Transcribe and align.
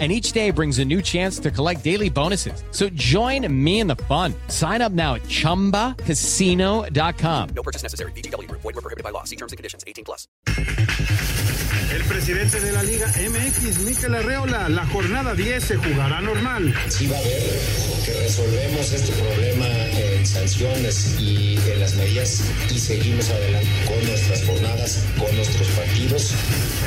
and 0.00 0.10
each 0.10 0.32
day 0.32 0.50
brings 0.50 0.80
a 0.80 0.84
new 0.84 1.00
chance 1.00 1.38
to 1.38 1.52
collect 1.52 1.84
daily 1.84 2.10
bonuses. 2.10 2.64
So 2.72 2.88
join 2.94 3.46
me 3.64 3.78
in 3.78 3.86
the 3.86 3.94
fun. 3.94 4.34
Sign 4.48 4.82
up 4.82 4.90
now 4.90 5.14
at 5.14 5.22
ChumbaCasino.com. 5.22 7.48
No 7.54 7.62
purchase 7.62 7.84
necessary. 7.84 8.10
BGW. 8.12 8.50
Void 8.50 8.64
were 8.64 8.72
prohibited 8.72 9.04
by 9.04 9.10
law. 9.10 9.22
See 9.22 9.36
terms 9.36 9.52
and 9.52 9.56
conditions. 9.56 9.84
18 9.86 10.04
plus. 10.04 10.26
El 11.94 12.02
presidente 12.04 12.60
de 12.60 12.72
la 12.72 12.82
Liga 12.82 13.06
MX, 13.06 13.78
Mikel 13.80 14.14
Arreola, 14.14 14.68
la 14.68 14.84
jornada 14.86 15.34
10 15.34 15.62
se 15.62 15.76
jugará 15.76 16.20
normal. 16.20 16.74
Sí 16.88 17.06
va 17.06 17.16
a 17.16 17.20
haber 17.20 17.42
que 18.04 18.12
resolvemos 18.20 18.92
este 18.92 19.12
problema 19.12 19.66
en 19.66 20.26
sanciones 20.26 21.16
y 21.20 21.56
en 21.70 21.80
las 21.80 21.94
medidas 21.94 22.42
y 22.70 22.78
seguimos 22.78 23.30
adelante 23.30 23.68
con 23.86 24.04
nuestras 24.06 24.44
jornadas, 24.44 25.04
con 25.18 25.34
nuestros 25.36 25.68
partidos. 25.68 26.34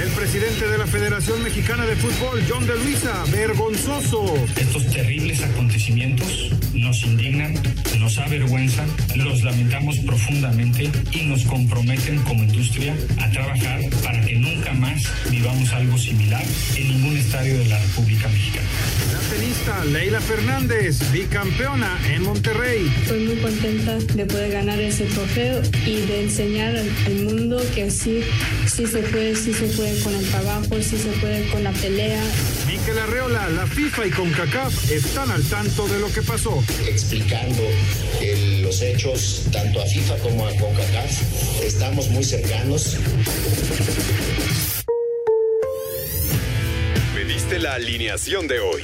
El 0.02 0.10
presidente 0.10 0.68
de 0.68 0.78
la 0.78 0.88
Federación 0.88 1.42
Mexicana 1.42 1.86
de 1.86 1.96
Fútbol, 1.96 2.44
John 2.48 2.68
de 2.68 2.76
Luisa, 2.98 3.24
vergonzoso. 3.32 4.26
Estos 4.56 4.88
terribles 4.88 5.42
acontecimientos 5.44 6.52
nos 6.74 7.04
indignan, 7.04 7.54
nos 8.00 8.18
avergüenzan, 8.18 8.88
los 9.16 9.44
lamentamos 9.44 9.98
profundamente 10.00 10.90
y 11.12 11.26
nos 11.26 11.44
comprometen 11.44 12.18
como 12.24 12.44
industria 12.44 12.96
a 13.20 13.30
trabajar 13.30 13.82
para 14.04 14.22
que 14.26 14.36
nunca 14.36 14.74
más 14.74 15.04
vivamos 15.30 15.72
algo 15.74 15.98
similar 15.98 16.44
en 16.76 16.88
ningún 16.88 17.18
estadio 17.18 17.60
de 17.60 17.66
la 17.66 17.80
República 17.80 18.28
Mexicana. 18.30 18.68
La 19.14 19.20
tenista 19.36 19.86
Leila 19.86 20.22
Fernández, 20.22 21.12
bicampeona 21.12 22.00
en 22.10 22.24
Monterrey. 22.24 22.92
Estoy 23.04 23.26
muy 23.26 23.36
contenta 23.38 23.96
de 23.96 24.26
poder 24.26 24.52
ganar 24.52 24.80
ese 24.80 25.06
trofeo 25.06 25.62
y 25.86 26.02
de 26.02 26.24
enseñar 26.24 26.76
al, 26.76 26.90
al 27.06 27.16
mundo 27.16 27.62
que 27.76 27.92
sí, 27.92 28.22
sí 28.66 28.88
se 28.88 29.00
puede, 29.00 29.36
sí 29.36 29.54
se 29.54 29.66
puede 29.68 30.00
con 30.02 30.16
el 30.16 30.26
trabajo, 30.30 30.82
sí 30.82 30.98
se 30.98 31.10
puede 31.20 31.48
con 31.50 31.64
la 31.64 31.72
pelea. 31.74 32.22
Mikel 32.88 33.04
Arreola, 33.04 33.50
la 33.50 33.68
FIFA 33.68 34.06
y 34.08 34.12
CONCACAF 34.12 34.92
están 34.92 35.30
al 35.30 35.44
tanto 35.44 35.90
de 35.90 36.00
lo 36.00 36.10
que 36.10 36.22
pasó. 36.22 36.64
Explicando 36.88 37.62
el- 38.22 38.62
los 38.62 38.82
hechos 38.82 39.44
tanto 39.52 39.82
a 39.82 39.86
FIFA 39.86 40.16
como 40.20 40.48
a 40.48 40.56
CONCACAF. 40.56 41.64
Estamos 41.66 42.08
muy 42.08 42.24
cercanos. 42.24 42.96
Pediste 47.14 47.60
la 47.60 47.74
alineación 47.74 48.48
de 48.48 48.62
hoy. 48.62 48.84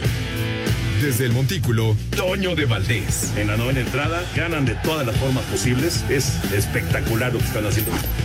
Desde 1.01 1.23
el 1.23 1.31
Montículo, 1.31 1.95
Toño 2.17 2.55
de 2.55 2.65
Valdés. 2.65 3.31
En 3.37 3.47
la 3.47 3.55
novena 3.55 3.79
entrada 3.79 4.21
ganan 4.35 4.65
de 4.65 4.75
todas 4.83 5.07
las 5.07 5.15
formas 5.15 5.45
posibles. 5.45 6.03
Es 6.09 6.25
espectacular 6.53 7.31
lo 7.31 7.39
que 7.39 7.45
están 7.45 7.65
haciendo. 7.65 7.91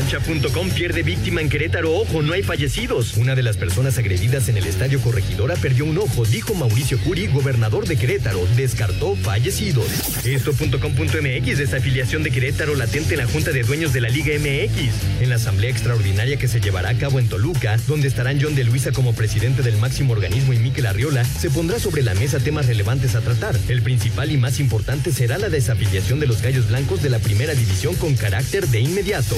Cancha.com 0.00 0.70
pierde 0.70 1.02
víctima 1.02 1.42
en 1.42 1.50
Querétaro. 1.50 1.94
Ojo, 1.94 2.22
no 2.22 2.32
hay 2.32 2.42
fallecidos. 2.42 3.18
Una 3.18 3.34
de 3.34 3.42
las 3.42 3.58
personas 3.58 3.98
agredidas 3.98 4.48
en 4.48 4.56
el 4.56 4.64
estadio 4.64 4.98
Corregidora 4.98 5.56
perdió 5.56 5.84
un 5.84 5.98
ojo, 5.98 6.24
dijo 6.24 6.54
Mauricio 6.54 6.98
Curi, 7.00 7.26
gobernador 7.26 7.86
de 7.86 7.98
Querétaro. 7.98 8.40
Descartó 8.56 9.14
fallecidos. 9.14 9.84
Esto.com.mx, 10.24 11.58
desafiliación 11.58 12.22
de 12.22 12.30
Querétaro 12.30 12.76
latente 12.76 13.12
en 13.12 13.20
la 13.20 13.26
Junta 13.26 13.50
de 13.50 13.62
Dueños 13.62 13.92
de 13.92 14.00
la 14.00 14.08
Liga 14.08 14.32
MX. 14.38 15.20
En 15.20 15.28
la 15.28 15.34
asamblea 15.34 15.70
extraordinaria 15.70 16.38
que 16.38 16.48
se 16.48 16.62
llevará 16.62 16.88
a 16.88 16.96
cabo 16.96 17.18
en 17.18 17.28
Toluca, 17.28 17.76
donde 17.86 18.08
estarán 18.08 18.40
John 18.40 18.54
de 18.54 18.64
Luisa 18.64 18.92
como 18.92 19.12
presidente 19.12 19.60
del 19.60 19.76
máximo 19.76 20.14
organismo 20.14 20.54
y 20.54 20.58
Miquel 20.58 20.86
Arriola, 20.86 21.24
se 21.24 21.50
pondrá 21.50 21.78
sobre 21.78 22.02
la 22.02 22.14
mesa 22.14 22.38
temas 22.38 22.68
relevantes 22.68 23.16
a 23.16 23.20
tratar. 23.20 23.54
El 23.68 23.82
principal 23.82 24.32
y 24.32 24.38
más 24.38 24.60
importante 24.60 25.12
será 25.12 25.36
la 25.36 25.50
desafiliación 25.50 26.20
de 26.20 26.26
los 26.26 26.40
Gallos 26.40 26.68
Blancos 26.68 27.02
de 27.02 27.10
la 27.10 27.18
primera 27.18 27.52
división 27.52 27.94
con 27.96 28.14
carácter 28.14 28.66
de 28.68 28.80
inmediato. 28.80 29.36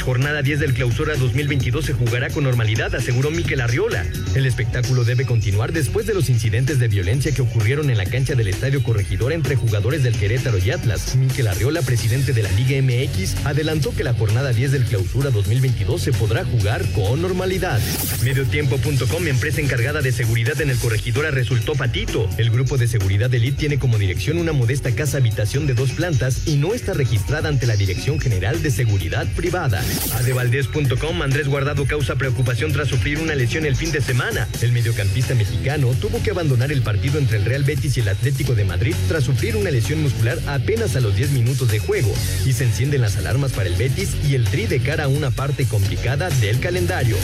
Jornada 0.00 0.40
10 0.40 0.60
del 0.60 0.72
clausura 0.72 1.14
2022 1.16 1.84
se 1.84 1.92
jugará 1.92 2.30
con 2.30 2.44
normalidad, 2.44 2.94
aseguró 2.94 3.30
Miquel 3.30 3.60
Arriola. 3.60 4.06
El 4.34 4.46
espectáculo 4.46 5.04
debe 5.04 5.26
continuar 5.26 5.72
después 5.72 6.06
de 6.06 6.14
los 6.14 6.30
incidentes 6.30 6.78
de 6.78 6.88
violencia 6.88 7.32
que 7.32 7.42
ocurrieron 7.42 7.90
en 7.90 7.98
la 7.98 8.06
cancha 8.06 8.34
del 8.34 8.48
Estadio 8.48 8.82
Corregidora 8.82 9.34
entre 9.34 9.56
jugadores 9.56 10.02
del 10.02 10.16
Querétaro 10.16 10.56
y 10.56 10.70
Atlas. 10.70 11.16
Miquel 11.16 11.48
Arriola, 11.48 11.82
presidente 11.82 12.32
de 12.32 12.42
la 12.42 12.50
Liga 12.52 12.80
MX, 12.80 13.44
adelantó 13.44 13.94
que 13.94 14.04
la 14.04 14.14
jornada 14.14 14.52
10 14.52 14.72
del 14.72 14.84
clausura 14.84 15.30
2022 15.30 16.00
se 16.00 16.12
podrá 16.12 16.44
jugar 16.44 16.82
con 16.92 17.20
normalidad. 17.20 17.80
Mediotiempo.com, 18.22 19.26
empresa 19.26 19.60
encargada 19.60 20.00
de 20.00 20.12
seguridad 20.12 20.60
en 20.62 20.70
el 20.70 20.78
Corregidora, 20.78 21.30
resultó 21.30 21.74
patito. 21.74 22.28
El 22.38 22.50
grupo 22.50 22.78
de 22.78 22.88
seguridad 22.88 23.34
Elite 23.34 23.58
tiene 23.58 23.78
como 23.78 23.98
dirección 23.98 24.38
una 24.38 24.52
modesta 24.52 24.94
casa 24.94 25.18
habitación 25.18 25.66
de 25.66 25.74
dos 25.74 25.90
plantas 25.92 26.46
y 26.46 26.56
no 26.56 26.72
está 26.72 26.94
registrada 26.94 27.50
ante 27.50 27.66
la 27.66 27.76
Dirección 27.76 28.18
General 28.18 28.61
de 28.62 28.70
Seguridad 28.70 29.26
Privada. 29.34 29.82
Adevaldez.com, 30.14 31.22
Andrés 31.22 31.48
Guardado 31.48 31.84
causa 31.84 32.16
preocupación 32.16 32.72
tras 32.72 32.88
sufrir 32.88 33.18
una 33.18 33.34
lesión 33.34 33.66
el 33.66 33.76
fin 33.76 33.92
de 33.92 34.00
semana. 34.00 34.48
El 34.60 34.72
mediocampista 34.72 35.34
mexicano 35.34 35.88
tuvo 36.00 36.22
que 36.22 36.30
abandonar 36.30 36.72
el 36.72 36.82
partido 36.82 37.18
entre 37.18 37.38
el 37.38 37.44
Real 37.44 37.64
Betis 37.64 37.96
y 37.96 38.00
el 38.00 38.08
Atlético 38.08 38.54
de 38.54 38.64
Madrid 38.64 38.94
tras 39.08 39.24
sufrir 39.24 39.56
una 39.56 39.70
lesión 39.70 40.02
muscular 40.02 40.38
apenas 40.46 40.96
a 40.96 41.00
los 41.00 41.16
10 41.16 41.30
minutos 41.32 41.70
de 41.70 41.78
juego. 41.78 42.12
Y 42.46 42.52
se 42.52 42.64
encienden 42.64 43.02
las 43.02 43.16
alarmas 43.16 43.52
para 43.52 43.68
el 43.68 43.74
Betis 43.74 44.10
y 44.28 44.34
el 44.34 44.44
Tri 44.44 44.66
de 44.66 44.80
cara 44.80 45.04
a 45.04 45.08
una 45.08 45.30
parte 45.30 45.66
complicada 45.66 46.30
del 46.30 46.60
calendario. 46.60 47.16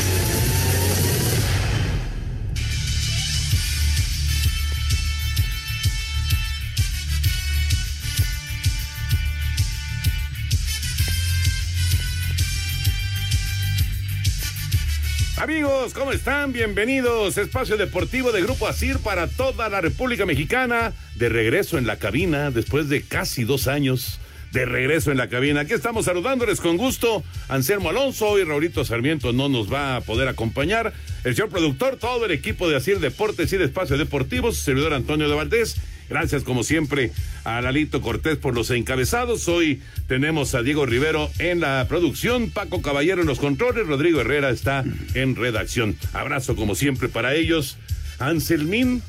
Amigos, 15.41 15.95
¿cómo 15.95 16.11
están? 16.11 16.53
Bienvenidos. 16.53 17.39
Espacio 17.39 17.77
Deportivo 17.77 18.33
de 18.33 18.43
Grupo 18.43 18.67
Asir 18.67 18.99
para 18.99 19.29
toda 19.29 19.69
la 19.69 19.81
República 19.81 20.27
Mexicana. 20.27 20.93
De 21.15 21.29
regreso 21.29 21.79
en 21.79 21.87
la 21.87 21.97
cabina 21.97 22.51
después 22.51 22.89
de 22.89 23.03
casi 23.03 23.45
dos 23.45 23.69
años. 23.69 24.19
De 24.51 24.65
regreso 24.65 25.13
en 25.13 25.17
la 25.17 25.29
cabina. 25.29 25.61
Aquí 25.61 25.75
estamos 25.75 26.07
saludándoles 26.07 26.61
con 26.61 26.77
gusto. 26.77 27.23
Anselmo 27.49 27.91
Alonso 27.91 28.37
y 28.37 28.43
Raulito 28.43 28.85
Sarmiento 28.85 29.33
no 29.33 29.49
nos 29.49 29.73
va 29.73 29.95
a 29.95 30.01
poder 30.01 30.27
acompañar. 30.27 30.93
El 31.23 31.37
señor 31.37 31.51
productor, 31.51 31.99
todo 31.99 32.27
el 32.27 32.33
equipo 32.33 32.69
de 32.69 32.75
Asir 32.75 32.99
Deportes 32.99 33.53
y 33.53 33.59
de 33.59 33.67
Espacio 33.67 33.97
Deportivo, 33.97 34.51
su 34.51 34.65
servidor 34.65 34.93
Antonio 34.93 35.29
de 35.29 35.37
Valdés. 35.37 35.77
Gracias, 36.09 36.43
como 36.43 36.63
siempre, 36.65 37.13
a 37.45 37.61
Lalito 37.61 38.01
Cortés 38.01 38.39
por 38.39 38.55
los 38.55 38.71
encabezados. 38.71 39.47
Hoy 39.49 39.83
tenemos 40.07 40.55
a 40.55 40.63
Diego 40.63 40.87
Rivero 40.87 41.31
en 41.39 41.61
la 41.61 41.85
producción, 41.89 42.51
Paco 42.51 42.81
Caballero 42.81 43.21
en 43.21 43.29
los 43.29 43.39
controles, 43.39 43.87
Rodrigo 43.87 44.21
Herrera 44.21 44.51
está 44.51 44.85
en 45.15 45.37
redacción. 45.37 45.97
Abrazo, 46.15 46.57
como 46.57 46.75
siempre, 46.75 47.09
para 47.09 47.35
ellos. 47.35 47.77
Anselmín, 48.19 49.03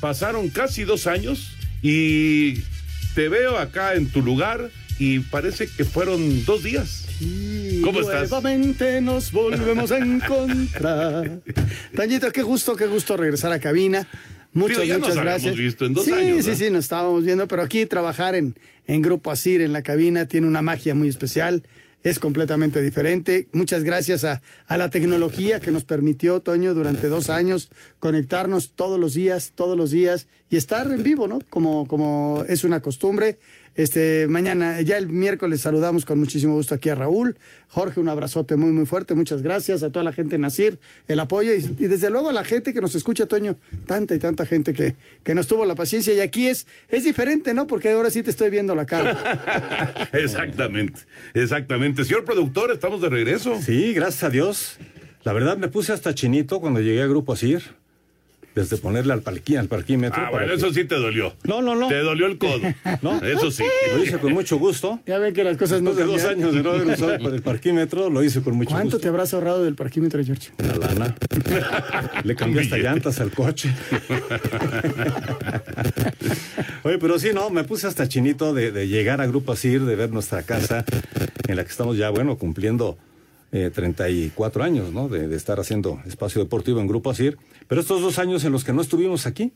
pasaron 0.00 0.48
casi 0.48 0.84
dos 0.84 1.06
años 1.06 1.52
y 1.82 2.60
te 3.14 3.28
veo 3.28 3.58
acá 3.58 3.94
en 3.94 4.08
tu 4.10 4.22
lugar 4.22 4.70
y 4.98 5.18
parece 5.20 5.66
que 5.66 5.84
fueron 5.84 6.44
dos 6.44 6.62
días. 6.62 7.06
¿Cómo 7.82 8.00
estás? 8.00 8.30
Nuevamente 8.30 9.00
nos 9.00 9.32
volvemos 9.32 9.90
a 9.90 9.98
encontrar. 10.04 11.40
Tañito, 11.94 12.30
qué 12.32 12.42
gusto, 12.42 12.76
qué 12.76 12.86
gusto 12.86 13.16
regresar 13.16 13.52
a 13.52 13.60
cabina. 13.60 14.06
Muchas, 14.54 14.78
Digo, 14.78 14.88
ya 14.88 14.98
muchas 14.98 15.16
nos 15.16 15.24
gracias. 15.24 15.56
visto 15.56 15.84
en 15.84 15.92
dos 15.94 16.04
sí, 16.06 16.12
años, 16.12 16.44
sí, 16.44 16.50
¿no? 16.52 16.56
sí, 16.56 16.70
nos 16.70 16.84
estábamos 16.84 17.24
viendo, 17.24 17.46
pero 17.48 17.60
aquí 17.62 17.84
trabajar 17.86 18.34
en, 18.34 18.54
en 18.86 19.02
Grupo 19.02 19.30
Asir, 19.30 19.60
en 19.60 19.72
la 19.72 19.82
cabina, 19.82 20.26
tiene 20.26 20.46
una 20.46 20.62
magia 20.62 20.94
muy 20.94 21.08
especial. 21.08 21.62
Es 22.04 22.18
completamente 22.18 22.82
diferente. 22.82 23.48
Muchas 23.52 23.82
gracias 23.82 24.24
a, 24.24 24.42
a 24.66 24.76
la 24.76 24.90
tecnología 24.90 25.58
que 25.58 25.70
nos 25.70 25.84
permitió, 25.84 26.40
Toño, 26.40 26.74
durante 26.74 27.08
dos 27.08 27.30
años, 27.30 27.70
conectarnos 27.98 28.72
todos 28.74 29.00
los 29.00 29.14
días, 29.14 29.52
todos 29.54 29.76
los 29.76 29.90
días 29.90 30.26
y 30.50 30.56
estar 30.56 30.86
en 30.92 31.02
vivo, 31.02 31.28
¿no? 31.28 31.38
Como, 31.48 31.88
como 31.88 32.44
es 32.46 32.62
una 32.62 32.80
costumbre. 32.80 33.38
Este, 33.76 34.26
mañana, 34.28 34.80
ya 34.82 34.96
el 34.98 35.08
miércoles 35.08 35.60
saludamos 35.60 36.04
con 36.04 36.18
muchísimo 36.18 36.54
gusto 36.54 36.74
aquí 36.74 36.90
a 36.90 36.94
Raúl. 36.94 37.36
Jorge, 37.68 37.98
un 37.98 38.08
abrazote 38.08 38.56
muy, 38.56 38.70
muy 38.70 38.86
fuerte. 38.86 39.14
Muchas 39.14 39.42
gracias 39.42 39.82
a 39.82 39.90
toda 39.90 40.04
la 40.04 40.12
gente 40.12 40.36
en 40.36 40.42
Nacir, 40.42 40.78
el 41.08 41.18
apoyo 41.18 41.52
y, 41.52 41.58
y 41.78 41.88
desde 41.88 42.08
luego 42.10 42.30
a 42.30 42.32
la 42.32 42.44
gente 42.44 42.72
que 42.72 42.80
nos 42.80 42.94
escucha, 42.94 43.26
Toño. 43.26 43.56
Tanta 43.86 44.14
y 44.14 44.18
tanta 44.18 44.46
gente 44.46 44.72
que, 44.72 44.94
que 45.22 45.34
nos 45.34 45.48
tuvo 45.48 45.64
la 45.64 45.74
paciencia. 45.74 46.14
Y 46.14 46.20
aquí 46.20 46.46
es, 46.46 46.66
es 46.88 47.04
diferente, 47.04 47.52
¿no? 47.52 47.66
Porque 47.66 47.90
ahora 47.90 48.10
sí 48.10 48.22
te 48.22 48.30
estoy 48.30 48.50
viendo 48.50 48.74
la 48.74 48.86
cara. 48.86 50.08
exactamente, 50.12 51.00
exactamente. 51.34 52.04
Señor 52.04 52.24
productor, 52.24 52.70
estamos 52.70 53.00
de 53.00 53.08
regreso. 53.08 53.60
Sí, 53.60 53.92
gracias 53.92 54.24
a 54.24 54.30
Dios. 54.30 54.78
La 55.24 55.32
verdad 55.32 55.56
me 55.56 55.68
puse 55.68 55.92
hasta 55.92 56.14
chinito 56.14 56.60
cuando 56.60 56.80
llegué 56.80 57.02
a 57.02 57.06
Grupo 57.06 57.32
Asir. 57.32 57.62
Desde 58.54 58.76
ponerle 58.76 59.12
al, 59.12 59.20
parquí, 59.22 59.56
al 59.56 59.66
parquímetro. 59.66 60.20
Ah, 60.22 60.30
para 60.30 60.44
bueno, 60.46 60.48
que- 60.52 60.66
eso 60.66 60.72
sí 60.72 60.84
te 60.84 60.94
dolió. 60.94 61.34
No, 61.42 61.60
no, 61.60 61.74
no. 61.74 61.88
Te 61.88 61.98
dolió 61.98 62.26
el 62.26 62.38
codo. 62.38 62.60
No. 63.02 63.20
Eso 63.22 63.50
sí. 63.50 63.64
Lo 63.96 64.02
hice 64.04 64.18
con 64.18 64.32
mucho 64.32 64.58
gusto. 64.58 65.00
Ya 65.06 65.18
ven 65.18 65.34
que 65.34 65.42
las 65.42 65.56
cosas 65.56 65.82
no 65.82 65.92
Después 65.92 66.06
de 66.22 66.22
dos 66.22 66.30
años 66.32 66.54
de 66.54 66.62
no 66.62 66.70
haber 66.70 66.86
usado 66.86 67.14
el 67.34 67.42
parquímetro, 67.42 68.08
lo 68.10 68.22
hice 68.22 68.40
con 68.42 68.54
mucho 68.54 68.70
¿Cuánto 68.70 68.84
gusto. 68.92 69.00
te 69.00 69.08
habrás 69.08 69.34
ahorrado 69.34 69.64
del 69.64 69.74
parquímetro, 69.74 70.22
George? 70.24 70.50
La 70.58 70.76
lana. 70.76 71.14
Le 72.24 72.36
cambié 72.36 72.62
hasta 72.62 72.78
llantas 72.78 73.20
al 73.20 73.32
coche. 73.32 73.72
Oye, 76.84 76.98
pero 76.98 77.18
sí, 77.18 77.30
no, 77.34 77.50
me 77.50 77.64
puse 77.64 77.86
hasta 77.86 78.08
chinito 78.08 78.54
de, 78.54 78.70
de 78.72 78.88
llegar 78.88 79.20
a 79.20 79.26
Grupo 79.26 79.52
Asir, 79.52 79.84
de 79.84 79.96
ver 79.96 80.10
nuestra 80.12 80.42
casa, 80.42 80.84
en 81.48 81.56
la 81.56 81.64
que 81.64 81.70
estamos 81.70 81.96
ya, 81.96 82.10
bueno, 82.10 82.36
cumpliendo 82.36 82.98
eh, 83.54 83.70
34 83.70 84.64
años, 84.64 84.92
¿no? 84.92 85.08
De, 85.08 85.32
estar 85.36 85.60
haciendo 85.60 86.00
espacio 86.06 86.42
deportivo 86.42 86.80
en 86.80 86.88
Grupo 86.88 87.10
Asir. 87.10 87.38
Pero 87.68 87.80
estos 87.80 88.02
dos 88.02 88.18
años 88.18 88.44
en 88.44 88.50
los 88.50 88.64
que 88.64 88.72
no 88.72 88.82
estuvimos 88.82 89.28
aquí, 89.28 89.52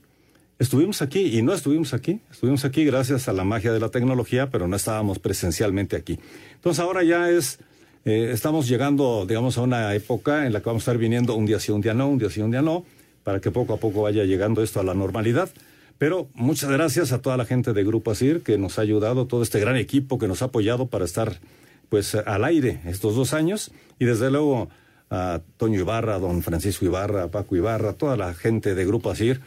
estuvimos 0.60 1.02
aquí 1.02 1.36
y 1.36 1.42
no 1.42 1.52
estuvimos 1.52 1.92
aquí. 1.92 2.20
Estuvimos 2.30 2.64
aquí 2.64 2.84
gracias 2.84 3.26
a 3.28 3.32
la 3.32 3.42
magia 3.42 3.72
de 3.72 3.80
la 3.80 3.88
tecnología, 3.88 4.50
pero 4.50 4.68
no 4.68 4.76
estábamos 4.76 5.18
presencialmente 5.18 5.96
aquí. 5.96 6.20
Entonces 6.54 6.78
ahora 6.78 7.02
ya 7.02 7.28
es 7.28 7.58
eh, 8.04 8.30
estamos 8.32 8.68
llegando, 8.68 9.26
digamos, 9.26 9.58
a 9.58 9.62
una 9.62 9.92
época 9.96 10.46
en 10.46 10.52
la 10.52 10.60
que 10.60 10.66
vamos 10.66 10.82
a 10.82 10.84
estar 10.92 10.98
viniendo 10.98 11.34
un 11.34 11.46
día 11.46 11.58
sí, 11.58 11.72
un 11.72 11.80
día 11.80 11.92
no, 11.92 12.08
un 12.08 12.18
día 12.18 12.30
sí, 12.30 12.40
un 12.40 12.52
día 12.52 12.62
no, 12.62 12.84
para 13.24 13.40
que 13.40 13.50
poco 13.50 13.74
a 13.74 13.78
poco 13.78 14.02
vaya 14.02 14.22
llegando 14.22 14.62
esto 14.62 14.78
a 14.78 14.84
la 14.84 14.94
normalidad. 14.94 15.50
Pero 15.98 16.28
muchas 16.34 16.70
gracias 16.70 17.10
a 17.10 17.20
toda 17.20 17.36
la 17.36 17.46
gente 17.46 17.72
de 17.72 17.82
Grupo 17.82 18.12
Asir 18.12 18.42
que 18.42 18.58
nos 18.58 18.78
ha 18.78 18.82
ayudado, 18.82 19.26
todo 19.26 19.42
este 19.42 19.58
gran 19.58 19.76
equipo 19.76 20.20
que 20.20 20.28
nos 20.28 20.42
ha 20.42 20.44
apoyado 20.44 20.86
para 20.86 21.04
estar 21.04 21.40
pues 21.88 22.14
al 22.14 22.44
aire 22.44 22.80
estos 22.86 23.14
dos 23.16 23.34
años. 23.34 23.70
Y 23.98 24.04
desde 24.04 24.30
luego 24.30 24.68
a 25.10 25.40
Toño 25.56 25.80
Ibarra, 25.80 26.18
don 26.18 26.42
Francisco 26.42 26.84
Ibarra, 26.84 27.28
Paco 27.28 27.56
Ibarra, 27.56 27.94
toda 27.94 28.16
la 28.16 28.34
gente 28.34 28.74
de 28.74 28.84
Grupo 28.84 29.10
Asir, 29.10 29.40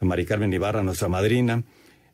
a 0.00 0.04
Mari 0.04 0.24
Carmen 0.24 0.52
Ibarra, 0.52 0.82
nuestra 0.82 1.08
madrina, 1.08 1.62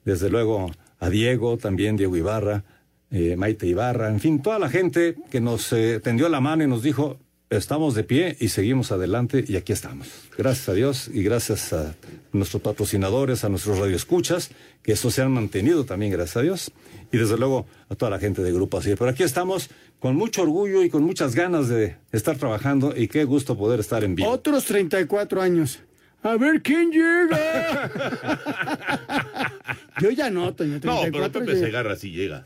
desde 0.05 0.31
luego 0.31 0.71
a 0.99 1.09
Diego, 1.09 1.57
también 1.59 1.97
Diego 1.97 2.17
Ibarra, 2.17 2.65
eh, 3.11 3.37
Maite 3.37 3.67
Ibarra, 3.67 4.09
en 4.09 4.21
fin, 4.21 4.43
toda 4.43 4.59
la 4.59 4.69
gente 4.69 5.17
que 5.31 5.41
nos 5.41 5.73
eh, 5.73 6.01
tendió 6.01 6.29
la 6.29 6.41
mano 6.41 6.65
y 6.65 6.67
nos 6.67 6.83
dijo, 6.83 7.19
estamos 7.51 7.95
de 7.95 8.05
pie 8.05 8.37
y 8.41 8.49
seguimos 8.49 8.93
adelante 8.93 9.45
y 9.47 9.57
aquí 9.57 9.73
estamos. 9.73 10.09
Gracias 10.37 10.69
a 10.69 10.75
Dios 10.75 11.11
y 11.13 11.23
gracias 11.23 11.73
a 11.73 11.95
nuestros 12.33 12.63
patrocinadores, 12.63 13.45
a 13.45 13.49
nuestros 13.49 13.79
radioescuchas, 13.79 14.51
que 14.83 14.93
estos 14.93 15.15
se 15.15 15.23
han 15.23 15.33
mantenido 15.33 15.85
también, 15.85 16.13
gracias 16.13 16.37
a 16.37 16.43
Dios, 16.43 16.73
y 17.11 17.17
desde 17.17 17.39
luego 17.39 17.67
a 17.89 17.95
toda 17.95 18.11
la 18.11 18.19
gente 18.19 18.43
de 18.43 18.53
Grupo 18.53 18.79
Así. 18.79 18.95
Pero 18.99 19.11
aquí 19.11 19.23
estamos 19.23 19.71
con 19.99 20.17
mucho 20.17 20.43
orgullo 20.43 20.83
y 20.83 20.91
con 20.91 21.03
muchas 21.03 21.35
ganas 21.35 21.69
de 21.69 21.97
estar 22.13 22.37
trabajando 22.37 22.95
y 22.97 23.09
qué 23.09 23.25
gusto 23.25 23.57
poder 23.57 23.81
estar 23.81 24.05
en 24.05 24.15
vivo. 24.15 24.29
Otros 24.31 24.65
34 24.67 25.41
años. 25.41 25.81
A 26.23 26.37
ver 26.37 26.61
quién 26.63 26.91
llega. 26.91 27.91
Yo 30.01 30.11
ya 30.11 30.31
no, 30.31 30.55
Toño. 30.55 30.75
No, 30.83 31.01
34 31.01 31.33
pero 31.33 31.47
Pepe 31.47 31.59
ya- 31.61 31.67
Segarra 31.67 31.97
sí 31.97 32.11
llega. 32.11 32.45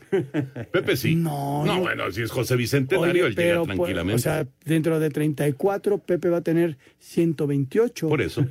Pepe 0.71 0.97
sí. 0.97 1.15
No, 1.15 1.65
No, 1.65 1.75
no. 1.75 1.81
bueno, 1.81 2.11
si 2.11 2.21
es 2.21 2.31
José 2.31 2.55
Bicentenario, 2.55 3.25
Oye, 3.25 3.31
él 3.31 3.35
llega 3.35 3.63
pues, 3.63 3.67
tranquilamente. 3.75 4.15
O 4.15 4.19
sea, 4.19 4.47
dentro 4.65 4.99
de 4.99 5.09
34, 5.09 5.97
Pepe 5.99 6.29
va 6.29 6.37
a 6.37 6.41
tener 6.41 6.77
128. 6.99 8.09
Por 8.09 8.21
eso. 8.21 8.45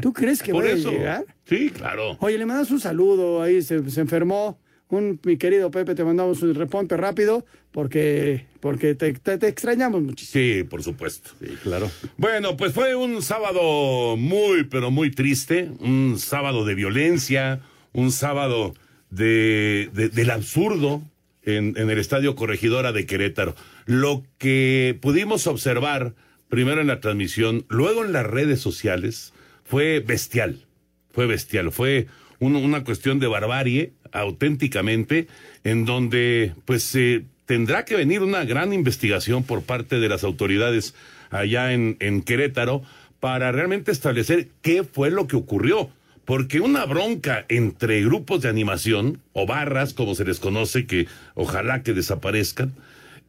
¿Tú 0.00 0.12
crees 0.12 0.42
que 0.42 0.52
eso. 0.52 0.88
a 0.88 0.92
llegar? 0.92 1.24
Sí, 1.44 1.70
claro. 1.70 2.16
Oye, 2.20 2.38
le 2.38 2.46
mandas 2.46 2.70
un 2.70 2.80
saludo, 2.80 3.42
ahí 3.42 3.62
se, 3.62 3.88
se 3.90 4.00
enfermó. 4.00 4.58
Un, 4.90 5.20
mi 5.24 5.36
querido 5.36 5.70
Pepe, 5.70 5.94
te 5.94 6.02
mandamos 6.02 6.40
un 6.42 6.54
reponte 6.54 6.96
rápido 6.96 7.44
porque, 7.72 8.46
porque 8.60 8.94
te, 8.94 9.12
te- 9.12 9.36
te 9.36 9.48
extrañamos 9.48 10.00
muchísimo. 10.02 10.42
Sí, 10.42 10.62
por 10.64 10.82
supuesto. 10.82 11.30
Sí, 11.40 11.48
claro. 11.62 11.90
Bueno, 12.16 12.56
pues 12.56 12.72
fue 12.72 12.94
un 12.94 13.20
sábado 13.22 14.16
muy, 14.16 14.64
pero 14.64 14.90
muy 14.90 15.10
triste, 15.10 15.70
un 15.80 16.16
sábado 16.18 16.64
de 16.64 16.74
violencia, 16.74 17.60
un 17.92 18.10
sábado 18.12 18.72
de, 19.10 19.90
de- 19.92 20.08
del 20.08 20.30
absurdo 20.30 21.02
en, 21.42 21.74
en 21.76 21.90
el 21.90 21.98
Estadio 21.98 22.34
Corregidora 22.34 22.92
de 22.92 23.04
Querétaro. 23.04 23.54
Lo 23.84 24.24
que 24.38 24.96
pudimos 25.00 25.46
observar 25.46 26.14
primero 26.48 26.80
en 26.80 26.86
la 26.86 27.00
transmisión, 27.00 27.66
luego 27.68 28.04
en 28.06 28.12
las 28.14 28.26
redes 28.26 28.60
sociales, 28.60 29.34
fue 29.64 30.00
bestial, 30.00 30.64
fue 31.10 31.26
bestial, 31.26 31.72
fue 31.72 32.06
un- 32.38 32.56
una 32.56 32.84
cuestión 32.84 33.18
de 33.18 33.26
barbarie 33.26 33.92
auténticamente, 34.12 35.28
en 35.64 35.84
donde 35.84 36.52
pues 36.64 36.94
eh, 36.94 37.24
tendrá 37.46 37.84
que 37.84 37.96
venir 37.96 38.22
una 38.22 38.44
gran 38.44 38.72
investigación 38.72 39.42
por 39.42 39.62
parte 39.62 39.98
de 39.98 40.08
las 40.08 40.24
autoridades 40.24 40.94
allá 41.30 41.72
en, 41.72 41.96
en 42.00 42.22
Querétaro 42.22 42.82
para 43.20 43.52
realmente 43.52 43.90
establecer 43.90 44.48
qué 44.62 44.84
fue 44.84 45.10
lo 45.10 45.26
que 45.26 45.36
ocurrió. 45.36 45.90
Porque 46.24 46.60
una 46.60 46.84
bronca 46.84 47.46
entre 47.48 48.02
grupos 48.02 48.42
de 48.42 48.50
animación, 48.50 49.22
o 49.32 49.46
barras, 49.46 49.94
como 49.94 50.14
se 50.14 50.26
les 50.26 50.40
conoce, 50.40 50.86
que 50.86 51.06
ojalá 51.34 51.82
que 51.82 51.94
desaparezcan, 51.94 52.74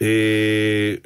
eh, 0.01 1.01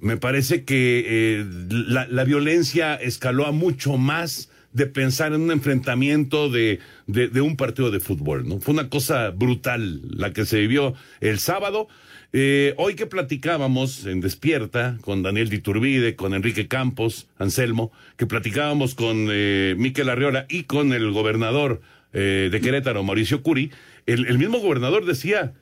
me 0.00 0.16
parece 0.16 0.64
que 0.64 1.04
eh, 1.06 1.46
la, 1.68 2.08
la 2.08 2.24
violencia 2.24 2.96
escaló 2.96 3.46
a 3.46 3.52
mucho 3.52 3.96
más 3.96 4.49
de 4.72 4.86
pensar 4.86 5.32
en 5.32 5.42
un 5.42 5.50
enfrentamiento 5.50 6.48
de, 6.48 6.78
de, 7.06 7.40
un 7.40 7.56
partido 7.56 7.90
de 7.90 8.00
fútbol, 8.00 8.48
¿no? 8.48 8.60
Fue 8.60 8.74
una 8.74 8.88
cosa 8.88 9.30
brutal 9.30 10.00
la 10.10 10.32
que 10.32 10.44
se 10.44 10.60
vivió 10.60 10.94
el 11.20 11.38
sábado. 11.38 11.88
Eh, 12.32 12.74
hoy 12.76 12.94
que 12.94 13.06
platicábamos 13.06 14.06
en 14.06 14.20
Despierta 14.20 14.98
con 15.00 15.22
Daniel 15.22 15.48
Diturbide, 15.48 16.14
con 16.14 16.34
Enrique 16.34 16.68
Campos, 16.68 17.28
Anselmo, 17.38 17.90
que 18.16 18.26
platicábamos 18.26 18.94
con 18.94 19.26
eh, 19.30 19.74
Miquel 19.76 20.08
Arriola 20.08 20.46
y 20.48 20.64
con 20.64 20.92
el 20.92 21.10
gobernador 21.10 21.80
eh, 22.12 22.48
de 22.52 22.60
Querétaro, 22.60 23.02
Mauricio 23.02 23.42
Curi, 23.42 23.72
el 24.06 24.38
mismo 24.38 24.58
gobernador 24.58 25.04
decía, 25.04 25.52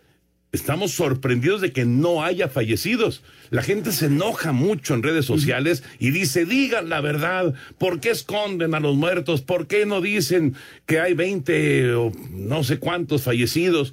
Estamos 0.51 0.93
sorprendidos 0.93 1.61
de 1.61 1.73
que 1.73 1.85
no 1.85 2.25
haya 2.25 2.49
fallecidos. 2.49 3.23
La 3.51 3.63
gente 3.63 3.93
se 3.93 4.07
enoja 4.07 4.53
mucho 4.53 4.95
en 4.95 5.03
redes 5.03 5.27
sociales 5.27 5.85
y 5.99 6.11
dice, 6.11 6.47
digan 6.47 6.89
la 6.89 7.03
verdad, 7.03 7.55
¿por 7.77 8.01
qué 8.01 8.11
esconden 8.11 8.75
a 8.75 8.81
los 8.81 8.97
muertos? 8.97 9.43
¿Por 9.43 9.67
qué 9.67 9.85
no 9.85 10.01
dicen 10.01 10.55
que 10.87 11.01
hay 11.01 11.13
20 11.13 11.93
o 11.95 12.13
no 12.31 12.65
sé 12.65 12.79
cuántos 12.79 13.23
fallecidos? 13.25 13.93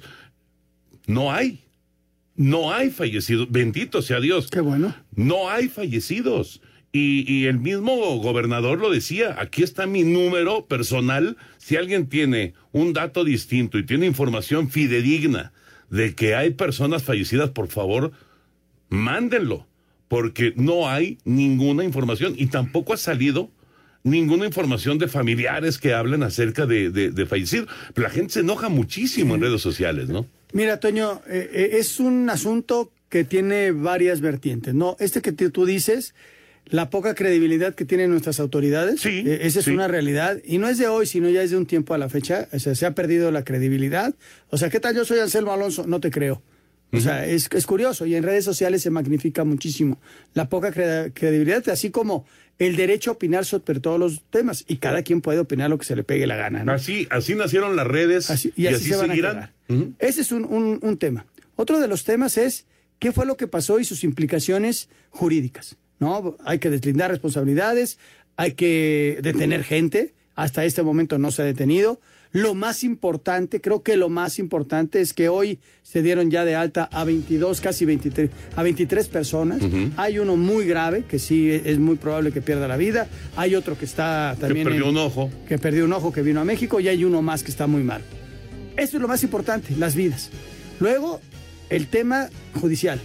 No 1.06 1.30
hay. 1.30 1.60
No 2.36 2.72
hay 2.72 2.88
fallecidos. 2.88 3.50
Bendito 3.50 4.00
sea 4.00 4.20
Dios. 4.20 4.48
Qué 4.50 4.60
bueno. 4.60 4.94
No 5.14 5.50
hay 5.50 5.68
fallecidos. 5.68 6.62
Y, 6.90 7.30
y 7.30 7.46
el 7.46 7.58
mismo 7.58 8.16
gobernador 8.16 8.78
lo 8.78 8.90
decía, 8.90 9.36
aquí 9.38 9.62
está 9.62 9.86
mi 9.86 10.04
número 10.04 10.64
personal. 10.64 11.36
Si 11.58 11.76
alguien 11.76 12.06
tiene 12.06 12.54
un 12.72 12.94
dato 12.94 13.24
distinto 13.24 13.76
y 13.76 13.84
tiene 13.84 14.06
información 14.06 14.70
fidedigna 14.70 15.52
de 15.90 16.14
que 16.14 16.34
hay 16.34 16.50
personas 16.50 17.02
fallecidas, 17.04 17.50
por 17.50 17.68
favor, 17.68 18.12
mándenlo, 18.88 19.66
porque 20.08 20.52
no 20.56 20.88
hay 20.88 21.18
ninguna 21.24 21.84
información 21.84 22.34
y 22.36 22.46
tampoco 22.46 22.92
ha 22.92 22.96
salido 22.96 23.50
ninguna 24.02 24.46
información 24.46 24.98
de 24.98 25.08
familiares 25.08 25.78
que 25.78 25.92
hablen 25.92 26.22
acerca 26.22 26.66
de, 26.66 26.90
de. 26.90 27.10
Pero 27.26 27.68
la 27.96 28.10
gente 28.10 28.34
se 28.34 28.40
enoja 28.40 28.68
muchísimo 28.68 29.34
en 29.34 29.40
redes 29.40 29.60
sociales, 29.60 30.08
¿no? 30.08 30.26
Mira, 30.52 30.78
Toño, 30.78 31.22
eh, 31.28 31.50
eh, 31.52 31.68
es 31.80 31.98
un 31.98 32.30
asunto 32.30 32.92
que 33.08 33.24
tiene 33.24 33.72
varias 33.72 34.20
vertientes, 34.20 34.74
¿no? 34.74 34.96
Este 35.00 35.20
que 35.22 35.32
te- 35.32 35.50
tú 35.50 35.66
dices, 35.66 36.14
la 36.66 36.90
poca 36.90 37.14
credibilidad 37.14 37.74
que 37.74 37.84
tienen 37.84 38.10
nuestras 38.10 38.40
autoridades, 38.40 39.00
Sí, 39.00 39.22
eh, 39.24 39.38
esa 39.42 39.60
es 39.60 39.64
sí. 39.66 39.70
una 39.70 39.88
realidad, 39.88 40.38
y 40.44 40.58
no 40.58 40.68
es 40.68 40.78
de 40.78 40.88
hoy, 40.88 41.06
sino 41.06 41.28
ya 41.28 41.42
es 41.42 41.50
de 41.52 41.56
un 41.56 41.66
tiempo 41.66 41.94
a 41.94 41.98
la 41.98 42.08
fecha, 42.08 42.48
o 42.52 42.58
sea, 42.58 42.74
se 42.74 42.86
ha 42.86 42.94
perdido 42.94 43.30
la 43.30 43.44
credibilidad. 43.44 44.14
O 44.50 44.58
sea, 44.58 44.68
¿qué 44.70 44.80
tal 44.80 44.94
yo 44.96 45.04
soy 45.04 45.20
Anselmo 45.20 45.52
Alonso? 45.52 45.86
No 45.86 46.00
te 46.00 46.10
creo. 46.10 46.42
O 46.92 47.00
sea, 47.00 47.26
es, 47.26 47.48
es 47.52 47.66
curioso 47.66 48.06
y 48.06 48.14
en 48.14 48.22
redes 48.22 48.44
sociales 48.44 48.80
se 48.80 48.90
magnifica 48.90 49.42
muchísimo 49.44 49.98
la 50.34 50.48
poca 50.48 50.72
cre- 50.72 51.12
credibilidad, 51.12 51.68
así 51.68 51.90
como 51.90 52.24
el 52.60 52.76
derecho 52.76 53.10
a 53.10 53.14
opinar 53.14 53.44
sobre 53.44 53.80
todos 53.80 53.98
los 53.98 54.22
temas 54.30 54.64
y 54.68 54.76
cada 54.76 55.02
quien 55.02 55.20
puede 55.20 55.40
opinar 55.40 55.68
lo 55.68 55.78
que 55.78 55.84
se 55.84 55.96
le 55.96 56.04
pegue 56.04 56.26
la 56.28 56.36
gana. 56.36 56.64
¿no? 56.64 56.72
Así, 56.72 57.06
así 57.10 57.34
nacieron 57.34 57.74
las 57.76 57.86
redes 57.88 58.30
Así- 58.30 58.52
y, 58.56 58.68
así, 58.68 58.84
se 58.90 58.98
seguirán. 58.98 59.50
Ese 59.98 60.20
es 60.22 60.30
un, 60.32 60.44
un- 60.44 60.78
un 60.80 60.96
tema. 60.96 61.26
Otro 61.56 61.80
de 61.80 61.88
los 61.88 62.04
temas 62.04 62.38
es 62.38 62.66
qué 63.00 63.10
fue 63.12 63.26
lo 63.26 63.36
que 63.36 63.48
pasó 63.48 63.78
y 63.80 63.84
sus 63.84 64.04
implicaciones 64.04 64.88
jurídicas. 65.10 65.76
¿No? 65.98 66.36
Hay 66.44 66.58
que 66.58 66.70
deslindar 66.70 67.10
responsabilidades, 67.10 67.98
hay 68.36 68.52
que 68.52 69.18
detener 69.22 69.64
gente, 69.64 70.14
hasta 70.34 70.64
este 70.64 70.82
momento 70.82 71.18
no 71.18 71.30
se 71.30 71.42
ha 71.42 71.44
detenido. 71.44 72.00
Lo 72.32 72.54
más 72.54 72.84
importante, 72.84 73.62
creo 73.62 73.82
que 73.82 73.96
lo 73.96 74.10
más 74.10 74.38
importante 74.38 75.00
es 75.00 75.14
que 75.14 75.30
hoy 75.30 75.58
se 75.82 76.02
dieron 76.02 76.30
ya 76.30 76.44
de 76.44 76.54
alta 76.54 76.84
a 76.92 77.04
22, 77.04 77.62
casi 77.62 77.86
23, 77.86 78.28
a 78.56 78.62
23 78.62 79.08
personas. 79.08 79.62
Hay 79.96 80.18
uno 80.18 80.36
muy 80.36 80.66
grave 80.66 81.04
que 81.08 81.18
sí 81.18 81.50
es 81.50 81.78
muy 81.78 81.96
probable 81.96 82.32
que 82.32 82.42
pierda 82.42 82.68
la 82.68 82.76
vida. 82.76 83.08
Hay 83.36 83.54
otro 83.54 83.78
que 83.78 83.86
está 83.86 84.36
también. 84.38 84.66
Que 84.66 84.70
perdió 84.72 84.84
en- 84.84 84.90
un 84.90 84.98
ojo. 84.98 85.30
que 85.48 85.56
perdió 85.56 85.84
un 85.86 85.92
ojo, 85.94 86.12
que 86.12 86.20
vino 86.20 86.40
a 86.40 86.44
México, 86.44 86.78
y 86.80 86.88
hay 86.88 87.04
uno 87.04 87.22
más 87.22 87.42
que 87.42 87.50
está 87.50 87.66
muy 87.66 87.82
mal. 87.82 88.02
Eso 88.76 88.98
es 88.98 89.00
lo 89.00 89.08
más 89.08 89.22
importante, 89.22 89.74
las 89.78 89.94
vidas. 89.94 90.30
Luego, 90.78 91.22
el 91.70 91.86
tema 91.86 92.28
judicial, 92.60 93.00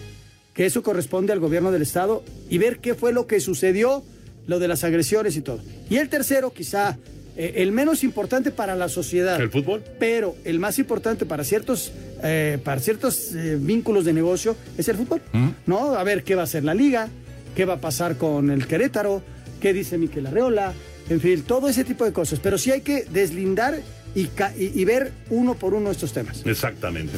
que 0.54 0.66
eso 0.66 0.84
corresponde 0.84 1.34
al 1.34 1.40
gobierno 1.40 1.72
del 1.72 1.82
Estado 1.82 2.24
y 2.50 2.58
ver 2.58 2.80
qué 2.80 2.94
fue 2.94 3.14
lo 3.14 3.28
que 3.28 3.40
sucedió, 3.40 4.04
lo 4.48 4.60
de 4.60 4.68
las 4.68 4.84
agresiones 4.84 5.36
y 5.38 5.42
todo. 5.42 5.60
Y 5.90 5.98
el 5.98 6.10
tercero, 6.10 6.52
quizá 6.54 6.98
eh, 7.38 7.54
el 7.58 7.72
menos 7.72 8.04
importante 8.04 8.52
para 8.52 8.76
la 8.76 8.90
sociedad. 8.90 9.40
¿El 9.40 9.50
fútbol? 9.50 9.84
Pero 10.00 10.36
el 10.44 10.60
más 10.60 10.80
importante 10.80 11.26
para 11.26 11.44
ciertos, 11.44 11.92
eh, 12.24 12.60
para 12.64 12.82
ciertos 12.82 13.34
eh, 13.34 13.58
vínculos 13.60 14.04
de 14.06 14.14
negocio 14.14 14.56
es 14.78 14.88
el 14.90 14.98
fútbol. 14.98 15.22
¿No? 15.66 15.96
A 15.96 16.04
ver 16.04 16.24
qué 16.24 16.36
va 16.36 16.42
a 16.42 16.46
hacer 16.46 16.64
la 16.64 16.74
liga, 16.74 17.08
qué 17.56 17.66
va 17.66 17.76
a 17.76 17.82
pasar 17.82 18.18
con 18.18 18.52
el 18.52 18.68
Querétaro, 18.68 19.22
qué 19.62 19.74
dice 19.74 19.98
Miquel 19.98 20.28
Arreola, 20.28 20.74
en 21.10 21.22
fin, 21.22 21.44
todo 21.44 21.70
ese 21.70 21.84
tipo 21.84 22.04
de 22.04 22.12
cosas. 22.12 22.40
Pero 22.40 22.58
sí 22.58 22.72
hay 22.72 22.82
que 22.82 23.06
deslindar 23.06 23.80
y, 24.16 24.26
ca- 24.28 24.54
y- 24.58 24.72
y 24.80 24.86
ver 24.86 25.12
uno 25.30 25.56
por 25.56 25.74
uno 25.74 25.90
estos 25.92 26.12
temas. 26.14 26.42
Exactamente. 26.46 27.14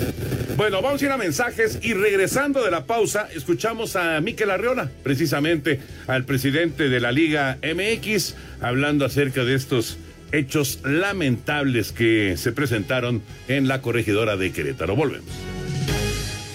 Bueno, 0.55 0.81
vamos 0.81 1.01
a 1.01 1.05
ir 1.05 1.11
a 1.11 1.17
mensajes 1.17 1.79
y 1.81 1.93
regresando 1.93 2.63
de 2.63 2.69
la 2.71 2.85
pausa, 2.85 3.27
escuchamos 3.35 3.95
a 3.95 4.21
Miquel 4.21 4.51
Arriola, 4.51 4.91
precisamente 5.03 5.79
al 6.07 6.25
presidente 6.25 6.89
de 6.89 6.99
la 6.99 7.11
Liga 7.11 7.57
MX, 7.63 8.35
hablando 8.61 9.05
acerca 9.05 9.43
de 9.43 9.55
estos 9.55 9.97
hechos 10.31 10.79
lamentables 10.83 11.91
que 11.91 12.35
se 12.37 12.51
presentaron 12.51 13.21
en 13.47 13.67
la 13.67 13.81
corregidora 13.81 14.35
de 14.37 14.51
Querétaro. 14.51 14.95
Volvemos. 14.95 15.29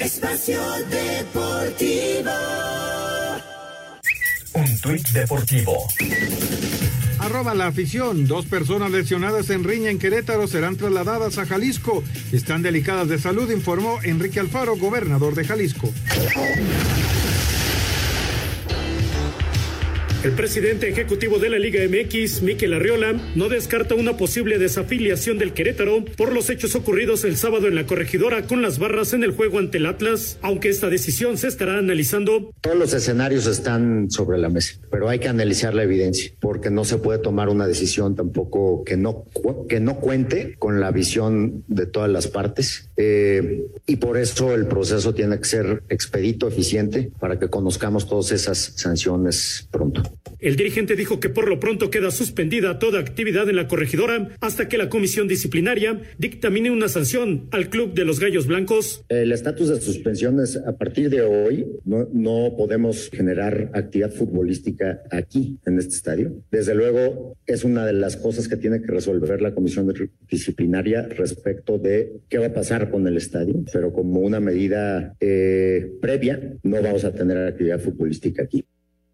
Espacio 0.01 0.61
Deportivo. 0.91 2.31
Un 4.55 4.81
tuit 4.81 5.09
deportivo. 5.11 5.87
La 7.29 7.67
afición. 7.67 8.27
Dos 8.27 8.47
personas 8.47 8.91
lesionadas 8.91 9.51
en 9.51 9.63
riña 9.63 9.91
en 9.91 9.99
Querétaro 9.99 10.47
serán 10.47 10.77
trasladadas 10.77 11.37
a 11.37 11.45
Jalisco. 11.45 12.03
Están 12.33 12.63
delicadas 12.63 13.09
de 13.09 13.19
salud, 13.19 13.51
informó 13.51 13.99
Enrique 14.03 14.41
Alfaro, 14.41 14.77
gobernador 14.77 15.35
de 15.35 15.45
Jalisco. 15.45 15.93
El 20.25 20.33
presidente 20.33 20.89
ejecutivo 20.89 21.39
de 21.39 21.49
la 21.49 21.61
Liga 21.61 21.81
MX, 21.89 22.43
Miquel 22.43 22.75
Arriola, 22.75 23.15
no 23.37 23.49
descarta 23.49 23.95
una 23.95 24.17
posible 24.17 24.59
desafiliación 24.59 25.39
del 25.39 25.53
Querétaro 25.53 26.05
por 26.17 26.33
los 26.33 26.51
hechos 26.51 26.75
ocurridos 26.75 27.23
el 27.23 27.37
sábado 27.37 27.69
en 27.69 27.77
la 27.77 27.87
corregidora 27.87 28.43
con 28.43 28.61
las 28.61 28.81
barras 28.81 29.13
en 29.13 29.23
el 29.23 29.31
juego 29.31 29.61
ante 29.61 29.79
el 29.79 29.87
Atlas, 29.87 30.37
aunque 30.43 30.71
esta 30.71 30.91
decisión 30.91 31.39
se 31.39 31.47
estará 31.47 31.79
analizando. 31.79 32.53
Todos 32.61 32.77
los 32.77 32.95
escenarios 32.95 33.47
están 33.47 34.11
sobre 34.11 34.39
la 34.39 34.49
mesa, 34.49 34.81
pero 34.91 35.09
hay 35.09 35.21
que 35.21 35.29
analizar 35.29 35.73
la 35.73 35.85
evidencia, 35.85 36.33
porque 36.41 36.69
no 36.69 36.85
se 36.85 36.99
puede 36.99 37.21
tomar 37.21 37.49
una 37.49 37.69
decisión 37.69 38.17
tampoco 38.17 38.83
que 38.83 38.97
no, 38.97 39.25
que 39.69 39.79
no 39.79 40.01
cuente 40.01 40.57
con 40.59 40.81
la 40.81 40.91
visión 40.91 41.63
de 41.69 41.87
todas 41.87 42.11
las 42.11 42.27
partes. 42.27 42.91
Eh, 42.97 43.69
y 43.87 43.97
por 43.97 44.19
eso 44.19 44.53
el 44.53 44.67
proceso 44.67 45.15
tiene 45.15 45.39
que 45.39 45.45
ser 45.45 45.85
expedito, 45.89 46.49
eficiente, 46.49 47.13
para 47.21 47.39
que 47.39 47.49
conozcamos 47.49 48.09
todas 48.09 48.33
esas 48.33 48.73
sanciones 48.75 49.69
pronto. 49.71 50.08
El 50.41 50.55
dirigente 50.55 50.95
dijo 50.95 51.19
que 51.19 51.29
por 51.29 51.49
lo 51.49 51.59
pronto 51.59 51.91
queda 51.91 52.13
suspendida 52.13 52.79
toda 52.79 53.01
actividad 53.01 53.49
en 53.49 53.57
la 53.57 53.67
corregidora 53.67 54.29
hasta 54.41 54.69
que 54.69 54.79
la 54.79 54.89
comisión 54.89 55.27
disciplinaria 55.27 56.01
dictamine 56.19 56.71
una 56.71 56.89
sanción 56.89 57.49
al 57.51 57.71
club 57.71 57.93
de 57.95 58.05
los 58.05 58.21
Gallos 58.21 58.47
Blancos. 58.47 59.05
El 59.09 59.33
estatus 59.33 59.69
de 59.69 59.81
suspensión 59.81 60.41
es 60.41 60.57
a 60.57 60.77
partir 60.77 61.11
de 61.11 61.23
hoy 61.23 61.67
no, 61.85 62.09
no 62.13 62.55
podemos 62.57 63.11
generar 63.11 63.71
actividad 63.75 64.13
futbolística 64.13 65.03
aquí 65.11 65.59
en 65.67 65.79
este 65.79 65.95
estadio. 65.95 66.33
Desde 66.53 66.75
luego 66.75 67.37
es 67.47 67.65
una 67.65 67.85
de 67.85 67.95
las 67.95 68.17
cosas 68.17 68.47
que 68.47 68.57
tiene 68.57 68.81
que 68.81 68.93
resolver 68.93 69.43
la 69.43 69.55
comisión 69.55 69.93
disciplinaria 70.31 71.03
respecto 71.03 71.79
de 71.79 72.13
qué 72.29 72.39
va 72.39 72.47
a 72.47 72.53
pasar 72.53 72.91
con 72.91 73.07
el 73.09 73.17
estadio, 73.17 73.65
pero 73.73 73.93
como 73.93 74.21
una 74.21 74.39
medida 74.39 75.17
eh, 75.21 75.91
previa 76.01 76.55
no 76.63 76.81
vamos 76.81 77.05
a 77.05 77.13
tener 77.13 77.39
actividad 77.39 77.81
futbolística 77.81 78.43
aquí. 78.45 78.65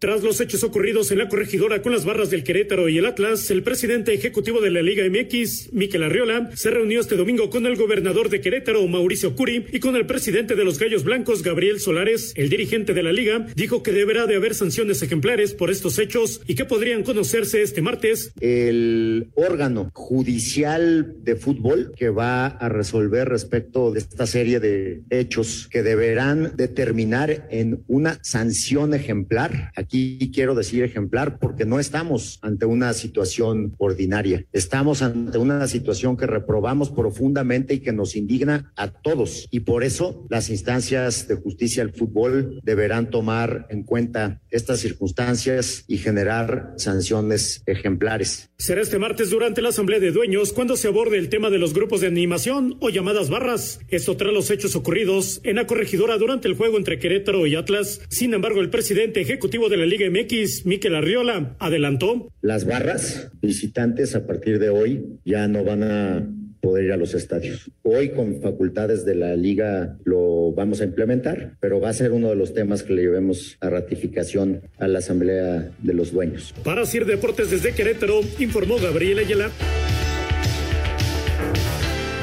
Tras 0.05 0.21
los 0.21 0.39
hechos 0.39 0.63
ocurridos 0.63 1.09
en 1.09 1.17
la 1.17 1.29
corregidora 1.29 1.81
con 1.81 1.91
las 1.91 2.05
barras 2.05 2.29
del 2.29 2.43
Querétaro 2.43 2.89
y 2.89 2.99
el 2.99 3.07
Atlas, 3.07 3.49
el 3.49 3.63
presidente 3.63 4.13
ejecutivo 4.13 4.61
de 4.61 4.69
la 4.69 4.83
Liga 4.83 5.03
MX, 5.03 5.73
Miquel 5.73 6.03
Arriola, 6.03 6.51
se 6.53 6.69
reunió 6.69 7.01
este 7.01 7.15
domingo 7.15 7.49
con 7.49 7.65
el 7.65 7.75
gobernador 7.75 8.29
de 8.29 8.39
Querétaro, 8.39 8.87
Mauricio 8.87 9.35
Curi, 9.35 9.65
y 9.73 9.79
con 9.79 9.95
el 9.95 10.05
presidente 10.05 10.53
de 10.53 10.63
los 10.63 10.77
Gallos 10.77 11.03
Blancos, 11.03 11.41
Gabriel 11.41 11.79
Solares. 11.79 12.33
El 12.35 12.49
dirigente 12.49 12.93
de 12.93 13.01
la 13.01 13.11
liga 13.11 13.47
dijo 13.55 13.81
que 13.81 13.93
deberá 13.93 14.27
de 14.27 14.35
haber 14.35 14.53
sanciones 14.53 15.01
ejemplares 15.01 15.55
por 15.55 15.71
estos 15.71 15.97
hechos 15.97 16.39
y 16.45 16.53
que 16.53 16.65
podrían 16.65 17.01
conocerse 17.01 17.63
este 17.63 17.81
martes. 17.81 18.31
el 18.41 19.29
órgano 19.33 19.89
judicial 19.91 21.15
de 21.23 21.35
fútbol 21.35 21.93
que 21.97 22.09
va 22.09 22.45
a 22.45 22.69
resolver 22.69 23.27
respecto 23.27 23.91
de 23.91 24.01
esta 24.01 24.27
serie 24.27 24.59
de 24.59 25.01
hechos 25.09 25.67
que 25.71 25.81
deberán 25.81 26.51
determinar 26.55 27.47
en 27.49 27.83
una 27.87 28.19
sanción 28.21 28.93
ejemplar. 28.93 29.71
Aquí 29.75 29.94
quiero 30.33 30.55
decir 30.55 30.83
ejemplar 30.83 31.39
porque 31.39 31.65
no 31.65 31.79
estamos 31.79 32.39
ante 32.41 32.65
una 32.65 32.93
situación 32.93 33.75
ordinaria. 33.77 34.45
Estamos 34.51 35.01
ante 35.01 35.37
una 35.37 35.67
situación 35.67 36.17
que 36.17 36.27
reprobamos 36.27 36.89
profundamente 36.89 37.73
y 37.73 37.79
que 37.79 37.93
nos 37.93 38.15
indigna 38.15 38.71
a 38.75 38.91
todos. 38.91 39.47
Y 39.51 39.61
por 39.61 39.83
eso 39.83 40.25
las 40.29 40.49
instancias 40.49 41.27
de 41.27 41.35
justicia 41.35 41.85
del 41.85 41.93
fútbol 41.93 42.59
deberán 42.63 43.09
tomar 43.09 43.67
en 43.69 43.83
cuenta 43.83 44.41
estas 44.49 44.79
circunstancias 44.79 45.85
y 45.87 45.97
generar 45.97 46.73
sanciones 46.77 47.63
ejemplares. 47.65 48.49
Será 48.57 48.81
este 48.81 48.99
martes 48.99 49.29
durante 49.29 49.61
la 49.61 49.69
Asamblea 49.69 49.99
de 49.99 50.11
Dueños 50.11 50.53
cuando 50.53 50.75
se 50.77 50.87
aborde 50.87 51.17
el 51.17 51.29
tema 51.29 51.49
de 51.49 51.59
los 51.59 51.73
grupos 51.73 52.01
de 52.01 52.07
animación 52.07 52.77
o 52.81 52.89
llamadas 52.89 53.29
barras. 53.29 53.79
Esto 53.89 54.17
tras 54.17 54.33
los 54.33 54.49
hechos 54.51 54.75
ocurridos 54.75 55.41
en 55.43 55.57
la 55.57 55.67
corregidora 55.67 56.17
durante 56.17 56.47
el 56.47 56.55
juego 56.55 56.77
entre 56.77 56.99
Querétaro 56.99 57.45
y 57.47 57.55
Atlas. 57.55 58.01
Sin 58.09 58.33
embargo, 58.33 58.61
el 58.61 58.69
presidente 58.69 59.21
ejecutivo 59.21 59.69
de 59.69 59.74
la 59.77 59.85
Liga 59.85 60.09
MX, 60.09 60.65
Miquel 60.65 60.95
Arriola, 60.95 61.55
adelantó. 61.59 62.31
Las 62.41 62.65
barras 62.65 63.31
visitantes 63.41 64.15
a 64.15 64.25
partir 64.25 64.59
de 64.59 64.69
hoy 64.69 65.19
ya 65.25 65.47
no 65.47 65.63
van 65.63 65.83
a 65.83 66.27
poder 66.61 66.85
ir 66.85 66.91
a 66.93 66.97
los 66.97 67.13
estadios. 67.13 67.69
Hoy 67.83 68.09
con 68.09 68.41
facultades 68.41 69.05
de 69.05 69.13
la 69.15 69.35
liga 69.35 69.97
lo 70.03 70.51
vamos 70.53 70.81
a 70.81 70.85
implementar, 70.85 71.57
pero 71.59 71.79
va 71.79 71.89
a 71.89 71.93
ser 71.93 72.11
uno 72.11 72.29
de 72.29 72.35
los 72.35 72.53
temas 72.53 72.81
que 72.81 72.93
le 72.93 73.03
llevemos 73.03 73.57
a 73.61 73.69
ratificación 73.69 74.61
a 74.79 74.87
la 74.87 74.99
Asamblea 74.99 75.71
de 75.77 75.93
los 75.93 76.11
Dueños. 76.11 76.55
Para 76.63 76.85
Sir 76.85 77.05
Deportes 77.05 77.51
desde 77.51 77.73
Querétaro, 77.73 78.21
informó 78.39 78.77
Gabriel 78.77 79.19
Ayala. 79.19 79.51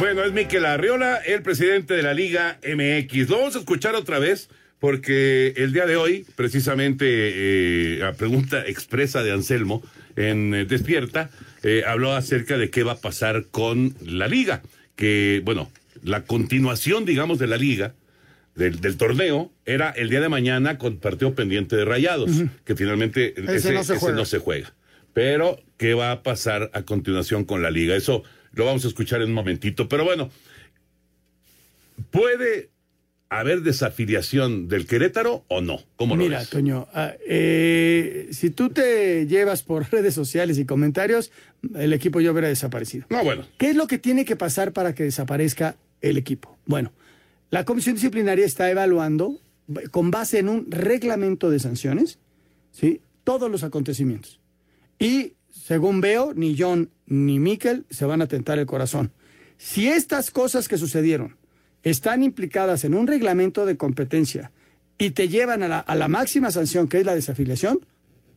Bueno, 0.00 0.24
es 0.24 0.32
Miquel 0.32 0.64
Arriola, 0.66 1.18
el 1.18 1.42
presidente 1.42 1.94
de 1.94 2.02
la 2.02 2.12
Liga 2.12 2.58
MX. 2.66 3.28
Lo 3.28 3.38
vamos 3.38 3.54
a 3.54 3.60
escuchar 3.60 3.94
otra 3.94 4.18
vez 4.18 4.48
porque 4.82 5.54
el 5.58 5.72
día 5.72 5.86
de 5.86 5.94
hoy, 5.94 6.26
precisamente 6.34 7.04
eh, 7.06 8.02
a 8.02 8.14
pregunta 8.14 8.66
expresa 8.66 9.22
de 9.22 9.30
Anselmo 9.30 9.80
en 10.16 10.52
eh, 10.52 10.64
Despierta, 10.64 11.30
eh, 11.62 11.84
habló 11.86 12.14
acerca 12.14 12.58
de 12.58 12.68
qué 12.68 12.82
va 12.82 12.94
a 12.94 13.00
pasar 13.00 13.44
con 13.52 13.94
la 14.04 14.26
liga. 14.26 14.60
Que, 14.96 15.40
bueno, 15.44 15.70
la 16.02 16.24
continuación, 16.24 17.04
digamos, 17.04 17.38
de 17.38 17.46
la 17.46 17.58
liga, 17.58 17.94
del, 18.56 18.80
del 18.80 18.96
torneo, 18.96 19.52
era 19.66 19.90
el 19.90 20.10
día 20.10 20.20
de 20.20 20.28
mañana 20.28 20.78
con 20.78 20.96
partido 20.96 21.32
pendiente 21.36 21.76
de 21.76 21.84
Rayados, 21.84 22.32
que 22.64 22.74
finalmente 22.74 23.34
Ese 23.54 23.72
no 23.72 23.84
se 23.84 23.96
juega. 23.98 24.16
no 24.16 24.24
se 24.24 24.38
juega. 24.38 24.74
Pero, 25.14 25.60
¿qué 25.76 25.94
va 25.94 26.10
a 26.10 26.24
pasar 26.24 26.72
a 26.74 26.82
continuación 26.82 27.44
con 27.44 27.62
la 27.62 27.70
liga? 27.70 27.94
Eso 27.94 28.24
lo 28.52 28.64
vamos 28.64 28.84
a 28.84 28.88
escuchar 28.88 29.22
en 29.22 29.28
un 29.28 29.34
momentito. 29.34 29.88
Pero 29.88 30.04
bueno, 30.04 30.28
¿puede 32.10 32.72
haber 33.38 33.62
desafiliación 33.62 34.68
del 34.68 34.86
Querétaro 34.86 35.44
o 35.48 35.60
no? 35.60 35.80
¿Cómo 35.96 36.16
lo 36.16 36.22
Mira, 36.22 36.40
ves? 36.40 36.50
Toño, 36.50 36.86
ah, 36.92 37.12
eh, 37.26 38.28
si 38.32 38.50
tú 38.50 38.70
te 38.70 39.26
llevas 39.26 39.62
por 39.62 39.88
redes 39.90 40.14
sociales 40.14 40.58
y 40.58 40.66
comentarios, 40.66 41.32
el 41.74 41.92
equipo 41.92 42.20
ya 42.20 42.30
hubiera 42.30 42.48
desaparecido. 42.48 43.06
No, 43.08 43.24
bueno. 43.24 43.46
¿Qué 43.58 43.70
es 43.70 43.76
lo 43.76 43.86
que 43.86 43.98
tiene 43.98 44.24
que 44.24 44.36
pasar 44.36 44.72
para 44.72 44.94
que 44.94 45.04
desaparezca 45.04 45.76
el 46.02 46.18
equipo? 46.18 46.58
Bueno, 46.66 46.92
la 47.50 47.64
comisión 47.64 47.94
disciplinaria 47.94 48.44
está 48.44 48.70
evaluando, 48.70 49.40
con 49.90 50.10
base 50.10 50.38
en 50.38 50.48
un 50.48 50.70
reglamento 50.70 51.48
de 51.48 51.58
sanciones, 51.58 52.18
¿sí? 52.70 53.00
todos 53.24 53.50
los 53.50 53.62
acontecimientos. 53.62 54.40
Y 54.98 55.34
según 55.50 56.00
veo, 56.00 56.34
ni 56.34 56.56
John 56.58 56.90
ni 57.06 57.38
Miquel 57.38 57.86
se 57.88 58.04
van 58.04 58.20
a 58.20 58.26
tentar 58.26 58.58
el 58.58 58.66
corazón. 58.66 59.12
Si 59.56 59.88
estas 59.88 60.30
cosas 60.30 60.68
que 60.68 60.76
sucedieron 60.76 61.36
están 61.82 62.22
implicadas 62.22 62.84
en 62.84 62.94
un 62.94 63.06
reglamento 63.06 63.66
de 63.66 63.76
competencia 63.76 64.50
y 64.98 65.10
te 65.10 65.28
llevan 65.28 65.62
a 65.62 65.68
la, 65.68 65.78
a 65.80 65.94
la 65.94 66.08
máxima 66.08 66.50
sanción, 66.50 66.88
que 66.88 66.98
es 67.00 67.06
la 67.06 67.14
desafiliación, 67.14 67.80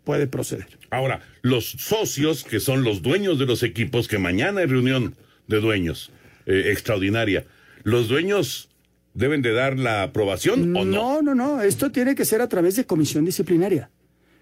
puede 0.03 0.27
proceder. 0.27 0.67
Ahora, 0.89 1.21
los 1.41 1.65
socios, 1.71 2.43
que 2.43 2.59
son 2.59 2.83
los 2.83 3.01
dueños 3.01 3.37
de 3.39 3.45
los 3.45 3.63
equipos, 3.63 4.07
que 4.07 4.17
mañana 4.17 4.61
hay 4.61 4.67
reunión 4.67 5.15
de 5.47 5.59
dueños 5.59 6.11
eh, 6.45 6.69
extraordinaria, 6.71 7.45
¿los 7.83 8.07
dueños 8.07 8.69
deben 9.13 9.41
de 9.41 9.53
dar 9.53 9.77
la 9.79 10.03
aprobación 10.03 10.75
o 10.75 10.85
no? 10.85 10.85
No, 10.85 11.21
no, 11.21 11.35
no. 11.35 11.61
Esto 11.61 11.91
tiene 11.91 12.15
que 12.15 12.25
ser 12.25 12.41
a 12.41 12.49
través 12.49 12.75
de 12.75 12.85
comisión 12.85 13.25
disciplinaria. 13.25 13.89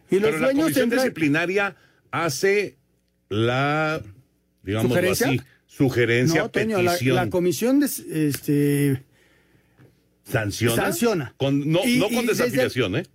Y 0.10 0.15
los 0.15 0.31
Pero 0.31 0.39
la 0.39 0.45
dueños 0.48 0.63
comisión 0.65 0.89
tendrán- 0.89 1.03
disciplinaria 1.05 1.75
hace 2.12 2.77
la, 3.29 4.01
digamos 4.63 4.95
así, 4.98 5.41
sugerencia, 5.75 6.42
No, 6.44 6.50
Toño, 6.50 6.82
la, 6.82 6.92
petición, 6.92 7.15
la 7.15 7.30
comisión 7.30 7.80
de, 7.80 7.86
este, 8.27 9.03
sanciona. 10.30 10.75
sanciona. 10.75 11.34
Con, 11.38 11.70
no, 11.72 11.80
Y- 11.86 11.98
no 11.98 12.10
con 12.10 12.25
desafiliación, 12.25 12.96
¿eh? 12.98 13.06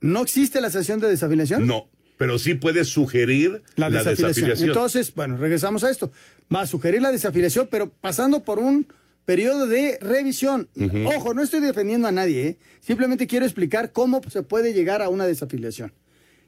¿No 0.00 0.22
existe 0.22 0.60
la 0.60 0.70
sanción 0.70 1.00
de 1.00 1.08
desafiliación? 1.08 1.66
No, 1.66 1.88
pero 2.18 2.38
sí 2.38 2.54
puede 2.54 2.84
sugerir 2.84 3.62
La, 3.76 3.88
la, 3.88 3.98
desafiliación. 3.98 4.28
desafiliación. 4.28 4.68
Entonces, 4.70 5.14
bueno, 5.14 5.36
regresamos 5.38 5.82
a 5.84 5.90
esto. 5.90 6.12
Va 6.54 6.60
a 6.62 6.66
sugerir 6.66 7.00
la 7.02 7.10
desafiliación, 7.10 7.68
pero 7.70 7.90
pasando 7.90 8.44
por 8.44 8.58
un 8.58 8.86
periodo 9.24 9.66
de 9.66 9.98
revisión. 10.02 10.68
Ojo, 11.06 11.32
no 11.32 11.42
estoy 11.42 11.60
defendiendo 11.60 12.06
a 12.06 12.12
nadie, 12.12 12.46
¿eh? 12.46 12.58
simplemente 12.80 13.26
quiero 13.26 13.46
explicar 13.46 13.92
cómo 13.92 14.20
se 14.30 14.42
puede 14.42 14.74
llegar 14.74 15.00
a 15.00 15.08
una 15.08 15.26
desafiliación. 15.26 15.92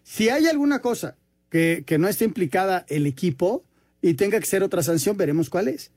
Si 0.02 0.28
hay 0.28 0.46
alguna 0.46 0.80
cosa 0.80 1.16
que, 1.50 1.84
que 1.86 1.96
no 1.98 2.06
esté 2.08 2.26
implicada 2.26 2.84
el 2.90 3.06
equipo 3.06 3.64
y 4.06 4.14
tenga 4.14 4.38
que 4.38 4.46
ser 4.46 4.62
otra 4.62 4.84
sanción, 4.84 5.16
veremos 5.16 5.50
cuál 5.50 5.66
es. 5.66 5.90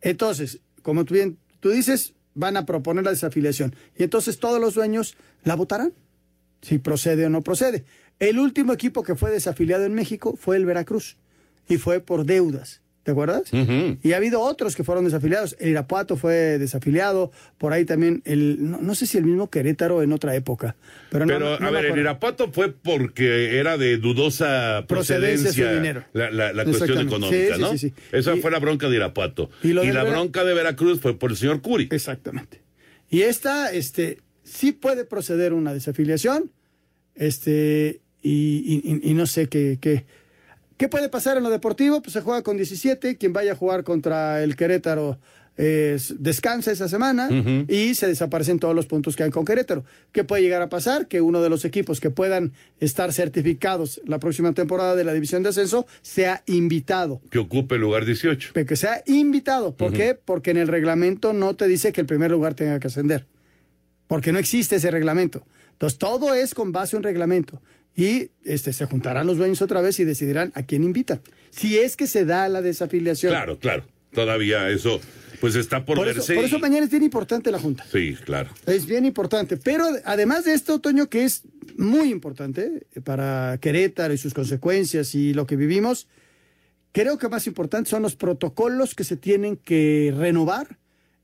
Entonces, 0.00 0.60
como 0.82 1.04
tú 1.04 1.12
bien 1.12 1.36
tú 1.60 1.68
dices, 1.68 2.14
van 2.34 2.56
a 2.56 2.64
proponer 2.64 3.04
la 3.04 3.10
desafiliación. 3.10 3.74
Y 3.98 4.02
entonces 4.02 4.38
todos 4.38 4.58
los 4.58 4.72
dueños 4.72 5.14
la 5.44 5.56
votarán, 5.56 5.92
si 6.62 6.78
procede 6.78 7.26
o 7.26 7.28
no 7.28 7.42
procede. 7.42 7.84
El 8.18 8.38
último 8.38 8.72
equipo 8.72 9.02
que 9.02 9.14
fue 9.14 9.30
desafiliado 9.30 9.84
en 9.84 9.92
México 9.92 10.36
fue 10.40 10.56
el 10.56 10.64
Veracruz 10.64 11.18
y 11.68 11.76
fue 11.76 12.00
por 12.00 12.24
deudas. 12.24 12.80
¿Te 13.02 13.12
acuerdas? 13.12 13.44
Y 14.02 14.12
ha 14.12 14.16
habido 14.18 14.40
otros 14.42 14.76
que 14.76 14.84
fueron 14.84 15.04
desafiliados. 15.06 15.56
El 15.58 15.70
Irapuato 15.70 16.16
fue 16.18 16.58
desafiliado. 16.58 17.32
Por 17.56 17.72
ahí 17.72 17.86
también, 17.86 18.20
el, 18.26 18.58
no, 18.70 18.78
no 18.82 18.94
sé 18.94 19.06
si 19.06 19.16
el 19.16 19.24
mismo 19.24 19.48
Querétaro 19.48 20.02
en 20.02 20.12
otra 20.12 20.34
época. 20.36 20.76
Pero, 21.10 21.24
no- 21.24 21.32
Pero, 21.32 21.58
no 21.58 21.66
a 21.66 21.70
ver, 21.70 21.86
el. 21.86 21.98
Irapuato 21.98 22.52
fue 22.52 22.70
porque 22.72 23.58
era 23.58 23.78
de 23.78 23.96
dudosa 23.96 24.84
Procedencia 24.86 25.44
procedencia, 25.48 25.72
dinero. 25.72 26.04
la, 26.12 26.30
la- 26.30 26.52
la 26.52 26.64
cuestión 26.66 27.00
económica, 27.00 27.54
Sí, 27.56 27.60
¿no? 27.60 27.70
sí, 27.72 27.78
sí. 27.78 27.92
Esa 28.12 28.36
Y- 28.36 28.40
fue 28.42 28.50
la 28.50 28.58
bronca 28.58 28.86
de 28.90 28.96
Irapuato. 28.96 29.48
Y 29.62 29.72
la 29.72 29.80
Vera- 29.82 30.04
bronca 30.04 30.44
de 30.44 30.52
Veracruz 30.52 31.00
fue 31.00 31.18
por 31.18 31.30
el 31.30 31.38
señor 31.38 31.62
Curi. 31.62 31.88
Exactamente. 31.90 32.60
Y 33.08 33.22
esta, 33.22 33.72
este, 33.72 34.18
sí 34.44 34.72
puede 34.72 35.06
proceder 35.06 35.54
una 35.54 35.72
desafiliación, 35.72 36.50
este, 37.14 38.00
y, 38.22 38.82
y- 38.84 39.10
y 39.10 39.14
no 39.14 39.26
sé 39.26 39.48
qué, 39.48 39.78
qué, 40.80 40.88
puede 40.88 41.10
pasar 41.10 41.36
en 41.36 41.42
lo 41.42 41.50
deportivo, 41.50 42.00
pues 42.00 42.14
se 42.14 42.22
juega 42.22 42.42
con 42.42 42.56
17, 42.56 43.18
quien 43.18 43.32
vaya 43.34 43.52
a 43.52 43.54
jugar 43.54 43.84
contra 43.84 44.42
el 44.42 44.56
Querétaro 44.56 45.18
eh, 45.62 45.98
descansa 46.18 46.72
esa 46.72 46.88
semana 46.88 47.28
y 47.68 47.94
se 47.94 48.06
desaparecen 48.06 48.58
todos 48.58 48.74
los 48.74 48.86
puntos 48.86 49.14
que 49.14 49.24
hay 49.24 49.30
con 49.30 49.44
Querétaro. 49.44 49.84
¿Qué 50.10 50.24
puede 50.24 50.42
llegar 50.42 50.62
a 50.62 50.70
pasar? 50.70 51.06
Que 51.06 51.20
uno 51.20 51.42
de 51.42 51.50
los 51.50 51.66
equipos 51.66 52.00
que 52.00 52.08
puedan 52.08 52.54
estar 52.78 53.12
certificados 53.12 54.00
la 54.06 54.18
próxima 54.18 54.54
temporada 54.54 54.96
de 54.96 55.04
la 55.04 55.12
división 55.12 55.42
de 55.42 55.50
ascenso 55.50 55.86
sea 56.00 56.42
invitado. 56.46 57.20
Que 57.30 57.38
ocupe 57.38 57.74
el 57.74 57.82
lugar 57.82 58.06
18. 58.06 58.54
Que 58.54 58.76
sea 58.76 59.02
invitado. 59.06 59.76
¿Por 59.76 59.92
qué? 59.92 60.14
Porque 60.14 60.50
en 60.50 60.56
el 60.56 60.68
reglamento 60.68 61.34
no 61.34 61.54
te 61.54 61.68
dice 61.68 61.92
que 61.92 62.00
el 62.00 62.06
primer 62.06 62.30
lugar 62.30 62.54
tenga 62.54 62.80
que 62.80 62.86
ascender. 62.86 63.26
Porque 64.06 64.32
no 64.32 64.38
existe 64.38 64.76
ese 64.76 64.90
reglamento. 64.90 65.44
Entonces, 65.72 65.98
todo 65.98 66.32
es 66.32 66.54
con 66.54 66.72
base 66.72 66.96
en 66.96 67.00
un 67.00 67.04
reglamento. 67.04 67.60
Y 68.00 68.30
este, 68.44 68.72
se 68.72 68.86
juntarán 68.86 69.26
los 69.26 69.36
dueños 69.36 69.60
otra 69.60 69.82
vez 69.82 70.00
y 70.00 70.04
decidirán 70.04 70.52
a 70.54 70.62
quién 70.62 70.84
invitan. 70.84 71.20
Si 71.50 71.76
es 71.78 71.96
que 71.96 72.06
se 72.06 72.24
da 72.24 72.48
la 72.48 72.62
desafiliación. 72.62 73.30
Claro, 73.32 73.58
claro. 73.58 73.84
Todavía 74.14 74.70
eso, 74.70 75.00
pues 75.40 75.54
está 75.54 75.84
por, 75.84 75.96
Por 75.98 76.08
eso, 76.08 76.16
verse. 76.16 76.34
por 76.34 76.44
y- 76.44 76.46
eso 76.46 76.58
mañana 76.58 76.84
es 76.84 76.90
bien 76.90 77.02
importante 77.02 77.50
la 77.50 77.58
Junta. 77.58 77.84
Sí, 77.92 78.16
claro. 78.24 78.48
Es 78.66 78.86
bien 78.86 79.04
importante. 79.04 79.56
Pero 79.58 79.84
además 80.06 80.46
de 80.46 80.54
esto, 80.54 80.78
Toño, 80.80 81.08
que 81.10 81.24
es 81.24 81.42
muy 81.76 82.10
importante 82.10 82.86
para 83.04 83.58
Querétaro 83.60 84.14
y 84.14 84.18
sus 84.18 84.32
consecuencias 84.32 85.14
y 85.14 85.34
lo 85.34 85.46
que 85.46 85.56
vivimos, 85.56 86.08
creo 86.92 87.18
que 87.18 87.28
más 87.28 87.46
importante 87.46 87.90
son 87.90 88.00
los 88.02 88.16
protocolos 88.16 88.94
que 88.94 89.04
se 89.04 89.16
tienen 89.18 89.56
que 89.56 90.14
renovar 90.16 90.78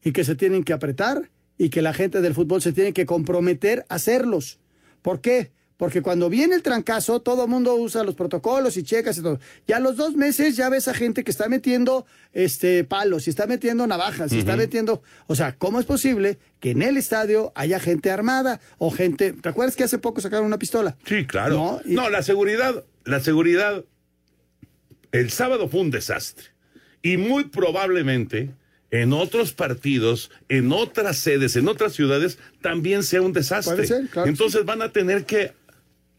y 0.05 0.13
que 0.13 0.25
se 0.25 0.35
tienen 0.37 0.63
que 0.63 0.75
apretar 0.75 1.31
y 1.59 1.71
que 1.71 1.81
la 1.81 1.95
gente 1.95 2.21
del 2.21 2.35
fútbol 2.35 2.61
se 2.61 2.73
tiene 2.73 2.93
que 2.93 3.07
comprometer 3.07 3.87
a 3.89 3.95
hacerlos. 3.95 4.59
¿Por 5.01 5.21
qué? 5.23 5.56
Porque 5.77 6.01
cuando 6.01 6.31
viene 6.31 6.55
el 6.55 6.63
trancazo, 6.63 7.21
todo 7.21 7.45
el 7.45 7.51
mundo 7.51 7.75
usa 7.75 8.03
los 8.03 8.15
protocolos 8.15 8.77
y 8.79 8.83
checas 8.83 9.19
y 9.19 9.23
todo. 9.23 9.39
Y 9.67 9.73
a 9.73 9.81
los 9.81 9.97
dos 9.97 10.15
meses 10.15 10.57
ya 10.57 10.71
ves 10.71 10.89
a 10.89 10.95
gente 10.95 11.23
que 11.23 11.31
está 11.31 11.49
metiendo 11.49 12.07
este, 12.33 12.83
palos 12.85 13.27
y 13.27 13.31
está 13.31 13.47
metiendo 13.47 13.87
navajas 13.87 14.33
y 14.33 14.39
está 14.39 14.57
metiendo... 14.57 15.03
O 15.27 15.35
sea, 15.35 15.55
¿cómo 15.57 15.79
es 15.79 15.85
posible 15.85 16.39
que 16.61 16.71
en 16.71 16.81
el 16.81 16.97
estadio 16.97 17.53
haya 17.55 17.79
gente 17.79 18.11
armada 18.11 18.59
o 18.79 18.91
gente... 18.91 19.35
¿Te 19.35 19.51
acuerdas 19.51 19.77
que 19.77 19.85
hace 19.85 19.99
poco 19.99 20.23
sacaron 20.23 20.47
una 20.47 20.59
pistola? 20.59 20.97
Sí, 21.05 21.27
claro. 21.27 21.83
No, 21.85 22.09
la 22.09 22.23
seguridad, 22.23 22.85
la 23.05 23.21
seguridad, 23.21 23.85
el 25.13 25.31
sábado 25.31 25.69
fue 25.69 25.81
un 25.81 25.91
desastre. 25.91 26.47
Y 27.03 27.19
muy 27.19 27.45
probablemente 27.45 28.55
en 28.91 29.13
otros 29.13 29.53
partidos, 29.53 30.31
en 30.49 30.73
otras 30.73 31.19
sedes, 31.19 31.55
en 31.57 31.69
otras 31.69 31.93
ciudades, 31.93 32.39
también 32.63 33.03
sea 33.03 33.21
un 33.21 33.35
desastre. 33.35 33.75
Puede 33.75 33.89
ser, 33.89 34.09
claro. 34.09 34.29
Entonces 34.29 34.65
van 34.65 34.81
a 34.81 34.91
tener 34.91 35.27
que 35.27 35.53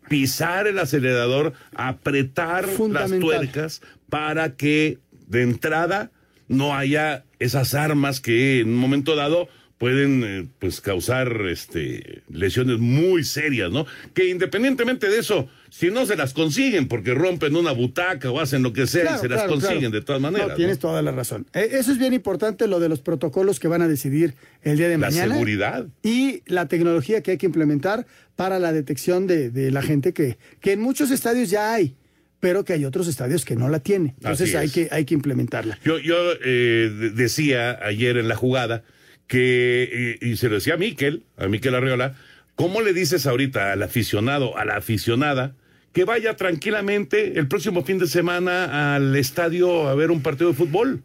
pisar 0.10 0.67
el 0.67 0.80
acelerador, 0.80 1.54
apretar 1.76 2.67
las 2.89 3.12
tuercas 3.20 3.82
para 4.10 4.56
que 4.56 5.00
de 5.28 5.41
entrada 5.43 6.12
no 6.48 6.76
haya 6.76 7.26
esas 7.39 7.74
armas 7.74 8.22
que 8.22 8.62
en 8.62 8.70
un 8.70 8.76
momento 8.78 9.15
dado 9.15 9.48
pueden 9.78 10.24
eh, 10.24 10.48
pues 10.58 10.82
causar 10.82 11.32
este 11.52 12.24
lesiones 12.32 12.80
muy 12.80 13.24
serias, 13.24 13.72
¿no? 13.72 13.86
Que 14.15 14.28
independientemente 14.30 15.08
de 15.08 15.20
eso, 15.20 15.50
si 15.70 15.91
no 15.91 16.08
se 16.08 16.15
las 16.15 16.34
consiguen 16.34 16.88
porque 16.88 17.13
rompen 17.13 17.56
una 17.56 17.74
butaca 17.74 18.32
o 18.32 18.39
hacen 18.39 18.63
lo 18.63 18.74
que 18.74 18.88
sea, 18.88 19.04
Claro, 19.04 19.20
se 19.22 19.30
las 19.30 19.43
consiguen 19.43 19.80
claro. 19.80 19.91
de 19.93 20.02
todas 20.02 20.20
maneras. 20.22 20.48
No, 20.50 20.56
tienes 20.56 20.78
¿no? 20.78 20.82
toda 20.82 21.02
la 21.04 21.12
razón. 21.12 21.46
Eh, 21.54 21.70
Eso 21.74 21.91
es 21.91 22.00
bien 22.00 22.13
importante, 22.15 22.65
lo 22.67 22.80
de 22.80 22.89
los 22.89 23.02
protocolos 23.02 23.60
que 23.60 23.67
van 23.67 23.84
a 23.84 23.88
decidir 23.88 24.34
el 24.63 24.78
día 24.78 24.88
de 24.88 24.98
La 24.98 25.10
mañana. 25.10 25.34
seguridad. 25.34 25.86
Y 26.02 26.41
la 26.48 26.67
tecnología 26.67 27.22
que 27.22 27.32
hay 27.32 27.38
que 27.38 27.46
implementar 27.46 28.08
para 28.38 28.58
la 28.60 28.71
detección 28.71 29.28
de, 29.28 29.50
de 29.50 29.69
la 29.71 29.82
gente 29.82 30.13
que, 30.13 30.38
que 30.62 30.71
en 30.71 30.80
muchos 30.80 31.12
estadios 31.12 31.50
ya 31.50 31.73
hay, 31.73 31.95
pero 32.39 32.63
que 32.63 32.71
hay 32.71 32.86
otros 32.86 33.08
estadios 33.10 33.43
que 33.43 33.56
no 33.58 33.67
la 33.67 33.80
tienen. 33.82 34.13
Entonces 34.17 34.56
hay 34.56 34.69
que, 34.69 34.88
hay 34.91 35.04
que 35.04 35.13
implementarla. 35.15 35.78
Yo, 35.84 35.97
yo 36.00 36.15
eh, 36.45 36.89
de- 36.97 37.10
decía 37.10 37.78
ayer 37.84 38.15
en 38.15 38.30
la 38.30 38.36
jugada 38.36 38.84
que, 39.28 40.17
y, 40.21 40.30
y 40.30 40.38
se 40.38 40.47
lo 40.50 40.56
decía 40.56 40.76
a 40.76 40.78
Miquel, 40.78 41.23
a 41.36 41.47
Miquel 41.47 41.76
Arriola, 41.76 42.15
¿cómo 42.56 42.82
le 42.82 42.93
dices 42.93 43.26
ahorita 43.26 43.73
al 43.73 43.84
aficionado, 43.84 44.58
a 44.58 44.65
la 44.65 44.78
aficionada, 44.78 45.56
que 45.93 46.06
vaya 46.06 46.36
tranquilamente 46.36 47.39
el 47.39 47.47
próximo 47.47 47.84
fin 47.84 47.97
de 47.97 48.08
semana 48.08 48.95
al 48.95 49.15
estadio 49.15 49.88
a 49.88 49.95
ver 49.95 50.12
un 50.12 50.21
partido 50.21 50.50
de 50.52 50.56
fútbol? 50.56 51.02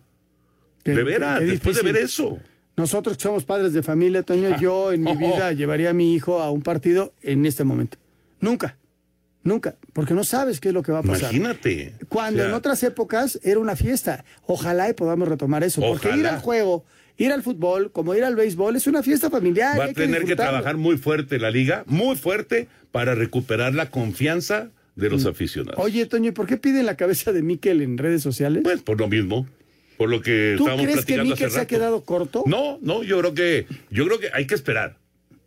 De 0.84 1.02
veras, 1.02 1.40
después 1.40 1.76
de 1.76 1.82
ver 1.82 1.96
eso. 1.96 2.38
Nosotros 2.76 3.16
que 3.16 3.22
somos 3.22 3.44
padres 3.44 3.72
de 3.72 3.82
familia, 3.82 4.22
Toño, 4.22 4.58
yo 4.58 4.92
en 4.92 5.02
mi 5.02 5.14
vida 5.16 5.52
llevaría 5.52 5.90
a 5.90 5.92
mi 5.92 6.14
hijo 6.14 6.40
a 6.40 6.50
un 6.50 6.62
partido 6.62 7.12
en 7.22 7.44
este 7.44 7.64
momento. 7.64 7.98
Nunca, 8.40 8.78
nunca, 9.42 9.76
porque 9.92 10.14
no 10.14 10.24
sabes 10.24 10.58
qué 10.58 10.68
es 10.68 10.74
lo 10.74 10.82
que 10.82 10.90
va 10.90 11.00
a 11.00 11.02
pasar. 11.02 11.34
Imagínate. 11.34 11.94
Cuando 12.08 12.40
O 12.40 12.42
sea, 12.42 12.48
en 12.48 12.54
otras 12.54 12.82
épocas 12.82 13.38
era 13.42 13.60
una 13.60 13.76
fiesta. 13.76 14.24
Ojalá 14.46 14.88
y 14.88 14.94
podamos 14.94 15.28
retomar 15.28 15.62
eso. 15.64 15.80
Porque 15.80 16.16
ir 16.16 16.26
al 16.26 16.40
juego, 16.40 16.84
ir 17.18 17.30
al 17.32 17.42
fútbol, 17.42 17.92
como 17.92 18.14
ir 18.14 18.24
al 18.24 18.36
béisbol, 18.36 18.76
es 18.76 18.86
una 18.86 19.02
fiesta 19.02 19.28
familiar. 19.28 19.78
va 19.78 19.84
a 19.84 19.92
tener 19.92 20.24
que 20.24 20.34
trabajar 20.34 20.76
muy 20.76 20.96
fuerte 20.96 21.38
la 21.38 21.50
liga, 21.50 21.84
muy 21.86 22.16
fuerte, 22.16 22.68
para 22.90 23.14
recuperar 23.14 23.74
la 23.74 23.90
confianza 23.90 24.70
de 24.96 25.08
los 25.08 25.26
aficionados. 25.26 25.78
Oye, 25.82 26.04
Toño, 26.06 26.30
¿y 26.30 26.32
por 26.32 26.46
qué 26.46 26.56
piden 26.56 26.86
la 26.86 26.96
cabeza 26.96 27.32
de 27.32 27.42
Miquel 27.42 27.80
en 27.80 27.98
redes 27.98 28.22
sociales? 28.22 28.62
Pues 28.62 28.82
por 28.82 28.98
lo 28.98 29.08
mismo, 29.08 29.46
por 30.02 30.10
lo 30.10 30.20
que 30.20 30.54
¿Tú 30.58 30.64
estábamos 30.64 30.84
crees 30.90 31.04
que 31.06 31.14
hace 31.14 31.22
Miquel 31.22 31.48
se 31.52 31.56
ha 31.58 31.60
rato. 31.60 31.68
quedado 31.68 32.04
corto? 32.04 32.42
No, 32.44 32.76
no, 32.82 33.04
yo 33.04 33.20
creo 33.20 33.34
que, 33.34 33.66
yo 33.88 34.04
creo 34.04 34.18
que 34.18 34.30
hay 34.34 34.48
que 34.48 34.56
esperar. 34.56 34.96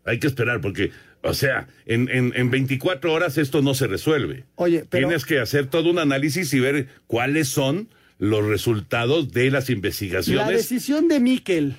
Hay 0.05 0.17
que 0.17 0.27
esperar 0.27 0.61
porque, 0.61 0.91
o 1.23 1.33
sea, 1.33 1.67
en, 1.85 2.07
en, 2.09 2.31
en 2.33 2.51
24 2.51 3.11
horas 3.11 3.37
esto 3.37 3.61
no 3.61 3.73
se 3.73 3.87
resuelve. 3.87 4.45
Oye, 4.55 4.85
pero 4.89 5.09
Tienes 5.09 5.25
que 5.25 5.39
hacer 5.39 5.67
todo 5.67 5.89
un 5.89 5.99
análisis 5.99 6.53
y 6.53 6.61
ver 6.61 6.87
cuáles 7.05 7.49
son 7.49 7.89
los 8.17 8.45
resultados 8.45 9.33
de 9.33 9.51
las 9.51 9.67
la 9.67 9.75
investigaciones. 9.75 10.47
decisión 10.55 11.09
de 11.09 11.19
Miquel, 11.19 11.75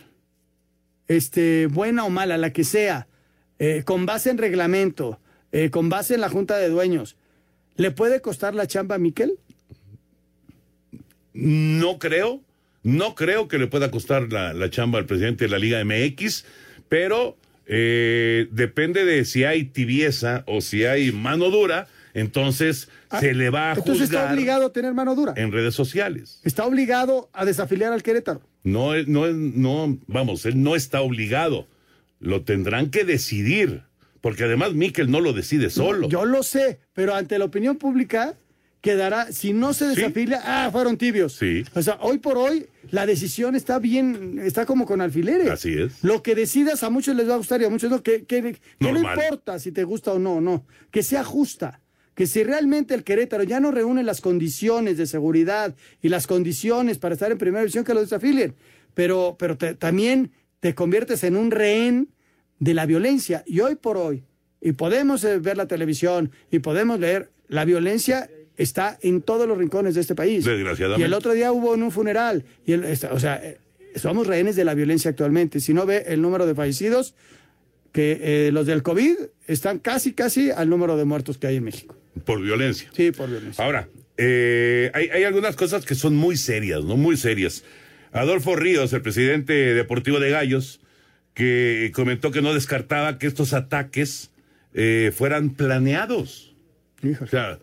este, 1.08 1.68
buena 1.68 2.04
o 2.04 2.10
mala, 2.10 2.36
la 2.36 2.52
que 2.52 2.64
sea, 2.64 3.06
eh, 3.58 3.84
con 3.86 4.04
base 4.04 4.28
en 4.28 4.36
reglamento, 4.36 5.18
eh, 5.50 5.70
con 5.70 5.88
base 5.88 6.12
en 6.16 6.20
la 6.20 6.28
Junta 6.28 6.58
de 6.58 6.68
Dueños, 6.68 7.16
¿le 7.76 7.90
puede 7.90 8.20
costar 8.20 8.54
la 8.54 8.66
chamba 8.66 8.96
a 8.96 8.98
Miquel? 8.98 9.38
No 11.32 11.98
creo, 11.98 12.42
no 12.86 13.14
creo 13.14 13.48
que 13.48 13.58
le 13.58 13.66
pueda 13.66 13.90
costar 13.90 14.32
la, 14.32 14.52
la 14.54 14.70
chamba 14.70 14.98
al 14.98 15.06
presidente 15.06 15.44
de 15.44 15.50
la 15.50 15.58
Liga 15.58 15.84
MX, 15.84 16.44
pero 16.88 17.36
eh, 17.66 18.48
depende 18.52 19.04
de 19.04 19.24
si 19.24 19.44
hay 19.44 19.64
tibieza 19.64 20.44
o 20.46 20.60
si 20.60 20.84
hay 20.84 21.10
mano 21.12 21.50
dura 21.50 21.88
entonces 22.14 22.88
se 23.20 23.34
le 23.34 23.50
va 23.50 23.68
a 23.68 23.72
Ah, 23.72 23.74
Entonces 23.76 24.04
está 24.04 24.32
obligado 24.32 24.66
a 24.66 24.72
tener 24.72 24.94
mano 24.94 25.14
dura. 25.14 25.34
en 25.36 25.52
redes 25.52 25.74
sociales. 25.74 26.40
Está 26.44 26.64
obligado 26.64 27.28
a 27.34 27.44
desafiliar 27.44 27.92
al 27.92 28.02
Querétaro. 28.02 28.40
No, 28.64 28.94
no, 29.06 29.26
no, 29.32 29.98
vamos, 30.06 30.46
él 30.46 30.62
no 30.62 30.76
está 30.76 31.02
obligado. 31.02 31.68
Lo 32.18 32.42
tendrán 32.42 32.88
que 32.90 33.04
decidir, 33.04 33.82
porque 34.22 34.44
además 34.44 34.72
Miquel 34.72 35.10
no 35.10 35.20
lo 35.20 35.34
decide 35.34 35.68
solo. 35.68 36.08
Yo 36.08 36.24
lo 36.24 36.42
sé, 36.42 36.80
pero 36.94 37.14
ante 37.14 37.38
la 37.38 37.44
opinión 37.44 37.76
pública 37.76 38.34
quedará, 38.90 39.32
si 39.32 39.52
no 39.52 39.72
se 39.74 39.86
desafilia, 39.86 40.40
ah, 40.44 40.68
fueron 40.70 40.96
tibios. 40.96 41.32
Sí. 41.32 41.64
O 41.74 41.82
sea, 41.82 41.98
hoy 42.00 42.18
por 42.18 42.38
hoy 42.38 42.66
la 42.92 43.04
decisión 43.04 43.56
está 43.56 43.80
bien, 43.80 44.38
está 44.42 44.64
como 44.64 44.86
con 44.86 45.00
alfileres. 45.00 45.50
Así 45.50 45.72
es. 45.72 46.04
Lo 46.04 46.22
que 46.22 46.36
decidas 46.36 46.84
a 46.84 46.90
muchos 46.90 47.16
les 47.16 47.28
va 47.28 47.34
a 47.34 47.38
gustar 47.38 47.60
y 47.60 47.64
a 47.64 47.68
muchos 47.70 47.90
no, 47.90 48.00
que, 48.02 48.24
que- 48.24 48.42
que 48.42 48.60
no 48.78 48.96
importa 48.96 49.58
si 49.58 49.72
te 49.72 49.82
gusta 49.82 50.12
o 50.12 50.18
no, 50.20 50.40
no, 50.40 50.64
que 50.92 51.02
sea 51.02 51.24
justa. 51.24 51.80
Que 52.14 52.26
si 52.28 52.44
realmente 52.44 52.94
el 52.94 53.02
Querétaro 53.02 53.42
ya 53.42 53.58
no 53.60 53.72
reúne 53.72 54.02
las 54.04 54.20
condiciones 54.20 54.96
de 54.98 55.06
seguridad 55.06 55.74
y 56.00 56.08
las 56.08 56.26
condiciones 56.28 56.96
para 56.98 57.14
estar 57.14 57.30
en 57.32 57.38
primera 57.38 57.62
división, 57.62 57.84
que 57.84 57.92
lo 57.92 58.00
desafilien. 58.00 58.54
Pero, 58.94 59.36
pero 59.38 59.56
te- 59.58 59.74
también 59.74 60.30
te 60.60 60.74
conviertes 60.76 61.24
en 61.24 61.36
un 61.36 61.50
rehén 61.50 62.08
de 62.60 62.72
la 62.72 62.86
violencia. 62.86 63.42
Y 63.46 63.60
hoy 63.60 63.74
por 63.74 63.96
hoy, 63.98 64.22
y 64.62 64.72
podemos 64.72 65.24
eh, 65.24 65.38
ver 65.40 65.56
la 65.56 65.66
televisión 65.66 66.30
y 66.50 66.60
podemos 66.60 67.00
leer, 67.00 67.30
la 67.48 67.64
violencia 67.64 68.30
está 68.56 68.98
en 69.02 69.22
todos 69.22 69.46
los 69.46 69.56
rincones 69.58 69.94
de 69.94 70.00
este 70.00 70.14
país. 70.14 70.44
Desgraciadamente. 70.44 71.02
Y 71.02 71.04
el 71.04 71.14
otro 71.14 71.32
día 71.32 71.52
hubo 71.52 71.74
en 71.74 71.82
un 71.82 71.90
funeral. 71.90 72.44
Y 72.64 72.72
el- 72.72 72.84
o 72.84 73.18
sea, 73.20 73.36
eh, 73.42 73.58
somos 73.96 74.26
rehenes 74.26 74.56
de 74.56 74.64
la 74.64 74.74
violencia 74.74 75.10
actualmente. 75.10 75.60
Si 75.60 75.72
no 75.74 75.86
ve 75.86 76.04
el 76.08 76.22
número 76.22 76.46
de 76.46 76.54
fallecidos, 76.54 77.14
que 77.92 78.18
eh, 78.48 78.50
los 78.52 78.66
del 78.66 78.82
COVID 78.82 79.14
están 79.46 79.78
casi, 79.78 80.12
casi 80.12 80.50
al 80.50 80.68
número 80.68 80.96
de 80.96 81.04
muertos 81.04 81.38
que 81.38 81.46
hay 81.46 81.56
en 81.56 81.64
México. 81.64 81.96
Por 82.24 82.42
violencia. 82.42 82.90
Sí, 82.94 83.10
por 83.10 83.28
violencia. 83.30 83.64
Ahora, 83.64 83.88
eh, 84.18 84.90
hay, 84.94 85.08
hay 85.08 85.24
algunas 85.24 85.56
cosas 85.56 85.84
que 85.86 85.94
son 85.94 86.14
muy 86.16 86.36
serias, 86.36 86.84
¿no? 86.84 86.96
Muy 86.96 87.16
serias. 87.16 87.64
Adolfo 88.12 88.54
Ríos, 88.56 88.92
el 88.92 89.02
presidente 89.02 89.52
deportivo 89.74 90.20
de 90.20 90.30
Gallos, 90.30 90.80
que 91.34 91.90
comentó 91.94 92.30
que 92.30 92.40
no 92.40 92.54
descartaba 92.54 93.18
que 93.18 93.26
estos 93.26 93.52
ataques 93.52 94.30
eh, 94.74 95.12
fueran 95.14 95.50
planeados. 95.50 96.54
O 97.20 97.26
sea, 97.26 97.58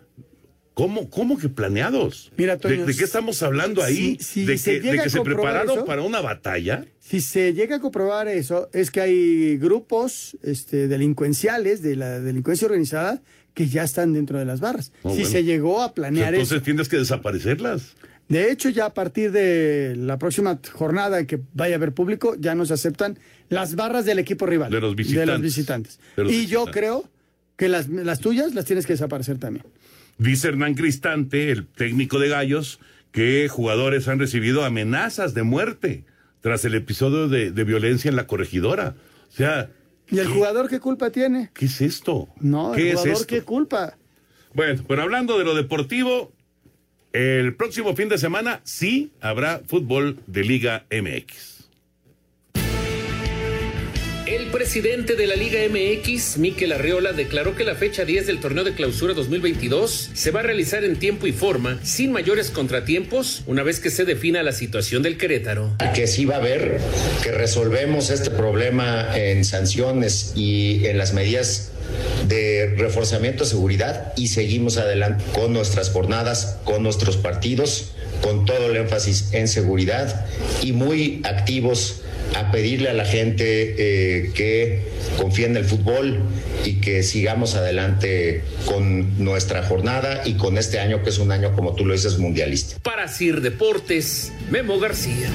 ¿cómo, 0.73 1.09
cómo 1.09 1.37
que 1.37 1.49
planeados? 1.49 2.31
Mira, 2.37 2.55
¿De, 2.55 2.59
Toño, 2.61 2.85
de 2.85 2.95
qué 2.95 3.03
estamos 3.03 3.41
hablando 3.43 3.83
ahí? 3.83 4.17
si- 4.19 4.23
si 4.23 4.45
¿De 4.45 4.57
se 4.57 4.79
que, 4.81 4.91
de 4.91 5.09
se 5.09 5.21
prepararon 5.21 5.77
eso- 5.77 5.85
para 5.85 6.01
una 6.01 6.21
batalla? 6.21 6.85
Si 6.99 7.21
se 7.21 7.53
llega 7.53 7.75
a 7.77 7.79
comprobar 7.79 8.27
eso, 8.27 8.69
es 8.73 8.89
que 8.91 9.01
hay 9.01 9.57
grupos 9.57 10.37
este, 10.41 10.87
delincuenciales 10.87 11.81
de 11.81 11.95
la 11.95 12.19
delincuencia 12.19 12.65
organizada 12.65 13.21
que 13.53 13.67
ya 13.67 13.83
están 13.83 14.13
dentro 14.13 14.39
de 14.39 14.45
las 14.45 14.61
barras. 14.61 14.91
Oh, 15.03 15.09
si 15.11 15.17
bueno. 15.17 15.29
se 15.29 15.43
llegó 15.43 15.81
a 15.83 15.93
planear 15.93 16.33
eso. 16.33 16.41
entonces 16.41 16.63
tienes 16.63 16.89
que 16.89 16.97
desaparecerlas. 16.97 17.95
De 18.29 18.51
hecho, 18.51 18.69
ya 18.69 18.85
a 18.85 18.93
partir 18.93 19.31
de 19.33 19.95
la 19.97 20.17
próxima 20.17 20.57
jornada 20.71 21.19
en 21.19 21.27
que 21.27 21.39
vaya 21.53 21.75
a 21.75 21.77
haber 21.77 21.91
público, 21.93 22.35
ya 22.39 22.55
no 22.55 22.65
se 22.65 22.73
aceptan 22.73 23.19
las 23.49 23.75
barras 23.75 24.05
del 24.05 24.17
equipo 24.17 24.45
rival. 24.45 24.71
De 24.71 24.79
los 24.79 24.95
visitantes. 24.95 25.27
De 25.27 25.33
los 25.33 25.41
visitantes. 25.41 25.99
De 26.15 26.23
los 26.23 26.31
y 26.33 26.47
yo 26.47 26.65
creo 26.65 27.03
que 27.55 27.69
las, 27.69 27.87
las 27.89 28.19
tuyas 28.19 28.53
las 28.53 28.65
tienes 28.65 28.85
que 28.85 28.93
desaparecer 28.93 29.37
también. 29.37 29.65
Dice 30.17 30.49
Hernán 30.49 30.75
Cristante, 30.75 31.51
el 31.51 31.65
técnico 31.67 32.19
de 32.19 32.29
Gallos, 32.29 32.79
que 33.11 33.47
jugadores 33.49 34.07
han 34.07 34.19
recibido 34.19 34.63
amenazas 34.63 35.33
de 35.33 35.43
muerte 35.43 36.05
tras 36.41 36.65
el 36.65 36.75
episodio 36.75 37.27
de, 37.29 37.51
de 37.51 37.63
violencia 37.63 38.09
en 38.09 38.15
la 38.15 38.27
corregidora. 38.27 38.95
O 39.29 39.35
sea, 39.35 39.69
¿Y 40.11 40.19
el 40.19 40.27
jugador 40.27 40.69
qué 40.69 40.79
culpa 40.79 41.09
tiene? 41.11 41.49
¿qué 41.53 41.65
es 41.65 41.81
esto? 41.81 42.27
No, 42.39 42.73
¿Qué 42.73 42.81
el 42.81 42.87
es 42.89 42.93
jugador 42.95 43.13
esto? 43.13 43.27
qué 43.27 43.41
culpa. 43.41 43.97
Bueno, 44.53 44.83
pero 44.87 45.01
hablando 45.01 45.39
de 45.39 45.45
lo 45.45 45.55
deportivo, 45.55 46.31
el 47.13 47.55
próximo 47.55 47.95
fin 47.95 48.09
de 48.09 48.17
semana 48.17 48.61
sí 48.63 49.11
habrá 49.21 49.61
fútbol 49.65 50.19
de 50.27 50.43
Liga 50.43 50.85
MX. 50.91 51.52
El 54.25 54.45
presidente 54.51 55.17
de 55.17 55.27
la 55.27 55.35
Liga 55.35 55.59
MX, 55.69 56.37
Miquel 56.37 56.71
Arriola, 56.71 57.11
declaró 57.11 57.57
que 57.57 57.65
la 57.65 57.75
fecha 57.75 58.05
10 58.05 58.25
del 58.25 58.39
torneo 58.39 58.63
de 58.63 58.73
clausura 58.73 59.13
2022 59.13 60.11
se 60.13 60.31
va 60.31 60.39
a 60.39 60.43
realizar 60.43 60.85
en 60.85 60.95
tiempo 60.95 61.27
y 61.27 61.33
forma, 61.33 61.77
sin 61.83 62.13
mayores 62.13 62.49
contratiempos, 62.49 63.43
una 63.47 63.63
vez 63.63 63.81
que 63.81 63.89
se 63.89 64.05
defina 64.05 64.41
la 64.41 64.53
situación 64.53 65.03
del 65.03 65.17
Querétaro. 65.17 65.75
que 65.93 66.07
sí 66.07 66.23
va 66.23 66.35
a 66.35 66.37
haber, 66.37 66.79
que 67.21 67.33
resolvemos 67.33 68.11
este 68.11 68.31
problema 68.31 69.09
en 69.17 69.43
sanciones 69.43 70.31
y 70.37 70.85
en 70.85 70.97
las 70.97 71.13
medidas 71.13 71.71
de 72.29 72.75
reforzamiento 72.77 73.43
de 73.43 73.49
seguridad 73.49 74.13
y 74.15 74.29
seguimos 74.29 74.77
adelante 74.77 75.25
con 75.33 75.51
nuestras 75.51 75.89
jornadas, 75.89 76.59
con 76.63 76.81
nuestros 76.81 77.17
partidos, 77.17 77.91
con 78.21 78.45
todo 78.45 78.71
el 78.71 78.77
énfasis 78.77 79.33
en 79.33 79.49
seguridad 79.49 80.25
y 80.61 80.71
muy 80.71 81.19
activos 81.25 82.03
a 82.35 82.51
pedirle 82.51 82.89
a 82.89 82.93
la 82.93 83.05
gente 83.05 83.75
eh, 83.77 84.31
que 84.33 84.81
confíe 85.17 85.45
en 85.45 85.57
el 85.57 85.65
fútbol 85.65 86.19
y 86.65 86.81
que 86.81 87.03
sigamos 87.03 87.55
adelante 87.55 88.43
con 88.65 89.23
nuestra 89.23 89.63
jornada 89.63 90.21
y 90.25 90.35
con 90.35 90.57
este 90.57 90.79
año 90.79 91.03
que 91.03 91.09
es 91.09 91.19
un 91.19 91.31
año, 91.31 91.53
como 91.55 91.75
tú 91.75 91.85
lo 91.85 91.93
dices, 91.93 92.17
mundialista. 92.17 92.77
Para 92.81 93.07
Sir 93.07 93.41
Deportes, 93.41 94.31
Memo 94.49 94.79
García. 94.79 95.29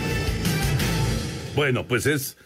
Bueno, 1.55 1.87
pues 1.87 2.07
es 2.07 2.37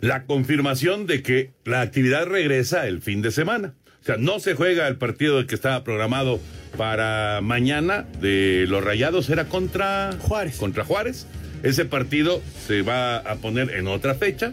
la 0.00 0.24
confirmación 0.24 1.06
de 1.06 1.22
que 1.22 1.52
la 1.64 1.80
actividad 1.80 2.26
regresa 2.26 2.86
el 2.86 3.00
fin 3.00 3.22
de 3.22 3.30
semana. 3.30 3.74
O 4.02 4.04
sea, 4.04 4.16
no 4.18 4.38
se 4.38 4.54
juega 4.54 4.86
el 4.86 4.96
partido 4.96 5.46
que 5.46 5.54
estaba 5.54 5.82
programado 5.82 6.40
para 6.76 7.40
mañana 7.40 8.06
de 8.20 8.66
los 8.68 8.84
Rayados, 8.84 9.30
era 9.30 9.48
contra 9.48 10.10
Juárez. 10.20 10.56
Contra 10.56 10.84
Juárez. 10.84 11.26
Ese 11.64 11.84
partido 11.84 12.40
se 12.66 12.82
va 12.82 13.16
a 13.16 13.36
poner 13.36 13.70
en 13.70 13.88
otra 13.88 14.14
fecha, 14.14 14.52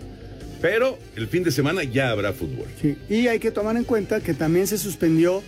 pero 0.62 0.98
el 1.16 1.28
fin 1.28 1.44
de 1.44 1.52
semana 1.52 1.84
ya 1.84 2.10
habrá 2.12 2.34
fútbol. 2.34 2.66
Sí, 2.82 2.96
Y 3.10 3.28
hay 3.28 3.40
que 3.40 3.52
tomar 3.52 3.76
en 3.78 3.84
cuenta 3.84 4.22
que 4.22 4.34
también 4.34 4.66
se 4.68 4.78
suspendió, 4.78 5.44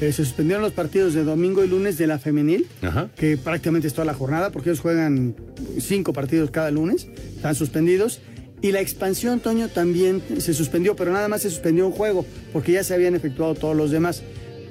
eh, 0.00 0.12
se 0.12 0.24
suspendieron 0.24 0.62
los 0.62 0.72
partidos 0.72 1.14
de 1.14 1.24
domingo 1.24 1.64
y 1.64 1.68
lunes 1.68 1.96
de 1.98 2.06
la 2.06 2.18
femenil, 2.18 2.66
Ajá. 2.82 3.08
que 3.16 3.36
prácticamente 3.36 3.88
es 3.88 3.94
toda 3.94 4.04
la 4.04 4.14
jornada, 4.14 4.50
porque 4.50 4.70
ellos 4.70 4.80
juegan 4.80 5.34
cinco 5.80 6.12
partidos 6.12 6.50
cada 6.50 6.70
lunes, 6.70 7.08
están 7.36 7.54
suspendidos. 7.54 8.20
Y 8.60 8.72
la 8.72 8.80
expansión, 8.80 9.38
Toño, 9.40 9.68
también 9.68 10.20
se 10.38 10.52
suspendió, 10.52 10.96
pero 10.96 11.12
nada 11.12 11.28
más 11.28 11.42
se 11.42 11.50
suspendió 11.50 11.86
un 11.86 11.92
juego, 11.92 12.26
porque 12.52 12.72
ya 12.72 12.82
se 12.84 12.92
habían 12.92 13.14
efectuado 13.14 13.54
todos 13.54 13.76
los 13.76 13.90
demás. 13.92 14.22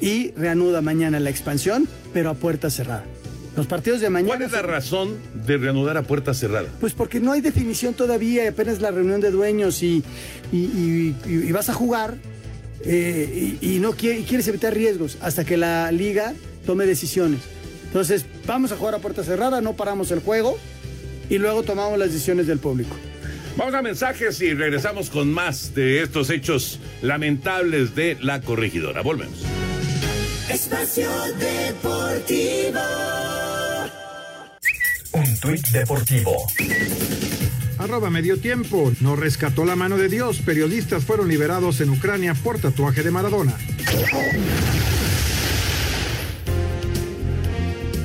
Y 0.02 0.32
reanuda 0.32 0.82
mañana 0.82 1.20
la 1.22 1.30
expansión, 1.30 1.88
pero 2.14 2.30
a 2.30 2.34
puerta 2.36 2.70
cerrada. 2.70 3.06
Los 3.58 3.66
partidos 3.68 4.00
de 4.02 4.10
mañana. 4.10 4.30
¿Cuál 4.36 4.44
es 4.44 4.52
la 4.54 4.62
razón 4.62 5.16
de 5.46 5.58
reanudar 5.58 5.98
a 5.98 6.04
puerta 6.04 6.34
cerrada? 6.34 6.68
Pues 6.80 6.94
porque 6.94 7.20
no 7.20 7.32
hay 7.34 7.42
definición 7.42 7.94
todavía, 7.96 8.48
apenas 8.48 8.80
la 8.80 8.92
reunión 8.92 9.20
de 9.20 9.32
dueños 9.32 9.82
y, 9.84 10.04
y- 10.52 10.58
y- 10.58 11.16
y- 11.26 11.34
y 11.48 11.52
vas 11.52 11.68
a 11.70 11.74
jugar 11.74 12.16
eh, 12.86 13.58
y, 13.60 13.80
no 13.80 13.94
quiere- 13.94 14.24
quieres 14.24 14.48
evitar 14.48 14.74
riesgos 14.74 15.18
hasta 15.22 15.44
que 15.44 15.58
la 15.58 15.92
liga 15.92 16.34
tome 16.68 16.86
decisiones. 16.86 17.40
Entonces, 17.88 18.26
vamos 18.46 18.72
a 18.72 18.78
jugar 18.78 18.94
a 18.94 19.00
puerta 19.00 19.24
cerrada, 19.24 19.60
no 19.60 19.74
paramos 19.76 20.12
el 20.12 20.20
juego 20.20 20.58
y 21.30 21.40
luego 21.40 21.64
tomamos 21.64 21.98
las 21.98 22.10
decisiones 22.14 22.46
del 22.46 22.60
público. 22.60 22.96
Vamos 23.58 23.74
a 23.74 23.82
mensajes 23.82 24.40
y 24.42 24.54
regresamos 24.54 25.10
con 25.10 25.32
más 25.34 25.74
de 25.74 26.04
estos 26.04 26.30
hechos 26.30 26.80
lamentables 27.02 27.96
de 27.96 28.16
la 28.22 28.40
corregidora. 28.42 29.02
Volvemos. 29.02 29.40
Espacio 30.50 31.10
Deportivo. 31.38 32.80
Un 35.12 35.40
tuit 35.42 35.68
deportivo. 35.72 36.48
Arroba 37.78 38.10
medio 38.10 38.40
tiempo. 38.40 38.94
No 39.02 39.18
rescató 39.18 39.66
la 39.66 39.76
mano 39.76 39.98
de 39.98 40.08
Dios. 40.08 40.40
Periodistas 40.40 41.04
fueron 41.04 41.28
liberados 41.28 41.82
en 41.82 41.90
Ucrania 41.90 42.34
por 42.34 42.60
tatuaje 42.60 43.04
de 43.04 43.12
Maradona. 43.12 43.58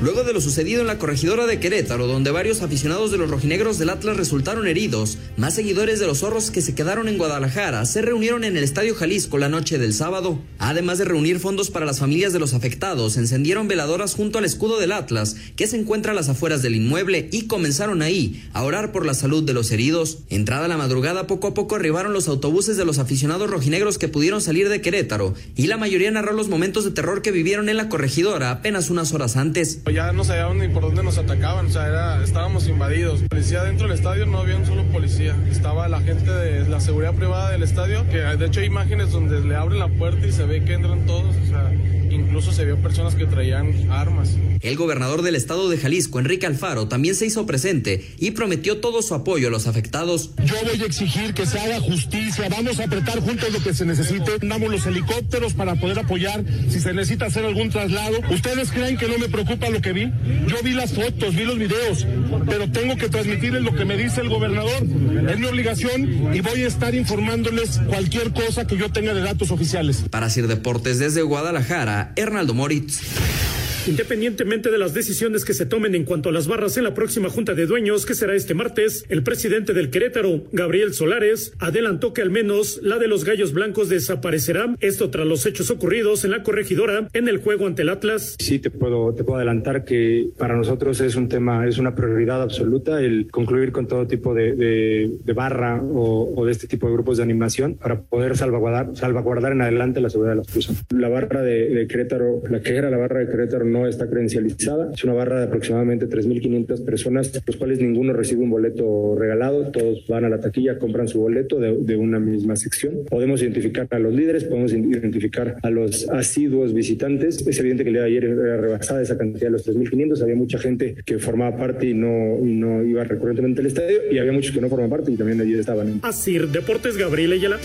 Luego 0.02 0.24
de 0.24 0.32
lo 0.32 0.40
sucedido 0.40 0.80
en 0.80 0.88
la 0.88 0.98
corregidora 0.98 1.46
de 1.46 1.60
Querétaro, 1.60 2.08
donde 2.08 2.32
varios 2.32 2.60
aficionados 2.60 3.12
de 3.12 3.18
los 3.18 3.30
rojinegros 3.30 3.78
del 3.78 3.88
Atlas 3.88 4.16
resultaron 4.16 4.66
heridos, 4.66 5.16
más 5.36 5.54
seguidores 5.54 6.00
de 6.00 6.08
los 6.08 6.18
zorros 6.18 6.50
que 6.50 6.60
se 6.60 6.74
quedaron 6.74 7.06
en 7.06 7.18
Guadalajara 7.18 7.86
se 7.86 8.02
reunieron 8.02 8.42
en 8.42 8.56
el 8.56 8.64
Estadio 8.64 8.96
Jalisco 8.96 9.38
la 9.38 9.48
noche 9.48 9.78
del 9.78 9.94
sábado. 9.94 10.40
Además 10.58 10.98
de 10.98 11.04
reunir 11.04 11.38
fondos 11.38 11.70
para 11.70 11.86
las 11.86 12.00
familias 12.00 12.32
de 12.32 12.40
los 12.40 12.52
afectados, 12.52 13.16
encendieron 13.16 13.68
veladoras 13.68 14.14
junto 14.14 14.38
al 14.38 14.44
escudo 14.44 14.80
del 14.80 14.90
Atlas, 14.90 15.36
que 15.54 15.68
se 15.68 15.76
encuentra 15.76 16.10
a 16.10 16.16
las 16.16 16.28
afueras 16.28 16.62
del 16.62 16.74
inmueble, 16.74 17.28
y 17.30 17.46
comenzaron 17.46 18.02
ahí 18.02 18.42
a 18.54 18.64
orar 18.64 18.90
por 18.90 19.06
la 19.06 19.14
salud 19.14 19.44
de 19.44 19.52
los 19.52 19.70
heridos. 19.70 20.18
Entrada 20.30 20.66
la 20.66 20.78
madrugada, 20.78 21.28
poco 21.28 21.46
a 21.46 21.54
poco 21.54 21.76
arribaron 21.76 22.12
los 22.12 22.26
autobuses 22.26 22.76
de 22.76 22.84
los 22.84 22.98
aficionados 22.98 23.48
rojinegros 23.48 23.98
que 23.98 24.08
pudieron 24.08 24.40
salir 24.40 24.68
de 24.68 24.80
Querétaro, 24.80 25.34
y 25.54 25.68
la 25.68 25.76
mayoría 25.76 26.10
narró 26.10 26.32
los 26.32 26.48
momentos 26.48 26.84
de 26.84 26.90
terror 26.90 27.22
que 27.22 27.30
vivieron 27.30 27.68
en 27.68 27.76
la 27.76 27.88
corregidora 27.88 28.50
apenas 28.50 28.90
unas 28.90 29.12
horas 29.12 29.36
antes. 29.36 29.78
Ya 29.92 30.10
no 30.10 30.24
sabíamos 30.24 30.56
ni 30.56 30.68
por 30.68 30.84
dónde 30.84 31.02
nos 31.02 31.18
atacaban, 31.18 31.66
o 31.66 31.68
sea, 31.68 31.86
era, 31.86 32.24
estábamos 32.24 32.66
invadidos. 32.66 33.22
Policía 33.28 33.62
dentro 33.64 33.86
del 33.86 33.96
estadio 33.96 34.24
no 34.24 34.38
había 34.38 34.56
un 34.56 34.64
solo 34.64 34.84
policía. 34.84 35.36
Estaba 35.50 35.86
la 35.86 36.00
gente 36.00 36.30
de 36.30 36.66
la 36.66 36.80
seguridad 36.80 37.12
privada 37.12 37.50
del 37.50 37.62
estadio, 37.62 38.08
que 38.08 38.18
de 38.18 38.46
hecho 38.46 38.60
hay 38.60 38.66
imágenes 38.66 39.10
donde 39.10 39.40
le 39.40 39.54
abren 39.54 39.78
la 39.78 39.88
puerta 39.88 40.26
y 40.26 40.32
se 40.32 40.46
ve 40.46 40.64
que 40.64 40.72
entran 40.72 41.04
todos, 41.04 41.36
o 41.36 41.46
sea, 41.46 41.70
Incluso 42.12 42.52
se 42.52 42.64
vio 42.64 42.76
personas 42.76 43.14
que 43.14 43.26
traían 43.26 43.90
armas. 43.90 44.36
El 44.60 44.76
gobernador 44.76 45.22
del 45.22 45.34
estado 45.34 45.70
de 45.70 45.78
Jalisco, 45.78 46.20
Enrique 46.20 46.46
Alfaro, 46.46 46.86
también 46.86 47.14
se 47.14 47.26
hizo 47.26 47.46
presente 47.46 48.06
y 48.18 48.32
prometió 48.32 48.78
todo 48.78 49.00
su 49.02 49.14
apoyo 49.14 49.48
a 49.48 49.50
los 49.50 49.66
afectados. 49.66 50.30
Yo 50.44 50.54
voy 50.64 50.80
a 50.80 50.84
exigir 50.84 51.32
que 51.32 51.46
se 51.46 51.58
haga 51.58 51.80
justicia, 51.80 52.48
vamos 52.50 52.78
a 52.78 52.84
apretar 52.84 53.20
juntos 53.20 53.52
lo 53.52 53.62
que 53.62 53.72
se 53.72 53.86
necesite, 53.86 54.32
damos 54.42 54.70
los 54.70 54.86
helicópteros 54.86 55.54
para 55.54 55.74
poder 55.76 56.00
apoyar 56.00 56.44
si 56.68 56.80
se 56.80 56.92
necesita 56.92 57.26
hacer 57.26 57.44
algún 57.44 57.70
traslado. 57.70 58.18
¿Ustedes 58.30 58.70
creen 58.70 58.96
que 58.96 59.08
no 59.08 59.18
me 59.18 59.28
preocupa 59.28 59.70
lo 59.70 59.80
que 59.80 59.92
vi? 59.92 60.12
Yo 60.46 60.62
vi 60.62 60.72
las 60.72 60.92
fotos, 60.92 61.34
vi 61.34 61.44
los 61.44 61.58
videos, 61.58 62.06
pero 62.46 62.70
tengo 62.70 62.96
que 62.96 63.08
transmitirles 63.08 63.62
lo 63.62 63.74
que 63.74 63.84
me 63.84 63.96
dice 63.96 64.20
el 64.20 64.28
gobernador. 64.28 64.82
Es 65.30 65.38
mi 65.38 65.46
obligación 65.46 66.34
y 66.34 66.40
voy 66.40 66.62
a 66.62 66.66
estar 66.66 66.94
informándoles 66.94 67.80
cualquier 67.88 68.32
cosa 68.32 68.66
que 68.66 68.76
yo 68.76 68.90
tenga 68.90 69.14
de 69.14 69.22
datos 69.22 69.50
oficiales. 69.50 70.04
Para 70.10 70.28
Sir 70.28 70.46
Deportes 70.46 70.98
desde 70.98 71.22
Guadalajara, 71.22 72.01
Hernaldo 72.16 72.54
Moritz. 72.54 73.51
Independientemente 73.84 74.70
de 74.70 74.78
las 74.78 74.94
decisiones 74.94 75.44
que 75.44 75.54
se 75.54 75.66
tomen 75.66 75.96
en 75.96 76.04
cuanto 76.04 76.28
a 76.28 76.32
las 76.32 76.46
barras 76.46 76.76
en 76.76 76.84
la 76.84 76.94
próxima 76.94 77.28
Junta 77.28 77.54
de 77.54 77.66
Dueños, 77.66 78.06
que 78.06 78.14
será 78.14 78.36
este 78.36 78.54
martes, 78.54 79.04
el 79.08 79.24
presidente 79.24 79.74
del 79.74 79.90
Querétaro, 79.90 80.44
Gabriel 80.52 80.94
Solares, 80.94 81.52
adelantó 81.58 82.12
que 82.12 82.22
al 82.22 82.30
menos 82.30 82.78
la 82.84 82.98
de 82.98 83.08
los 83.08 83.24
Gallos 83.24 83.52
Blancos 83.52 83.88
desaparecerá, 83.88 84.76
esto 84.78 85.10
tras 85.10 85.26
los 85.26 85.46
hechos 85.46 85.70
ocurridos 85.70 86.24
en 86.24 86.30
la 86.30 86.44
corregidora 86.44 87.08
en 87.12 87.26
el 87.26 87.38
juego 87.38 87.66
ante 87.66 87.82
el 87.82 87.88
Atlas. 87.88 88.36
Sí, 88.38 88.60
te 88.60 88.70
puedo, 88.70 89.14
te 89.14 89.24
puedo 89.24 89.38
adelantar 89.38 89.84
que 89.84 90.28
para 90.38 90.56
nosotros 90.56 91.00
es 91.00 91.16
un 91.16 91.28
tema, 91.28 91.66
es 91.66 91.78
una 91.78 91.96
prioridad 91.96 92.40
absoluta 92.40 93.00
el 93.00 93.32
concluir 93.32 93.72
con 93.72 93.88
todo 93.88 94.06
tipo 94.06 94.32
de, 94.32 94.54
de, 94.54 95.32
barra 95.32 95.82
o, 95.82 96.44
de 96.46 96.52
este 96.52 96.68
tipo 96.68 96.86
de 96.86 96.92
grupos 96.92 97.16
de 97.16 97.24
animación 97.24 97.74
para 97.74 98.00
poder 98.00 98.36
salvaguardar, 98.36 98.94
salvaguardar 98.94 99.52
en 99.52 99.62
adelante 99.62 100.00
la 100.00 100.08
seguridad 100.08 100.34
de 100.34 100.38
las 100.38 100.46
personas. 100.46 100.84
La 100.90 101.08
barra 101.08 101.42
de 101.42 101.86
Querétaro, 101.88 102.42
la 102.48 102.60
que 102.60 102.76
era 102.76 102.88
la 102.88 102.96
barra 102.96 103.18
de 103.18 103.26
Querétaro, 103.26 103.71
no 103.72 103.86
está 103.86 104.08
credencializada. 104.08 104.90
Es 104.92 105.02
una 105.04 105.14
barra 105.14 105.38
de 105.38 105.46
aproximadamente 105.46 106.08
3.500 106.08 106.84
personas, 106.84 107.42
los 107.46 107.56
cuales 107.56 107.80
ninguno 107.80 108.12
recibe 108.12 108.42
un 108.42 108.50
boleto 108.50 109.16
regalado. 109.18 109.70
Todos 109.70 110.06
van 110.08 110.24
a 110.24 110.28
la 110.28 110.40
taquilla, 110.40 110.78
compran 110.78 111.08
su 111.08 111.20
boleto 111.20 111.58
de, 111.58 111.76
de 111.76 111.96
una 111.96 112.18
misma 112.18 112.56
sección. 112.56 113.04
Podemos 113.08 113.42
identificar 113.42 113.88
a 113.90 113.98
los 113.98 114.14
líderes, 114.14 114.44
podemos 114.44 114.72
identificar 114.72 115.56
a 115.62 115.70
los 115.70 116.08
asiduos 116.10 116.74
visitantes. 116.74 117.46
Es 117.46 117.58
evidente 117.58 117.84
que 117.84 117.90
el 117.90 117.94
día 117.94 118.02
de 118.02 118.08
ayer 118.08 118.24
era 118.24 118.56
rebasada 118.56 119.02
esa 119.02 119.16
cantidad 119.16 119.46
de 119.46 119.50
los 119.50 119.66
3.500. 119.66 120.22
Había 120.22 120.36
mucha 120.36 120.58
gente 120.58 120.96
que 121.04 121.18
formaba 121.18 121.56
parte 121.56 121.86
y 121.86 121.94
no, 121.94 122.38
y 122.44 122.52
no 122.52 122.84
iba 122.84 123.04
recurrentemente 123.04 123.60
al 123.60 123.66
estadio 123.66 123.98
y 124.10 124.18
había 124.18 124.32
muchos 124.32 124.52
que 124.52 124.60
no 124.60 124.68
formaban 124.68 124.90
parte 124.90 125.12
y 125.12 125.16
también 125.16 125.40
allí 125.40 125.54
estaban. 125.54 126.00
Así, 126.02 126.38
Deportes 126.38 126.96
Gabriel 126.96 127.32
Ayala. 127.32 127.58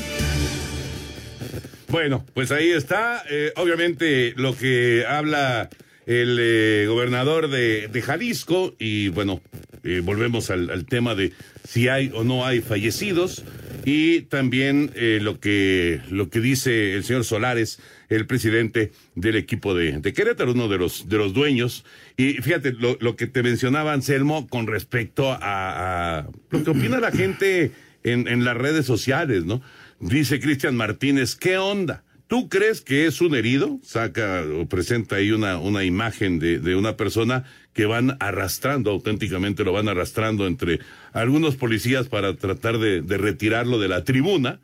Bueno, 1.90 2.26
pues 2.34 2.52
ahí 2.52 2.70
está. 2.72 3.24
Eh, 3.30 3.52
obviamente 3.56 4.34
lo 4.36 4.56
que 4.56 5.06
habla 5.08 5.70
el 6.08 6.38
eh, 6.40 6.86
gobernador 6.88 7.50
de, 7.50 8.02
Jalisco 8.02 8.74
y 8.80 9.10
bueno, 9.10 9.42
eh, 9.84 10.02
volvemos 10.04 10.50
al, 10.50 10.86
tema 10.86 11.16
de 11.16 11.34
si 11.68 11.90
hay 11.90 12.12
o 12.14 12.24
no 12.24 12.46
hay 12.46 12.62
fallecidos 12.62 13.44
y 13.84 14.22
también 14.22 14.92
eh, 14.96 15.20
lo 15.22 15.42
que 15.42 16.00
lo 16.10 16.30
que 16.30 16.40
dice 16.40 16.94
el 16.94 17.04
señor 17.04 17.26
Solares, 17.26 17.80
el 18.08 18.26
presidente 18.26 18.94
del 19.16 19.36
equipo 19.36 19.76
de, 19.76 20.00
de 20.00 20.14
Querétaro, 20.14 20.54
uno 20.54 20.70
de 20.70 20.78
los 20.78 21.10
de 21.10 21.18
los 21.18 21.34
dueños 21.34 21.84
y 22.16 22.36
fíjate 22.36 22.72
lo, 22.72 22.98
lo 23.02 23.18
que 23.18 23.28
te 23.28 23.44
mencionaba 23.44 23.92
Anselmo 23.92 24.48
con 24.48 24.66
respecto 24.66 25.30
a, 25.30 25.40
a 25.42 26.28
lo 26.52 26.64
que 26.64 26.70
opina 26.70 27.02
la 27.02 27.12
gente 27.12 27.72
en, 28.04 28.30
en 28.30 28.46
las 28.46 28.56
redes 28.56 28.86
sociales, 28.86 29.44
¿no? 29.44 29.62
Dice 30.00 30.40
Cristian 30.40 30.78
Martínez, 30.78 31.36
¿qué 31.36 31.58
onda? 31.58 32.04
¿Tú 32.28 32.50
crees 32.50 32.82
que 32.82 33.06
es 33.06 33.22
un 33.22 33.36
herido? 33.36 33.80
Saca 33.84 34.44
o 34.44 34.68
presenta 34.68 35.16
ahí 35.16 35.32
una, 35.32 35.58
una 35.58 35.86
imagen 35.86 36.40
de, 36.40 36.60
de 36.60 36.76
una 36.76 36.98
persona 36.98 37.46
que 37.74 37.86
van 37.86 38.18
arrastrando, 38.20 38.92
auténticamente 38.92 39.64
lo 39.64 39.72
van 39.72 39.88
arrastrando 39.88 40.46
entre 40.46 40.80
algunos 41.14 41.56
policías 41.56 42.10
para 42.10 42.36
tratar 42.36 42.80
de, 42.80 43.02
de 43.02 43.18
retirarlo 43.18 43.80
de 43.80 43.88
la 43.88 44.04
tribuna. 44.04 44.60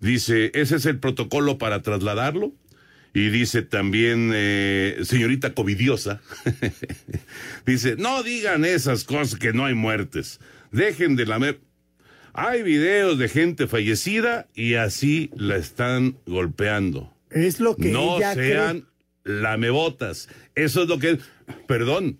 Dice, 0.00 0.50
¿ese 0.54 0.76
es 0.76 0.86
el 0.86 0.98
protocolo 0.98 1.58
para 1.58 1.82
trasladarlo? 1.82 2.52
Y 3.12 3.28
dice 3.28 3.62
también, 3.62 4.32
eh, 4.34 4.98
señorita 5.04 5.54
covidiosa, 5.54 6.20
dice, 7.66 7.94
no 7.96 8.24
digan 8.24 8.64
esas 8.64 9.04
cosas 9.04 9.38
que 9.38 9.52
no 9.52 9.66
hay 9.66 9.74
muertes. 9.74 10.40
Dejen 10.72 11.14
de 11.14 11.26
lamer. 11.26 11.60
Hay 12.34 12.62
videos 12.62 13.16
de 13.18 13.28
gente 13.28 13.68
fallecida 13.68 14.48
y 14.54 14.74
así 14.74 15.30
la 15.36 15.56
están 15.56 16.16
golpeando. 16.26 17.14
Es 17.30 17.60
lo 17.60 17.76
que 17.76 17.90
no 17.90 18.16
ella 18.16 18.34
sean 18.34 18.86
cree. 19.22 19.40
lamebotas. 19.40 20.28
Eso 20.56 20.82
es 20.82 20.88
lo 20.88 20.98
que 20.98 21.18
perdón, 21.68 22.18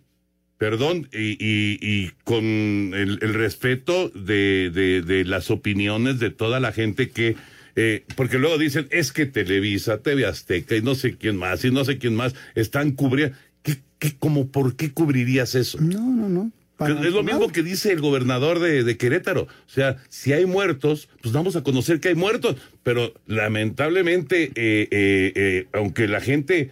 perdón, 0.57 1.09
y, 1.12 1.33
y, 1.33 1.79
y 1.81 2.12
con 2.22 2.44
el, 2.44 3.18
el 3.22 3.35
respeto 3.35 4.09
de, 4.11 4.70
de, 4.72 5.03
de, 5.03 5.24
las 5.24 5.50
opiniones 5.50 6.20
de 6.20 6.31
toda 6.31 6.61
la 6.61 6.72
gente 6.72 7.11
que 7.11 7.37
eh, 7.77 8.05
porque 8.14 8.38
luego 8.38 8.57
dicen 8.57 8.87
es 8.90 9.12
que 9.12 9.27
Televisa, 9.27 9.98
TV 9.98 10.27
Azteca 10.27 10.77
y 10.77 10.83
no 10.83 10.94
sé 10.94 11.16
quién 11.16 11.37
más 11.37 11.64
y 11.64 11.72
no 11.72 11.85
sé 11.85 11.98
quién 11.98 12.14
más 12.14 12.35
están 12.55 12.92
cubriendo. 12.92 13.37
¿Qué, 13.62 13.79
qué, 13.98 14.16
como, 14.16 14.46
¿Por 14.46 14.77
qué 14.77 14.92
cubrirías 14.92 15.57
eso? 15.57 15.79
No, 15.81 16.00
no, 16.00 16.29
no. 16.29 16.53
Es 16.81 17.13
lo 17.13 17.23
mismo 17.23 17.53
que 17.53 17.63
dice 17.63 17.93
el 17.93 18.01
gobernador 18.01 18.59
de, 18.59 18.83
de, 18.83 18.97
Querétaro. 18.97 19.43
O 19.43 19.71
sea, 19.71 19.97
si 20.09 20.33
hay 20.33 20.45
muertos, 20.45 21.09
pues 21.23 21.33
vamos 21.33 21.55
a 21.55 21.63
conocer 21.63 22.01
que 22.01 22.09
hay 22.09 22.15
muertos. 22.17 22.57
Pero 22.83 23.15
lamentablemente, 23.27 24.45
eh, 24.55 24.89
eh, 24.91 25.33
eh, 25.35 25.67
aunque 25.73 26.09
la 26.09 26.21
gente 26.21 26.71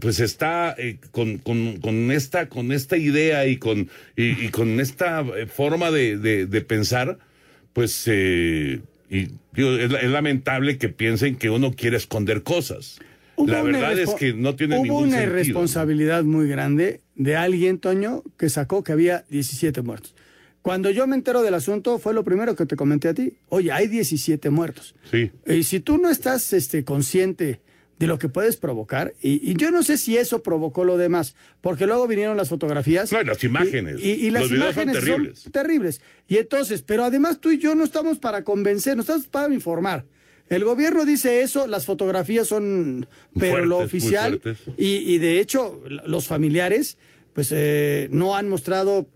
pues 0.00 0.20
está 0.20 0.74
con, 1.10 1.36
con, 1.36 1.76
con, 1.82 2.10
esta, 2.10 2.48
con 2.48 2.72
esta 2.72 2.96
idea 2.96 3.46
y 3.46 3.58
con, 3.58 3.90
y, 4.16 4.46
y 4.46 4.48
con 4.48 4.80
esta 4.80 5.22
forma 5.48 5.90
de, 5.90 6.16
de, 6.16 6.46
de 6.46 6.60
pensar, 6.62 7.18
pues 7.74 8.08
y, 8.08 8.80
digo, 9.52 9.76
es, 9.76 9.92
es, 9.92 10.10
lamentable 10.10 10.78
que 10.78 10.88
piensen 10.88 11.36
que 11.36 11.50
uno 11.50 11.72
quiere 11.72 11.98
esconder 11.98 12.42
cosas. 12.42 13.00
Hubo 13.36 13.46
la 13.46 13.62
verdad 13.62 13.98
es 13.98 14.10
que 14.14 14.32
no 14.32 14.56
tiene 14.56 14.76
hubo 14.76 14.84
ningún 14.84 15.02
una 15.08 15.18
sentido. 15.18 15.32
irresponsabilidad 15.40 16.24
muy 16.24 16.48
grande 16.48 17.00
de 17.14 17.36
alguien, 17.36 17.78
Toño, 17.78 18.22
que 18.38 18.48
sacó 18.48 18.82
que 18.82 18.92
había 18.92 19.24
17 19.28 19.82
muertos. 19.82 20.14
Cuando 20.62 20.90
yo 20.90 21.06
me 21.06 21.14
entero 21.14 21.42
del 21.42 21.54
asunto, 21.54 21.98
fue 21.98 22.12
lo 22.12 22.24
primero 22.24 22.56
que 22.56 22.66
te 22.66 22.74
comenté 22.74 23.08
a 23.08 23.14
ti. 23.14 23.34
Oye, 23.48 23.70
hay 23.70 23.86
17 23.86 24.50
muertos. 24.50 24.94
Sí. 25.10 25.30
Y 25.46 25.62
si 25.62 25.78
tú 25.80 25.98
no 25.98 26.10
estás 26.10 26.52
este, 26.52 26.84
consciente 26.84 27.60
de 27.98 28.06
lo 28.06 28.18
que 28.18 28.28
puedes 28.28 28.56
provocar, 28.56 29.14
y, 29.22 29.48
y, 29.48 29.54
yo 29.54 29.70
no 29.70 29.82
sé 29.82 29.96
si 29.96 30.16
eso 30.18 30.42
provocó 30.42 30.84
lo 30.84 30.98
demás, 30.98 31.34
porque 31.60 31.86
luego 31.86 32.06
vinieron 32.08 32.36
las 32.36 32.48
fotografías. 32.48 33.10
No, 33.12 33.22
las 33.22 33.42
imágenes. 33.44 34.00
Y, 34.02 34.10
y, 34.10 34.26
y 34.26 34.30
las 34.30 34.42
Los 34.42 34.52
imágenes 34.52 34.96
son 34.96 35.04
terribles. 35.04 35.38
son 35.38 35.52
terribles. 35.52 36.00
Y 36.28 36.36
entonces, 36.38 36.82
pero 36.82 37.04
además 37.04 37.40
tú 37.40 37.52
y 37.52 37.58
yo 37.58 37.74
no 37.74 37.84
estamos 37.84 38.18
para 38.18 38.42
convencer, 38.42 38.96
no 38.96 39.02
estamos 39.02 39.28
para 39.28 39.54
informar. 39.54 40.04
El 40.48 40.64
gobierno 40.64 41.04
dice 41.04 41.42
eso, 41.42 41.66
las 41.66 41.86
fotografías 41.86 42.46
son, 42.46 43.08
pero 43.34 43.52
fuertes, 43.52 43.68
lo 43.68 43.78
oficial, 43.78 44.40
y, 44.76 45.14
y, 45.14 45.18
de 45.18 45.40
hecho 45.40 45.82
los 45.88 46.26
familiares, 46.26 46.98
pues 47.32 47.48
eh, 47.50 48.08
no 48.12 48.36
han 48.36 48.48
mostrado 48.48 49.08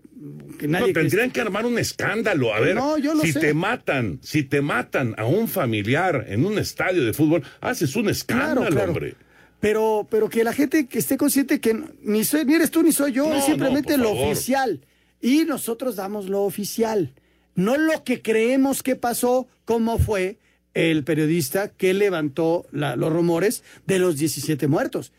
que 0.59 0.67
nadie... 0.67 0.87
No, 0.87 0.93
tendrían 0.93 1.29
que... 1.29 1.35
que 1.35 1.41
armar 1.41 1.65
un 1.65 1.79
escándalo, 1.79 2.53
a 2.53 2.59
ver, 2.59 2.75
no, 2.75 2.97
yo 2.97 3.13
lo 3.13 3.21
si 3.21 3.31
sé. 3.31 3.39
te 3.39 3.53
matan, 3.53 4.19
si 4.21 4.43
te 4.43 4.61
matan 4.61 5.15
a 5.17 5.25
un 5.25 5.47
familiar 5.47 6.25
en 6.27 6.45
un 6.45 6.59
estadio 6.59 7.03
de 7.05 7.13
fútbol, 7.13 7.43
haces 7.61 7.95
un 7.95 8.09
escándalo, 8.09 8.61
claro, 8.61 8.75
claro. 8.75 8.91
hombre. 8.91 9.15
Pero, 9.61 10.07
pero 10.09 10.27
que 10.27 10.43
la 10.43 10.53
gente 10.53 10.87
que 10.87 10.99
esté 10.99 11.17
consciente 11.17 11.61
que 11.61 11.79
ni, 12.01 12.23
soy, 12.23 12.45
ni 12.45 12.55
eres 12.55 12.71
tú 12.71 12.83
ni 12.83 12.91
soy 12.91 13.13
yo, 13.13 13.29
no, 13.29 13.35
es 13.35 13.45
simplemente 13.45 13.95
no, 13.95 14.03
lo 14.03 14.09
favor. 14.09 14.31
oficial. 14.31 14.81
Y 15.21 15.45
nosotros 15.45 15.95
damos 15.95 16.27
lo 16.27 16.41
oficial, 16.41 17.13
no 17.55 17.77
lo 17.77 18.03
que 18.03 18.21
creemos 18.21 18.81
que 18.83 18.95
pasó, 18.95 19.47
como 19.65 19.99
fue 19.99 20.39
el 20.73 21.03
periodista 21.03 21.69
que 21.69 21.93
levantó 21.93 22.65
la, 22.71 22.95
los 22.95 23.11
rumores 23.11 23.63
de 23.85 23.99
los 23.99 24.17
17 24.17 24.67
muertos. 24.67 25.11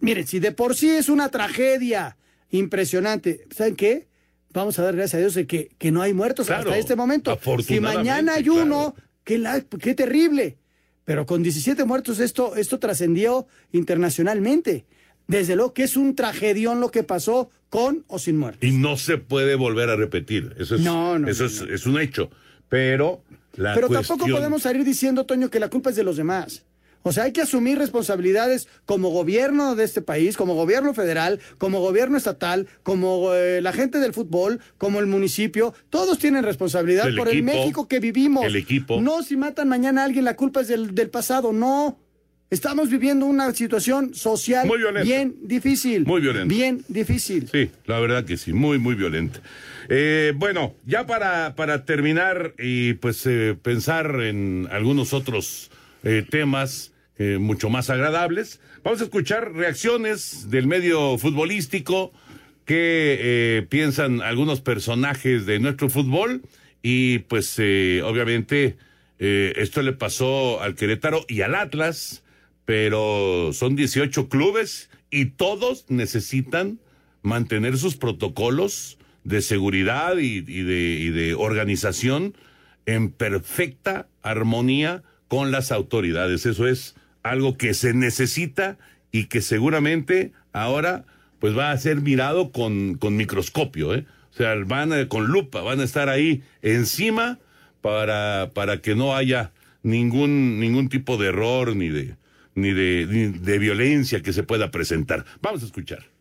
Miren, 0.00 0.26
si 0.26 0.38
de 0.40 0.52
por 0.52 0.74
sí 0.74 0.90
es 0.90 1.08
una 1.08 1.28
tragedia 1.28 2.16
impresionante, 2.50 3.46
¿saben 3.54 3.76
qué? 3.76 4.08
Vamos 4.52 4.78
a 4.78 4.82
dar 4.82 4.96
gracias 4.96 5.14
a 5.14 5.18
Dios 5.18 5.34
de 5.34 5.46
que, 5.46 5.70
que 5.78 5.90
no 5.90 6.00
hay 6.00 6.14
muertos 6.14 6.46
claro, 6.46 6.70
hasta 6.70 6.78
este 6.78 6.96
momento. 6.96 7.38
Si 7.62 7.80
mañana 7.80 8.34
hay 8.34 8.48
uno, 8.48 8.94
claro. 8.94 9.08
qué, 9.24 9.38
la, 9.38 9.60
qué 9.60 9.94
terrible. 9.94 10.56
Pero 11.04 11.26
con 11.26 11.42
17 11.42 11.84
muertos 11.84 12.18
esto, 12.18 12.56
esto 12.56 12.78
trascendió 12.78 13.46
internacionalmente. 13.72 14.86
Desde 15.28 15.56
luego 15.56 15.74
que 15.74 15.82
es 15.82 15.96
un 15.96 16.14
tragedión 16.14 16.80
lo 16.80 16.90
que 16.90 17.02
pasó 17.02 17.50
con 17.68 18.04
o 18.08 18.18
sin 18.18 18.38
muertos. 18.38 18.66
Y 18.66 18.72
no 18.72 18.96
se 18.96 19.18
puede 19.18 19.54
volver 19.56 19.90
a 19.90 19.96
repetir. 19.96 20.54
Eso 20.58 20.76
es, 20.76 20.80
no, 20.80 21.18
no, 21.18 21.28
eso 21.28 21.44
no, 21.44 21.48
es, 21.48 21.60
es 21.60 21.86
un 21.86 22.00
hecho. 22.00 22.30
Pero 22.68 23.22
la 23.56 23.74
Pero 23.74 23.88
cuestión... 23.88 24.18
tampoco 24.18 24.38
podemos 24.38 24.62
salir 24.62 24.84
diciendo, 24.84 25.26
Toño, 25.26 25.50
que 25.50 25.60
la 25.60 25.68
culpa 25.68 25.90
es 25.90 25.96
de 25.96 26.04
los 26.04 26.16
demás. 26.16 26.64
O 27.06 27.12
sea, 27.12 27.22
hay 27.22 27.32
que 27.32 27.40
asumir 27.40 27.78
responsabilidades 27.78 28.66
como 28.84 29.10
gobierno 29.10 29.76
de 29.76 29.84
este 29.84 30.02
país, 30.02 30.36
como 30.36 30.54
gobierno 30.54 30.92
federal, 30.92 31.38
como 31.56 31.80
gobierno 31.80 32.16
estatal, 32.18 32.66
como 32.82 33.32
eh, 33.32 33.60
la 33.62 33.72
gente 33.72 34.00
del 34.00 34.12
fútbol, 34.12 34.60
como 34.76 34.98
el 34.98 35.06
municipio. 35.06 35.72
Todos 35.88 36.18
tienen 36.18 36.42
responsabilidad 36.42 37.06
el 37.06 37.14
por 37.14 37.28
equipo, 37.28 37.38
el 37.38 37.56
México 37.56 37.86
que 37.86 38.00
vivimos. 38.00 38.44
El 38.44 38.56
equipo. 38.56 39.00
No, 39.00 39.22
si 39.22 39.36
matan 39.36 39.68
mañana 39.68 40.02
a 40.02 40.04
alguien, 40.06 40.24
la 40.24 40.34
culpa 40.34 40.62
es 40.62 40.68
del, 40.68 40.96
del 40.96 41.08
pasado, 41.08 41.52
no. 41.52 41.96
Estamos 42.48 42.90
viviendo 42.90 43.26
una 43.26 43.52
situación 43.54 44.14
social 44.14 44.68
Muy 44.68 44.78
bien 45.02 45.34
difícil. 45.42 46.06
Muy 46.06 46.20
violenta. 46.20 46.54
Bien 46.54 46.84
difícil. 46.86 47.48
Sí, 47.50 47.70
la 47.86 47.98
verdad 47.98 48.24
que 48.24 48.36
sí, 48.36 48.52
muy, 48.52 48.78
muy 48.78 48.94
violenta. 48.94 49.40
Eh, 49.88 50.32
bueno, 50.36 50.74
ya 50.84 51.06
para, 51.06 51.56
para 51.56 51.84
terminar 51.84 52.54
y 52.58 52.94
pues 52.94 53.26
eh, 53.26 53.56
pensar 53.60 54.20
en 54.22 54.68
algunos 54.70 55.12
otros 55.12 55.70
eh, 56.04 56.24
temas 56.28 56.92
eh, 57.18 57.38
mucho 57.38 57.68
más 57.68 57.90
agradables, 57.90 58.60
vamos 58.84 59.00
a 59.00 59.04
escuchar 59.04 59.52
reacciones 59.52 60.48
del 60.48 60.68
medio 60.68 61.18
futbolístico 61.18 62.12
que 62.64 63.16
eh, 63.20 63.66
piensan 63.68 64.22
algunos 64.22 64.60
personajes 64.60 65.46
de 65.46 65.58
nuestro 65.58 65.88
fútbol 65.88 66.42
y 66.82 67.20
pues 67.20 67.54
eh, 67.58 68.02
obviamente 68.04 68.76
eh, 69.18 69.52
esto 69.56 69.82
le 69.82 69.92
pasó 69.92 70.60
al 70.60 70.74
Querétaro 70.74 71.24
y 71.28 71.40
al 71.40 71.54
Atlas, 71.54 72.22
pero 72.66 73.50
son 73.54 73.74
18 73.76 74.28
clubes 74.28 74.90
y 75.10 75.26
todos 75.26 75.86
necesitan 75.88 76.78
mantener 77.22 77.78
sus 77.78 77.96
protocolos 77.96 78.98
de 79.24 79.40
seguridad 79.40 80.18
y, 80.18 80.40
de, 80.42 80.98
y 81.00 81.08
de 81.10 81.34
organización 81.34 82.34
en 82.84 83.10
perfecta 83.10 84.08
armonía 84.22 85.02
con 85.28 85.50
las 85.50 85.72
autoridades. 85.72 86.44
Eso 86.46 86.68
es 86.68 86.94
algo 87.22 87.56
que 87.56 87.72
se 87.74 87.94
necesita 87.94 88.78
y 89.10 89.24
que 89.24 89.40
seguramente 89.40 90.32
ahora 90.52 91.04
pues 91.38 91.56
va 91.56 91.70
a 91.70 91.78
ser 91.78 92.00
mirado 92.00 92.50
con, 92.52 92.94
con 92.96 93.16
microscopio, 93.16 93.94
¿eh? 93.94 94.06
O 94.32 94.36
sea, 94.36 94.54
van 94.66 94.92
a- 94.92 95.08
con 95.08 95.26
lupa, 95.26 95.62
van 95.62 95.80
a 95.80 95.84
estar 95.84 96.08
ahí 96.08 96.42
encima 96.62 97.38
para, 97.80 98.50
para 98.54 98.80
que 98.80 98.94
no 98.94 99.14
haya 99.16 99.52
ningún, 99.82 100.60
ningún 100.60 100.88
tipo 100.88 101.16
de 101.16 101.28
error 101.28 101.74
ni 101.76 101.88
de, 101.88 102.16
ni 102.56 102.72
de, 102.72 103.06
ni 103.08 103.26
de 103.38 103.58
violencia 103.58 104.22
que 104.22 104.32
se 104.32 104.42
pueda 104.42 104.70
presentar. 104.70 105.24
Vamos 105.40 105.62
a 105.62 105.66
escuchar. 105.66 106.15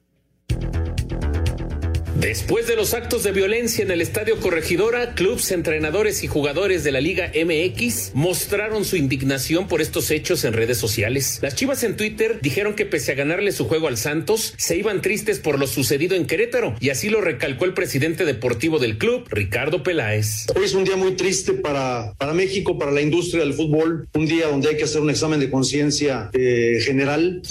Después 2.15 2.65
de 2.65 2.78
los 2.78 2.93
actos 2.93 3.23
de 3.23 3.34
violencia 3.34 3.84
en 3.84 3.91
el 3.91 3.99
Estadio 3.99 4.39
Corregidora, 4.39 5.15
clubes, 5.15 5.51
entrenadores 5.51 6.23
y 6.23 6.28
jugadores 6.28 6.86
de 6.86 6.93
la 6.93 7.01
Liga 7.01 7.30
MX 7.36 8.12
mostraron 8.13 8.86
su 8.86 8.95
indignación 8.95 9.67
por 9.67 9.82
estos 9.82 10.10
hechos 10.12 10.45
en 10.45 10.54
redes 10.54 10.78
sociales. 10.78 11.39
Las 11.41 11.56
Chivas 11.56 11.84
en 11.84 11.97
Twitter 11.97 12.39
dijeron 12.41 12.73
que 12.73 12.86
pese 12.86 13.12
a 13.12 13.15
ganarle 13.15 13.51
su 13.51 13.65
juego 13.65 13.89
al 13.89 13.97
Santos, 13.97 14.54
se 14.56 14.78
iban 14.78 15.01
tristes 15.01 15.39
por 15.39 15.60
lo 15.60 15.67
sucedido 15.67 16.15
en 16.15 16.25
Querétaro, 16.25 16.73
y 16.80 16.89
así 16.89 17.10
lo 17.10 17.19
recalcó 17.19 17.65
el 17.65 17.73
presidente 17.73 18.23
deportivo 18.23 18.80
del 18.80 18.97
club, 18.97 19.25
Ricardo 19.30 19.84
Peláez. 19.84 20.45
Hoy 20.56 20.63
es 20.63 20.73
un 20.73 20.86
día 20.86 20.95
muy 20.95 21.17
triste 21.17 21.51
para, 21.51 22.13
para 22.17 22.34
México, 22.34 22.80
para 22.80 22.91
la 22.91 23.01
industria 23.01 23.43
del 23.43 23.54
fútbol, 23.54 24.08
un 24.13 24.25
día 24.25 24.47
donde 24.47 24.69
hay 24.69 24.78
que 24.78 24.86
hacer 24.86 25.01
un 25.01 25.10
examen 25.10 25.41
de 25.41 25.49
conciencia 25.49 26.30
eh, 26.32 26.80
general. 26.82 27.41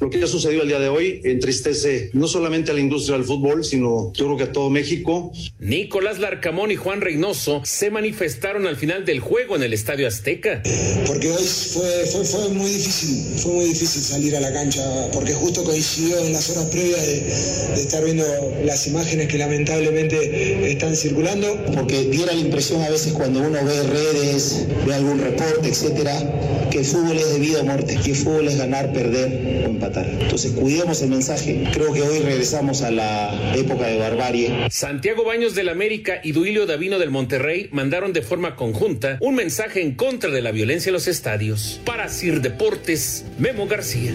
Lo 0.00 0.08
que 0.08 0.22
ha 0.22 0.26
sucedido 0.26 0.62
el 0.62 0.68
día 0.68 0.80
de 0.80 0.88
hoy 0.88 1.20
entristece 1.22 2.08
no 2.14 2.26
solamente 2.26 2.70
a 2.70 2.74
la 2.74 2.80
industria 2.80 3.18
del 3.18 3.26
fútbol, 3.26 3.62
sino 3.62 4.05
yo 4.14 4.26
creo 4.26 4.36
que 4.36 4.44
a 4.44 4.52
todo 4.52 4.70
México. 4.70 5.32
Nicolás 5.58 6.18
Larcamón 6.18 6.70
y 6.70 6.76
Juan 6.76 7.00
Reynoso 7.00 7.62
se 7.64 7.90
manifestaron 7.90 8.66
al 8.66 8.76
final 8.76 9.04
del 9.04 9.20
juego 9.20 9.56
en 9.56 9.62
el 9.62 9.72
Estadio 9.72 10.06
Azteca. 10.06 10.62
Porque 11.06 11.30
hoy 11.30 11.44
fue, 11.44 12.06
fue, 12.06 12.24
fue 12.24 12.48
muy 12.50 12.70
difícil, 12.70 13.38
fue 13.38 13.52
muy 13.52 13.64
difícil 13.66 14.02
salir 14.02 14.36
a 14.36 14.40
la 14.40 14.52
cancha, 14.52 14.82
porque 15.12 15.32
justo 15.34 15.64
coincidió 15.64 16.18
en 16.18 16.32
las 16.32 16.50
horas 16.50 16.66
previas 16.66 17.06
de, 17.06 17.20
de 17.74 17.80
estar 17.80 18.04
viendo 18.04 18.24
las 18.64 18.86
imágenes 18.86 19.28
que 19.28 19.38
lamentablemente 19.38 20.70
están 20.70 20.96
circulando. 20.96 21.64
porque 21.74 22.04
diera 22.04 22.32
la 22.32 22.40
impresión 22.40 22.82
a 22.82 22.90
veces 22.90 23.12
cuando 23.12 23.40
uno 23.40 23.64
ve 23.64 23.82
redes, 23.82 24.66
ve 24.86 24.94
algún 24.94 25.18
reporte, 25.18 25.68
etcétera, 25.68 26.12
que 26.70 26.78
el 26.78 26.84
fútbol 26.84 27.16
es 27.16 27.32
de 27.32 27.38
vida 27.38 27.60
o 27.60 27.64
muerte, 27.64 27.98
que 28.02 28.10
el 28.10 28.16
fútbol 28.16 28.48
es 28.48 28.56
ganar, 28.56 28.92
perder 28.92 29.64
o 29.66 29.70
empatar. 29.70 30.06
Entonces, 30.20 30.52
cuidemos 30.52 31.02
el 31.02 31.10
mensaje. 31.10 31.68
Creo 31.72 31.92
que 31.92 32.02
hoy 32.02 32.20
regresamos 32.20 32.82
a 32.82 32.90
la 32.90 33.54
época 33.56 33.86
de 33.86 33.95
barbarie. 33.96 34.68
Santiago 34.70 35.24
Baños 35.24 35.54
del 35.54 35.68
América 35.68 36.20
y 36.22 36.32
Duilio 36.32 36.66
Davino 36.66 36.98
del 36.98 37.10
Monterrey 37.10 37.68
mandaron 37.72 38.12
de 38.12 38.22
forma 38.22 38.56
conjunta 38.56 39.18
un 39.20 39.34
mensaje 39.34 39.82
en 39.82 39.94
contra 39.94 40.30
de 40.30 40.42
la 40.42 40.52
violencia 40.52 40.90
en 40.90 40.94
los 40.94 41.08
estadios. 41.08 41.80
Para 41.84 42.08
Sir 42.08 42.40
Deportes, 42.40 43.24
Memo 43.38 43.66
García. 43.66 44.12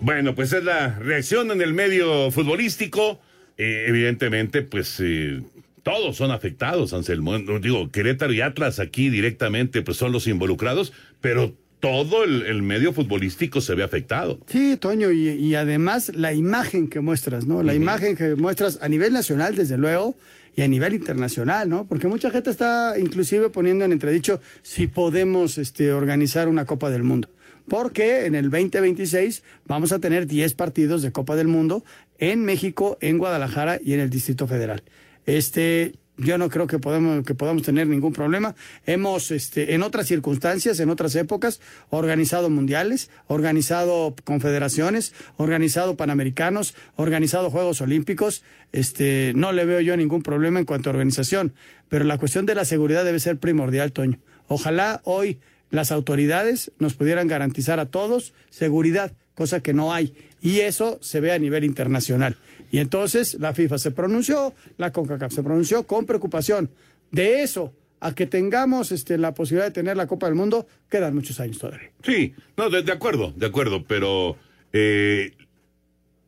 Bueno, 0.00 0.34
pues 0.34 0.52
es 0.52 0.62
la 0.62 0.98
reacción 0.98 1.50
en 1.50 1.62
el 1.62 1.72
medio 1.72 2.30
futbolístico. 2.30 3.20
Eh, 3.56 3.86
evidentemente, 3.88 4.62
pues 4.62 5.00
eh, 5.00 5.40
todos 5.82 6.16
son 6.16 6.30
afectados, 6.30 6.92
Anselmo. 6.92 7.38
No 7.38 7.58
Digo, 7.58 7.90
Querétaro 7.90 8.32
y 8.32 8.40
Atlas 8.40 8.80
aquí 8.80 9.08
directamente, 9.08 9.82
pues 9.82 9.96
son 9.96 10.12
los 10.12 10.26
involucrados, 10.26 10.92
pero 11.20 11.54
todo 11.84 12.24
el, 12.24 12.46
el 12.46 12.62
medio 12.62 12.94
futbolístico 12.94 13.60
se 13.60 13.74
ve 13.74 13.82
afectado. 13.82 14.40
Sí, 14.46 14.78
Toño, 14.78 15.12
y, 15.12 15.28
y 15.28 15.54
además 15.54 16.12
la 16.14 16.32
imagen 16.32 16.88
que 16.88 17.00
muestras, 17.00 17.44
¿no? 17.44 17.62
La 17.62 17.74
imagen 17.74 18.16
que 18.16 18.36
muestras 18.36 18.78
a 18.80 18.88
nivel 18.88 19.12
nacional, 19.12 19.54
desde 19.54 19.76
luego, 19.76 20.16
y 20.56 20.62
a 20.62 20.68
nivel 20.68 20.94
internacional, 20.94 21.68
¿no? 21.68 21.86
Porque 21.86 22.08
mucha 22.08 22.30
gente 22.30 22.48
está 22.48 22.94
inclusive 22.98 23.50
poniendo 23.50 23.84
en 23.84 23.92
entredicho 23.92 24.40
si 24.62 24.86
podemos 24.86 25.58
este, 25.58 25.92
organizar 25.92 26.48
una 26.48 26.64
Copa 26.64 26.88
del 26.88 27.02
Mundo. 27.02 27.28
Porque 27.68 28.24
en 28.24 28.34
el 28.34 28.50
2026 28.50 29.42
vamos 29.66 29.92
a 29.92 29.98
tener 29.98 30.26
10 30.26 30.54
partidos 30.54 31.02
de 31.02 31.12
Copa 31.12 31.36
del 31.36 31.48
Mundo 31.48 31.84
en 32.18 32.44
México, 32.44 32.96
en 33.02 33.18
Guadalajara 33.18 33.78
y 33.84 33.92
en 33.92 34.00
el 34.00 34.08
Distrito 34.10 34.46
Federal. 34.46 34.82
Este, 35.26 35.94
yo 36.16 36.38
no 36.38 36.48
creo 36.48 36.66
que 36.66 36.78
podemos, 36.78 37.24
que 37.24 37.34
podamos 37.34 37.62
tener 37.62 37.86
ningún 37.86 38.12
problema. 38.12 38.54
Hemos, 38.86 39.30
este, 39.30 39.74
en 39.74 39.82
otras 39.82 40.06
circunstancias, 40.06 40.78
en 40.80 40.90
otras 40.90 41.14
épocas, 41.16 41.60
organizado 41.90 42.50
mundiales, 42.50 43.10
organizado 43.26 44.14
confederaciones, 44.24 45.12
organizado 45.36 45.96
panamericanos, 45.96 46.74
organizado 46.96 47.50
Juegos 47.50 47.80
Olímpicos. 47.80 48.44
Este, 48.72 49.32
no 49.34 49.52
le 49.52 49.64
veo 49.64 49.80
yo 49.80 49.96
ningún 49.96 50.22
problema 50.22 50.58
en 50.58 50.66
cuanto 50.66 50.90
a 50.90 50.92
organización, 50.92 51.54
pero 51.88 52.04
la 52.04 52.18
cuestión 52.18 52.46
de 52.46 52.54
la 52.54 52.64
seguridad 52.64 53.04
debe 53.04 53.20
ser 53.20 53.38
primordial, 53.38 53.92
Toño. 53.92 54.18
Ojalá 54.46 55.00
hoy 55.04 55.38
las 55.70 55.90
autoridades 55.90 56.70
nos 56.78 56.94
pudieran 56.94 57.26
garantizar 57.26 57.80
a 57.80 57.86
todos 57.86 58.34
seguridad, 58.50 59.12
cosa 59.34 59.60
que 59.60 59.74
no 59.74 59.92
hay. 59.92 60.14
Y 60.40 60.60
eso 60.60 60.98
se 61.02 61.20
ve 61.20 61.32
a 61.32 61.38
nivel 61.38 61.64
internacional. 61.64 62.36
Y 62.74 62.80
entonces 62.80 63.34
la 63.38 63.54
FIFA 63.54 63.78
se 63.78 63.92
pronunció, 63.92 64.52
la 64.78 64.90
CONCACAF 64.90 65.32
se 65.32 65.44
pronunció 65.44 65.86
con 65.86 66.06
preocupación. 66.06 66.68
De 67.12 67.44
eso 67.44 67.72
a 68.00 68.16
que 68.16 68.26
tengamos 68.26 68.90
este, 68.90 69.16
la 69.16 69.32
posibilidad 69.32 69.66
de 69.66 69.70
tener 69.70 69.96
la 69.96 70.08
Copa 70.08 70.26
del 70.26 70.34
Mundo, 70.34 70.66
quedan 70.90 71.14
muchos 71.14 71.38
años 71.38 71.60
todavía. 71.60 71.92
Sí, 72.02 72.34
no, 72.56 72.70
de, 72.70 72.90
acuerdo, 72.90 73.32
de 73.36 73.46
acuerdo, 73.46 73.84
pero 73.84 74.36
eh, 74.72 75.36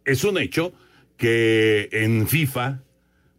es 0.04 0.22
un 0.22 0.38
hecho 0.38 0.72
que 1.16 1.88
en 1.90 2.28
FIFA, 2.28 2.80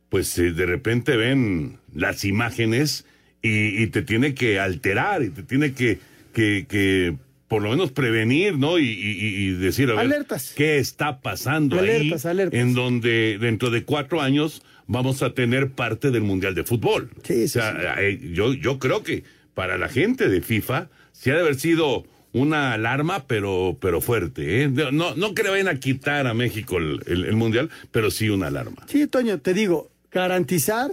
pues 0.10 0.38
eh, 0.38 0.52
de 0.52 0.66
repente 0.66 1.16
ven 1.16 1.80
las 1.96 2.26
imágenes 2.26 3.06
y, 3.42 3.88
te 3.88 4.02
tiene 4.02 4.36
que 4.36 4.60
alterar 4.60 5.24
y 5.24 5.30
te 5.30 5.44
tiene 5.44 5.72
que, 5.72 6.00
que 6.34 7.16
por 7.48 7.62
lo 7.62 7.70
menos 7.70 7.92
prevenir, 7.92 8.58
¿no? 8.58 8.78
Y, 8.80 8.86
y- 8.86 9.36
y 9.48 9.52
decir, 9.54 9.90
a 9.90 9.94
ver, 9.96 10.06
Alertas. 10.06 10.54
¿qué 10.56 10.78
está 10.80 11.22
pasando 11.22 11.80
Alertas, 11.80 12.26
ahí? 12.26 12.32
alertas. 12.32 12.60
En 12.60 12.74
donde 12.74 13.38
dentro 13.40 13.70
de 13.70 13.84
cuatro 13.84 14.22
años 14.22 14.62
vamos 14.88 15.22
a 15.24 15.34
tener 15.34 15.72
parte 15.72 16.12
del 16.12 16.22
Mundial 16.24 16.56
de 16.56 16.64
Fútbol. 16.64 17.10
o 17.18 17.48
sea, 17.48 17.96
yo, 18.34 18.54
yo 18.54 18.80
creo 18.80 19.04
que 19.04 19.24
para 19.54 19.78
la 19.78 19.90
gente 19.90 20.30
de 20.30 20.42
FIFA 20.42 20.90
sí 21.14 21.30
ha 21.30 21.36
de 21.36 21.40
haber 21.42 21.56
sido 21.56 22.06
una 22.34 22.74
alarma, 22.74 23.26
pero, 23.28 23.78
pero 23.82 24.02
fuerte. 24.02 24.64
¿eh? 24.64 24.68
No, 24.70 25.16
no 25.16 25.34
que 25.34 25.44
le 25.44 25.50
vayan 25.50 25.68
a 25.70 25.80
quitar 25.80 26.28
a 26.28 26.34
México 26.34 26.78
el, 26.78 27.02
el- 27.08 27.26
el 27.26 27.36
Mundial, 27.36 27.70
pero 27.92 28.12
sí 28.12 28.30
una 28.30 28.48
alarma. 28.48 28.86
Sí, 28.88 29.08
Toño, 29.08 29.40
te 29.40 29.54
digo, 29.54 29.90
garantizar 30.12 30.92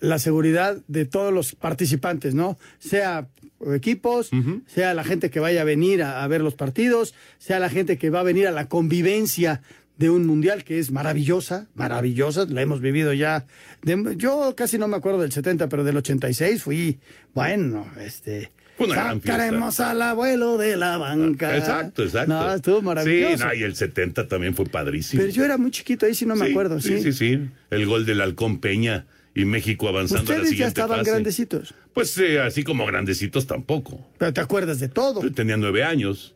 la 0.00 0.18
seguridad 0.18 0.76
de 0.88 1.04
todos 1.06 1.32
los 1.32 1.54
participantes, 1.54 2.34
¿no? 2.34 2.58
Sea 2.78 3.26
equipos, 3.74 4.30
sea 4.66 4.94
la 4.94 5.04
gente 5.04 5.30
que 5.30 5.40
vaya 5.40 5.62
a 5.62 5.64
venir 5.64 6.02
a, 6.02 6.22
a 6.24 6.28
ver 6.28 6.40
los 6.40 6.54
partidos, 6.54 7.14
sea 7.38 7.58
la 7.60 7.70
gente 7.70 7.98
que 7.98 8.10
va 8.10 8.20
a 8.20 8.24
venir 8.24 8.46
a 8.46 8.50
la 8.50 8.68
convivencia 8.68 9.62
de 9.96 10.10
un 10.10 10.26
mundial 10.26 10.64
que 10.64 10.80
es 10.80 10.90
maravillosa, 10.90 11.68
maravillosa, 11.76 12.46
la 12.46 12.62
hemos 12.62 12.80
vivido 12.80 13.12
ya. 13.12 13.46
de- 13.82 14.14
yo 14.16 14.54
casi 14.56 14.76
no 14.76 14.88
me 14.88 14.96
acuerdo 14.96 15.20
del 15.20 15.30
70, 15.32 15.68
pero 15.68 15.84
del 15.84 15.96
86 15.96 16.62
fui, 16.62 16.98
bueno, 17.32 17.86
este... 18.04 18.50
Sacaremos 18.76 19.78
al 19.78 20.02
abuelo 20.02 20.58
de 20.58 20.76
la 20.76 20.96
banca. 20.98 21.56
Exacto, 21.56 22.02
exacto. 22.02 22.32
No, 22.34 22.54
estuvo 22.54 22.82
maravilloso. 22.82 23.36
Sí, 23.38 23.44
no, 23.44 23.54
y 23.54 23.62
el 23.62 23.76
70 23.76 24.26
también 24.26 24.56
fue 24.56 24.64
padrísimo. 24.66 25.22
Pero 25.22 25.32
yo 25.32 25.44
era 25.44 25.56
muy 25.56 25.70
chiquito, 25.70 26.06
ahí 26.06 26.14
sí 26.16 26.26
no 26.26 26.34
me 26.34 26.46
Sí, 26.46 26.50
acuerdo, 26.50 26.80
sí, 26.80 27.00
sí, 27.00 27.12
sí. 27.12 27.48
El 27.70 27.86
gol 27.86 28.04
del 28.04 28.20
Halcón 28.20 28.58
Peña 28.58 29.06
y 29.34 29.44
México 29.44 29.88
avanzando 29.88 30.20
a 30.32 30.36
la 30.36 30.42
Ustedes 30.42 30.42
ya 30.44 30.50
siguiente 30.50 30.80
estaban 30.80 30.98
fase. 31.00 31.10
grandecitos. 31.10 31.74
Pues 31.92 32.16
eh, 32.18 32.40
así 32.40 32.62
como 32.64 32.86
grandecitos 32.86 33.46
tampoco. 33.46 34.00
Pero 34.18 34.32
te 34.32 34.40
acuerdas 34.40 34.78
de 34.80 34.88
todo. 34.88 35.22
Yo 35.22 35.32
tenía 35.32 35.56
nueve 35.56 35.82
años. 35.84 36.34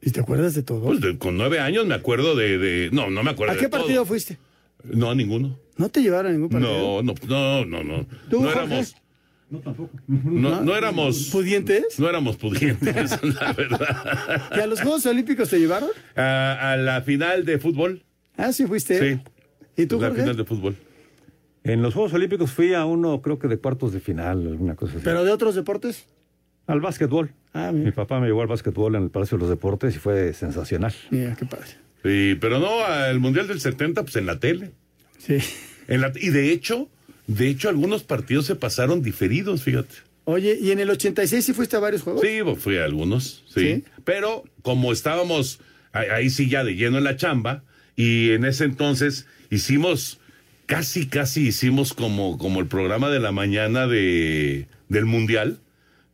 ¿Y 0.00 0.10
te 0.10 0.20
acuerdas 0.20 0.54
de 0.54 0.62
todo? 0.64 0.82
Pues 0.82 1.00
de- 1.00 1.16
con 1.18 1.36
nueve 1.36 1.60
años 1.60 1.86
me 1.86 1.94
acuerdo 1.94 2.34
de, 2.34 2.58
de- 2.58 2.90
No, 2.92 3.08
no 3.10 3.22
me 3.22 3.30
acuerdo 3.30 3.52
¿A 3.52 3.54
de 3.54 3.60
qué 3.60 3.68
todo. 3.68 3.80
partido 3.82 4.04
fuiste? 4.04 4.38
No, 4.84 5.10
a 5.10 5.14
ninguno. 5.14 5.58
¿No 5.76 5.88
te 5.88 6.02
llevaron 6.02 6.32
a 6.32 6.34
ningún 6.34 6.48
partido? 6.48 7.02
No, 7.02 7.14
no, 7.28 7.64
no, 7.64 7.64
no, 7.66 7.84
no. 7.84 8.06
¿Tú, 8.28 8.40
no 8.42 8.50
Jorge? 8.50 8.58
éramos. 8.66 8.96
No, 9.48 9.58
tampoco. 9.60 9.90
No, 10.08 10.60
no 10.62 10.76
éramos. 10.76 11.28
¿Pudientes? 11.30 11.98
No 12.00 12.08
éramos 12.08 12.36
pudientes, 12.36 13.22
la 13.22 13.52
verdad. 13.52 14.42
¿Y 14.56 14.60
a 14.60 14.66
los 14.66 14.80
Juegos 14.80 15.04
Olímpicos 15.06 15.50
te 15.50 15.58
llevaron? 15.60 15.90
A, 16.16 16.72
a 16.72 16.76
la 16.76 17.02
final 17.02 17.44
de 17.44 17.58
fútbol. 17.58 18.02
Ah, 18.36 18.52
sí 18.52 18.66
fuiste. 18.66 18.98
Sí. 19.16 19.20
¿Y 19.76 19.86
tú, 19.86 20.00
La 20.00 20.08
Jorge? 20.08 20.22
final 20.22 20.36
de 20.36 20.44
fútbol. 20.44 20.76
En 21.64 21.82
los 21.82 21.94
Juegos 21.94 22.12
Olímpicos 22.12 22.50
fui 22.50 22.74
a 22.74 22.84
uno, 22.84 23.22
creo 23.22 23.38
que 23.38 23.48
de 23.48 23.58
cuartos 23.58 23.92
de 23.92 24.00
final, 24.00 24.46
alguna 24.46 24.74
cosa 24.74 24.94
así. 24.94 25.02
¿Pero 25.04 25.24
de 25.24 25.30
otros 25.30 25.54
deportes? 25.54 26.06
Al 26.66 26.80
básquetbol. 26.80 27.32
Ah, 27.54 27.70
Mi 27.72 27.90
papá 27.92 28.18
me 28.20 28.26
llevó 28.26 28.42
al 28.42 28.48
básquetbol 28.48 28.94
en 28.96 29.04
el 29.04 29.10
Palacio 29.10 29.36
de 29.36 29.42
los 29.42 29.50
Deportes 29.50 29.94
y 29.94 29.98
fue 29.98 30.32
sensacional. 30.32 30.94
Mira, 31.10 31.36
qué 31.36 31.44
padre. 31.44 31.66
Sí, 32.02 32.36
pero 32.40 32.58
no, 32.58 32.84
al 32.84 33.20
Mundial 33.20 33.46
del 33.46 33.60
70, 33.60 34.02
pues 34.02 34.16
en 34.16 34.26
la 34.26 34.38
tele. 34.40 34.72
Sí. 35.18 35.38
En 35.88 36.00
la, 36.00 36.12
y 36.16 36.30
de 36.30 36.52
hecho, 36.52 36.88
de 37.26 37.48
hecho, 37.48 37.68
algunos 37.68 38.02
partidos 38.02 38.46
se 38.46 38.56
pasaron 38.56 39.02
diferidos, 39.02 39.62
fíjate. 39.62 39.94
Oye, 40.24 40.56
¿y 40.60 40.70
en 40.70 40.78
el 40.80 40.90
86 40.90 41.44
sí 41.44 41.52
fuiste 41.52 41.76
a 41.76 41.80
varios 41.80 42.02
juegos? 42.02 42.22
Sí, 42.22 42.40
fui 42.58 42.78
a 42.78 42.84
algunos, 42.84 43.44
sí. 43.52 43.84
Pero 44.04 44.44
como 44.62 44.92
estábamos 44.92 45.60
ahí, 45.92 46.06
ahí 46.08 46.30
sí 46.30 46.48
ya 46.48 46.64
de 46.64 46.74
lleno 46.74 46.98
en 46.98 47.04
la 47.04 47.16
chamba, 47.16 47.64
y 47.96 48.30
en 48.30 48.44
ese 48.44 48.64
entonces 48.64 49.26
hicimos, 49.50 50.18
casi, 50.72 51.06
casi 51.06 51.48
hicimos 51.48 51.92
como, 51.92 52.38
como 52.38 52.60
el 52.60 52.66
programa 52.66 53.10
de 53.10 53.20
la 53.20 53.30
mañana 53.30 53.86
de, 53.86 54.68
del 54.88 55.04
Mundial. 55.04 55.58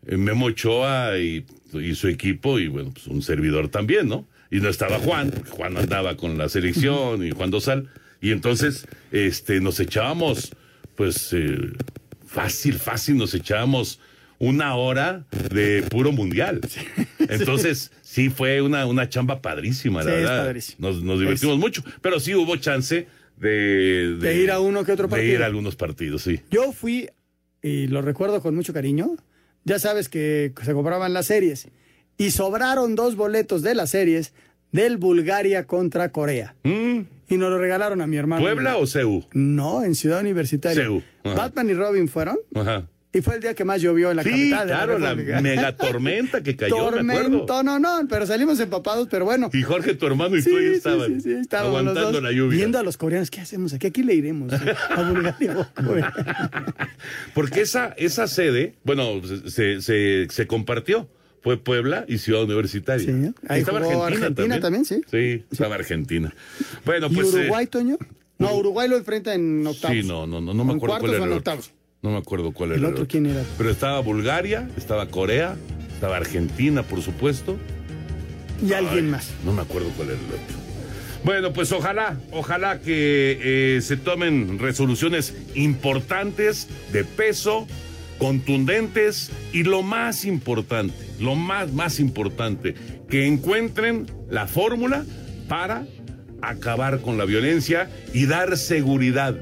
Eh, 0.04 0.16
Memo 0.16 0.46
Ochoa 0.46 1.16
y, 1.18 1.46
y 1.74 1.94
su 1.94 2.08
equipo, 2.08 2.58
y 2.58 2.66
bueno, 2.66 2.90
pues 2.92 3.06
un 3.06 3.22
servidor 3.22 3.68
también, 3.68 4.08
¿no? 4.08 4.26
Y 4.50 4.58
no 4.58 4.68
estaba 4.68 4.98
Juan, 4.98 5.30
porque 5.30 5.50
Juan 5.50 5.76
andaba 5.76 6.16
con 6.16 6.38
la 6.38 6.48
selección 6.48 7.24
y 7.24 7.30
Juan 7.30 7.50
Dosal. 7.50 7.88
Y 8.20 8.32
entonces, 8.32 8.88
este, 9.12 9.60
nos 9.60 9.78
echábamos, 9.78 10.50
pues, 10.96 11.32
eh, 11.34 11.56
fácil, 12.26 12.74
fácil, 12.74 13.16
nos 13.16 13.34
echábamos 13.34 14.00
una 14.40 14.74
hora 14.74 15.24
de 15.52 15.82
puro 15.82 16.10
mundial. 16.10 16.60
Entonces, 17.18 17.92
sí 18.02 18.30
fue 18.30 18.62
una, 18.62 18.86
una 18.86 19.08
chamba 19.08 19.40
padrísima, 19.42 20.02
la 20.02 20.10
Sí, 20.10 20.16
verdad. 20.16 20.56
Nos, 20.78 21.02
nos 21.02 21.20
divertimos 21.20 21.58
mucho, 21.58 21.82
pero 22.00 22.18
sí 22.18 22.34
hubo 22.34 22.56
chance 22.56 23.06
de, 23.40 24.16
De 24.20 24.36
ir 24.42 24.50
a 24.50 24.60
uno 24.60 24.84
que 24.84 24.92
otro 24.92 25.06
De 25.06 25.10
partido. 25.10 25.34
ir 25.34 25.42
a 25.42 25.46
algunos 25.46 25.76
partidos, 25.76 26.22
sí. 26.22 26.40
Yo 26.50 26.72
fui, 26.72 27.08
y 27.62 27.86
lo 27.86 28.02
recuerdo 28.02 28.40
con 28.40 28.54
mucho 28.54 28.72
cariño, 28.72 29.16
ya 29.64 29.78
sabes 29.78 30.08
que 30.08 30.52
se 30.62 30.72
compraban 30.72 31.12
las 31.12 31.26
series, 31.26 31.68
y 32.16 32.30
sobraron 32.30 32.94
dos 32.94 33.16
boletos 33.16 33.62
de 33.62 33.74
las 33.74 33.90
series 33.90 34.32
del 34.72 34.96
Bulgaria 34.98 35.66
contra 35.66 36.10
Corea. 36.10 36.54
Y 36.64 37.36
nos 37.36 37.50
lo 37.50 37.58
regalaron 37.58 38.00
a 38.00 38.06
mi 38.06 38.16
hermano. 38.16 38.40
Mm. 38.40 38.44
¿Puebla 38.44 38.76
o 38.76 38.86
CEU? 38.86 39.24
No, 39.32 39.84
en 39.84 39.94
Ciudad 39.94 40.20
Universitaria. 40.20 40.86
Ajá. 41.24 41.34
Batman 41.34 41.70
y 41.70 41.74
Robin 41.74 42.08
fueron, 42.08 42.38
Ajá. 42.54 42.88
Y 43.12 43.20
fue 43.22 43.36
el 43.36 43.40
día 43.40 43.54
que 43.54 43.64
más 43.64 43.80
llovió 43.80 44.10
en 44.10 44.16
la 44.18 44.22
Sí, 44.22 44.30
capital. 44.30 44.66
claro, 44.66 44.98
la 44.98 45.14
mega 45.14 45.74
tormenta 45.76 46.42
que 46.42 46.56
cayó. 46.56 46.76
Tormento, 46.76 47.62
no, 47.62 47.78
no, 47.78 48.00
pero 48.08 48.26
salimos 48.26 48.60
empapados, 48.60 49.08
pero 49.10 49.24
bueno. 49.24 49.48
Y 49.52 49.62
Jorge, 49.62 49.94
tu 49.94 50.06
hermano 50.06 50.36
y 50.36 50.42
Sí, 50.42 50.50
tú 50.50 50.56
ahí 50.58 50.66
estaban, 50.66 51.14
sí, 51.14 51.20
sí, 51.22 51.32
estábamos 51.40 51.72
los 51.72 51.80
aguantando 51.96 52.12
dos 52.12 52.22
la 52.22 52.32
lluvia. 52.32 52.56
Viendo 52.58 52.78
a 52.78 52.82
los 52.82 52.96
coreanos, 52.98 53.30
¿qué 53.30 53.40
hacemos 53.40 53.72
aquí? 53.72 53.86
Aquí 53.86 54.02
le 54.02 54.14
iremos 54.14 54.52
¿eh? 54.52 54.74
a 54.90 55.02
Bulgaria 55.10 55.70
Corea. 55.74 56.12
Porque 57.34 57.62
esa, 57.62 57.94
esa 57.96 58.26
sede, 58.26 58.74
bueno, 58.84 59.20
se, 59.46 59.80
se, 59.80 60.26
se 60.30 60.46
compartió. 60.46 61.08
Fue 61.40 61.56
Puebla 61.56 62.04
y 62.08 62.18
Ciudad 62.18 62.42
Universitaria. 62.42 63.06
Sí, 63.06 63.32
ahí 63.48 63.60
estaba 63.60 63.78
Argentina, 63.78 64.06
Argentina 64.06 64.60
también, 64.60 64.84
sí. 64.84 65.00
Sí, 65.08 65.44
estaba 65.52 65.76
Argentina. 65.76 66.34
Bueno, 66.84 67.06
¿Y 67.10 67.14
pues. 67.14 67.32
eh, 67.32 67.38
Uruguay, 67.42 67.66
Toño? 67.68 67.96
No, 68.38 68.56
Uruguay 68.56 68.88
lo 68.88 68.96
enfrenta 68.96 69.32
en 69.34 69.64
octavos. 69.64 69.96
Sí, 69.96 70.02
no, 70.02 70.26
no, 70.26 70.40
no, 70.40 70.52
no 70.52 70.64
me 70.64 70.72
¿En 70.72 70.76
acuerdo 70.78 70.98
cuál 70.98 71.14
era 71.14 71.24
en 71.24 71.32
octavos? 71.32 71.72
No 72.02 72.10
me 72.10 72.18
acuerdo 72.18 72.52
cuál 72.52 72.72
¿El 72.72 72.80
era 72.80 72.88
otro 72.88 73.08
quién 73.08 73.26
era? 73.26 73.42
Pero 73.56 73.70
estaba 73.70 74.00
Bulgaria, 74.00 74.68
estaba 74.76 75.08
Corea, 75.08 75.56
estaba 75.92 76.16
Argentina, 76.16 76.82
por 76.82 77.02
supuesto. 77.02 77.56
Y 78.64 78.72
alguien 78.72 79.10
más. 79.10 79.32
No 79.44 79.52
me 79.52 79.62
acuerdo 79.62 79.90
cuál 79.96 80.10
era 80.10 80.18
el 80.18 80.26
otro. 80.26 80.68
Bueno, 81.24 81.52
pues 81.52 81.72
ojalá, 81.72 82.16
ojalá 82.30 82.80
que 82.80 83.76
eh, 83.76 83.80
se 83.82 83.96
tomen 83.96 84.58
resoluciones 84.60 85.34
importantes, 85.54 86.68
de 86.92 87.04
peso, 87.04 87.66
contundentes 88.18 89.30
y 89.52 89.64
lo 89.64 89.82
más 89.82 90.24
importante, 90.24 90.94
lo 91.18 91.34
más, 91.34 91.72
más 91.72 91.98
importante, 91.98 92.74
que 93.08 93.26
encuentren 93.26 94.06
la 94.30 94.46
fórmula 94.46 95.04
para 95.48 95.86
acabar 96.40 97.00
con 97.00 97.18
la 97.18 97.24
violencia 97.24 97.90
y 98.12 98.26
dar 98.26 98.56
seguridad 98.56 99.36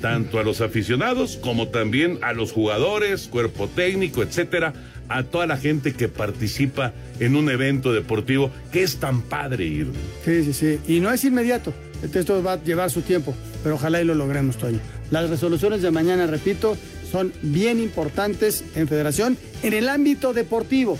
tanto 0.00 0.38
a 0.38 0.44
los 0.44 0.60
aficionados 0.60 1.38
como 1.40 1.68
también 1.68 2.18
a 2.22 2.32
los 2.32 2.52
jugadores, 2.52 3.28
cuerpo 3.28 3.68
técnico, 3.68 4.22
etcétera, 4.22 4.72
a 5.08 5.22
toda 5.22 5.46
la 5.46 5.56
gente 5.56 5.92
que 5.92 6.08
participa 6.08 6.92
en 7.20 7.36
un 7.36 7.50
evento 7.50 7.92
deportivo 7.92 8.50
que 8.72 8.82
es 8.82 8.96
tan 8.96 9.22
padre 9.22 9.64
ir. 9.64 9.88
Sí, 10.24 10.44
sí, 10.44 10.52
sí. 10.52 10.78
Y 10.86 11.00
no 11.00 11.12
es 11.12 11.24
inmediato. 11.24 11.72
Esto 12.02 12.42
va 12.42 12.54
a 12.54 12.62
llevar 12.62 12.90
su 12.90 13.02
tiempo, 13.02 13.34
pero 13.62 13.76
ojalá 13.76 14.00
y 14.02 14.04
lo 14.04 14.14
logremos, 14.14 14.58
Toño. 14.58 14.80
Las 15.10 15.30
resoluciones 15.30 15.82
de 15.82 15.90
mañana, 15.90 16.26
repito, 16.26 16.76
son 17.10 17.32
bien 17.42 17.80
importantes 17.80 18.64
en 18.74 18.88
federación 18.88 19.38
en 19.62 19.72
el 19.72 19.88
ámbito 19.88 20.32
deportivo. 20.32 20.98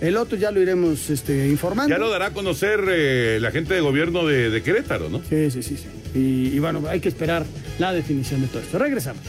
El 0.00 0.16
otro 0.16 0.38
ya 0.38 0.52
lo 0.52 0.62
iremos 0.62 1.10
este, 1.10 1.48
informando. 1.48 1.90
Ya 1.90 1.98
lo 1.98 2.08
dará 2.08 2.26
a 2.26 2.30
conocer 2.30 2.84
eh, 2.88 3.38
la 3.40 3.50
gente 3.50 3.74
de 3.74 3.80
gobierno 3.80 4.24
de, 4.26 4.48
de 4.48 4.62
Querétaro, 4.62 5.10
¿no? 5.10 5.20
Sí, 5.28 5.50
sí, 5.50 5.62
sí. 5.62 5.76
sí. 5.76 5.86
Y, 6.18 6.48
y 6.54 6.58
bueno, 6.58 6.82
hay 6.88 7.00
que 7.00 7.08
esperar 7.08 7.46
la 7.78 7.92
definición 7.92 8.40
de 8.40 8.48
todo 8.48 8.60
esto. 8.60 8.78
Regresamos. 8.78 9.22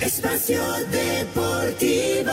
Espacio 0.00 0.62
Deportivo. 0.90 2.32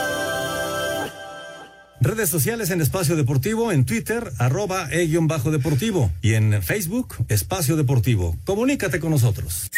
Redes 2.00 2.28
sociales 2.28 2.70
en 2.70 2.82
Espacio 2.82 3.16
Deportivo, 3.16 3.72
en 3.72 3.86
Twitter, 3.86 4.30
arroba 4.38 4.88
e-bajo 4.90 5.50
deportivo 5.50 6.12
y 6.20 6.34
en 6.34 6.62
Facebook, 6.62 7.16
Espacio 7.28 7.76
Deportivo. 7.76 8.36
Comunícate 8.44 9.00
con 9.00 9.10
nosotros. 9.10 9.70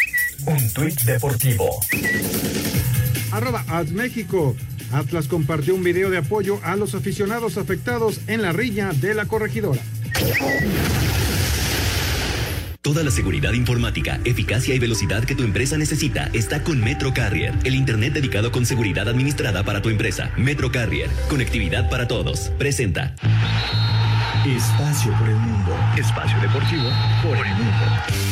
Un 0.45 0.69
tuit 0.73 1.01
deportivo. 1.03 1.79
Arroba 3.31 3.63
Ad 3.69 3.87
México. 3.87 4.55
Atlas 4.91 5.27
compartió 5.27 5.73
un 5.73 5.83
video 5.83 6.09
de 6.09 6.17
apoyo 6.17 6.59
a 6.63 6.75
los 6.75 6.95
aficionados 6.95 7.57
afectados 7.57 8.19
en 8.27 8.41
la 8.41 8.51
riña 8.51 8.91
de 8.91 9.13
la 9.13 9.25
corregidora. 9.25 9.81
Toda 12.87 13.03
la 13.03 13.11
seguridad 13.11 13.51
informática, 13.51 14.21
eficacia 14.23 14.73
y 14.73 14.79
velocidad 14.79 15.25
que 15.25 15.35
tu 15.35 15.43
empresa 15.43 15.77
necesita 15.77 16.29
está 16.31 16.63
con 16.63 16.79
Metro 16.79 17.13
Carrier, 17.13 17.53
el 17.65 17.75
Internet 17.75 18.13
dedicado 18.13 18.49
con 18.49 18.65
seguridad 18.65 19.09
administrada 19.09 19.65
para 19.65 19.81
tu 19.81 19.89
empresa. 19.89 20.31
Metro 20.37 20.71
Carrier, 20.71 21.09
conectividad 21.27 21.89
para 21.89 22.07
todos. 22.07 22.49
Presenta. 22.57 23.13
Espacio 24.45 25.11
por 25.19 25.27
el 25.27 25.35
mundo. 25.35 25.75
Espacio 25.97 26.39
deportivo 26.39 26.89
por 27.21 27.35
el 27.35 27.55
mundo. 27.55 28.26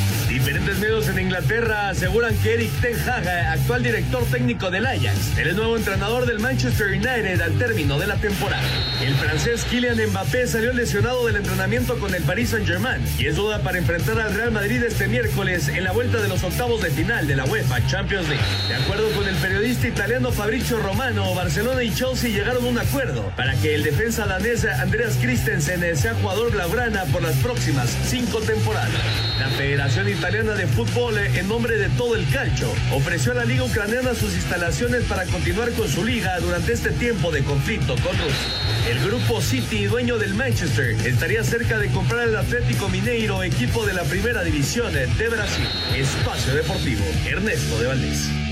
Diferentes 0.45 0.77
medios 0.77 1.07
en 1.07 1.17
Inglaterra 1.17 1.89
aseguran 1.89 2.37
que 2.37 2.53
Eric 2.53 2.69
Ten 2.79 2.95
Hag, 3.09 3.27
actual 3.27 3.81
director 3.81 4.23
técnico 4.25 4.69
del 4.69 4.85
Ajax, 4.85 5.35
el 5.39 5.55
nuevo 5.55 5.75
entrenador 5.75 6.27
del 6.27 6.37
Manchester 6.37 6.89
United 6.89 7.41
al 7.41 7.57
término 7.57 7.97
de 7.97 8.05
la 8.05 8.15
temporada. 8.17 8.61
El 9.01 9.15
francés 9.15 9.65
Kylian 9.71 9.97
Mbappé 10.11 10.45
salió 10.45 10.71
lesionado 10.71 11.25
del 11.25 11.37
entrenamiento 11.37 11.97
con 11.97 12.13
el 12.13 12.21
Paris 12.21 12.51
Saint-Germain 12.51 13.01
y 13.17 13.25
es 13.25 13.35
duda 13.37 13.63
para 13.63 13.79
enfrentar 13.79 14.19
al 14.19 14.35
Real 14.35 14.51
Madrid 14.51 14.83
este 14.83 15.07
miércoles 15.07 15.67
en 15.67 15.83
la 15.83 15.93
vuelta 15.93 16.21
de 16.21 16.27
los 16.27 16.43
octavos 16.43 16.79
de 16.83 16.91
final 16.91 17.25
de 17.25 17.37
la 17.37 17.45
UEFA 17.45 17.83
Champions 17.87 18.29
League. 18.29 18.43
De 18.67 18.75
acuerdo 18.75 19.09
con 19.13 19.27
el 19.27 19.35
periodista 19.37 19.87
italiano 19.87 20.31
Fabrizio 20.31 20.77
Romano, 20.77 21.33
Barcelona 21.33 21.81
y 21.81 21.91
Chelsea 21.91 22.29
llegaron 22.29 22.65
a 22.65 22.67
un 22.67 22.77
acuerdo 22.77 23.31
para 23.35 23.55
que 23.55 23.73
el 23.73 23.81
defensa 23.81 24.27
danés 24.27 24.63
Andreas 24.63 25.17
Christensen 25.19 25.97
sea 25.97 26.13
jugador 26.13 26.51
blaugrana 26.51 27.05
por 27.05 27.23
las 27.23 27.35
próximas 27.37 27.89
cinco 28.07 28.41
temporadas. 28.41 28.91
La 29.39 29.49
Federación 29.49 30.07
Italiana 30.07 30.34
de 30.43 30.67
Fútbol, 30.67 31.17
en 31.17 31.47
nombre 31.47 31.77
de 31.77 31.87
todo 31.89 32.13
el 32.13 32.29
calcio, 32.29 32.67
ofreció 32.91 33.31
a 33.31 33.35
la 33.35 33.45
Liga 33.45 33.63
Ucraniana 33.63 34.13
sus 34.13 34.33
instalaciones 34.35 35.05
para 35.05 35.23
continuar 35.25 35.71
con 35.71 35.87
su 35.87 36.03
liga 36.03 36.37
durante 36.41 36.73
este 36.73 36.91
tiempo 36.91 37.31
de 37.31 37.41
conflicto 37.41 37.95
con 37.95 38.11
Rusia. 38.17 38.51
El 38.89 38.99
grupo 38.99 39.41
City, 39.41 39.85
dueño 39.85 40.17
del 40.17 40.33
Manchester, 40.33 40.91
estaría 41.05 41.41
cerca 41.45 41.79
de 41.79 41.87
comprar 41.87 42.27
el 42.27 42.35
Atlético 42.35 42.89
Mineiro, 42.89 43.43
equipo 43.43 43.85
de 43.85 43.93
la 43.93 44.03
primera 44.03 44.43
división 44.43 44.93
de 44.93 45.29
Brasil. 45.29 45.67
Espacio 45.95 46.53
Deportivo, 46.53 47.05
Ernesto 47.25 47.79
de 47.79 47.87
Valdés. 47.87 48.44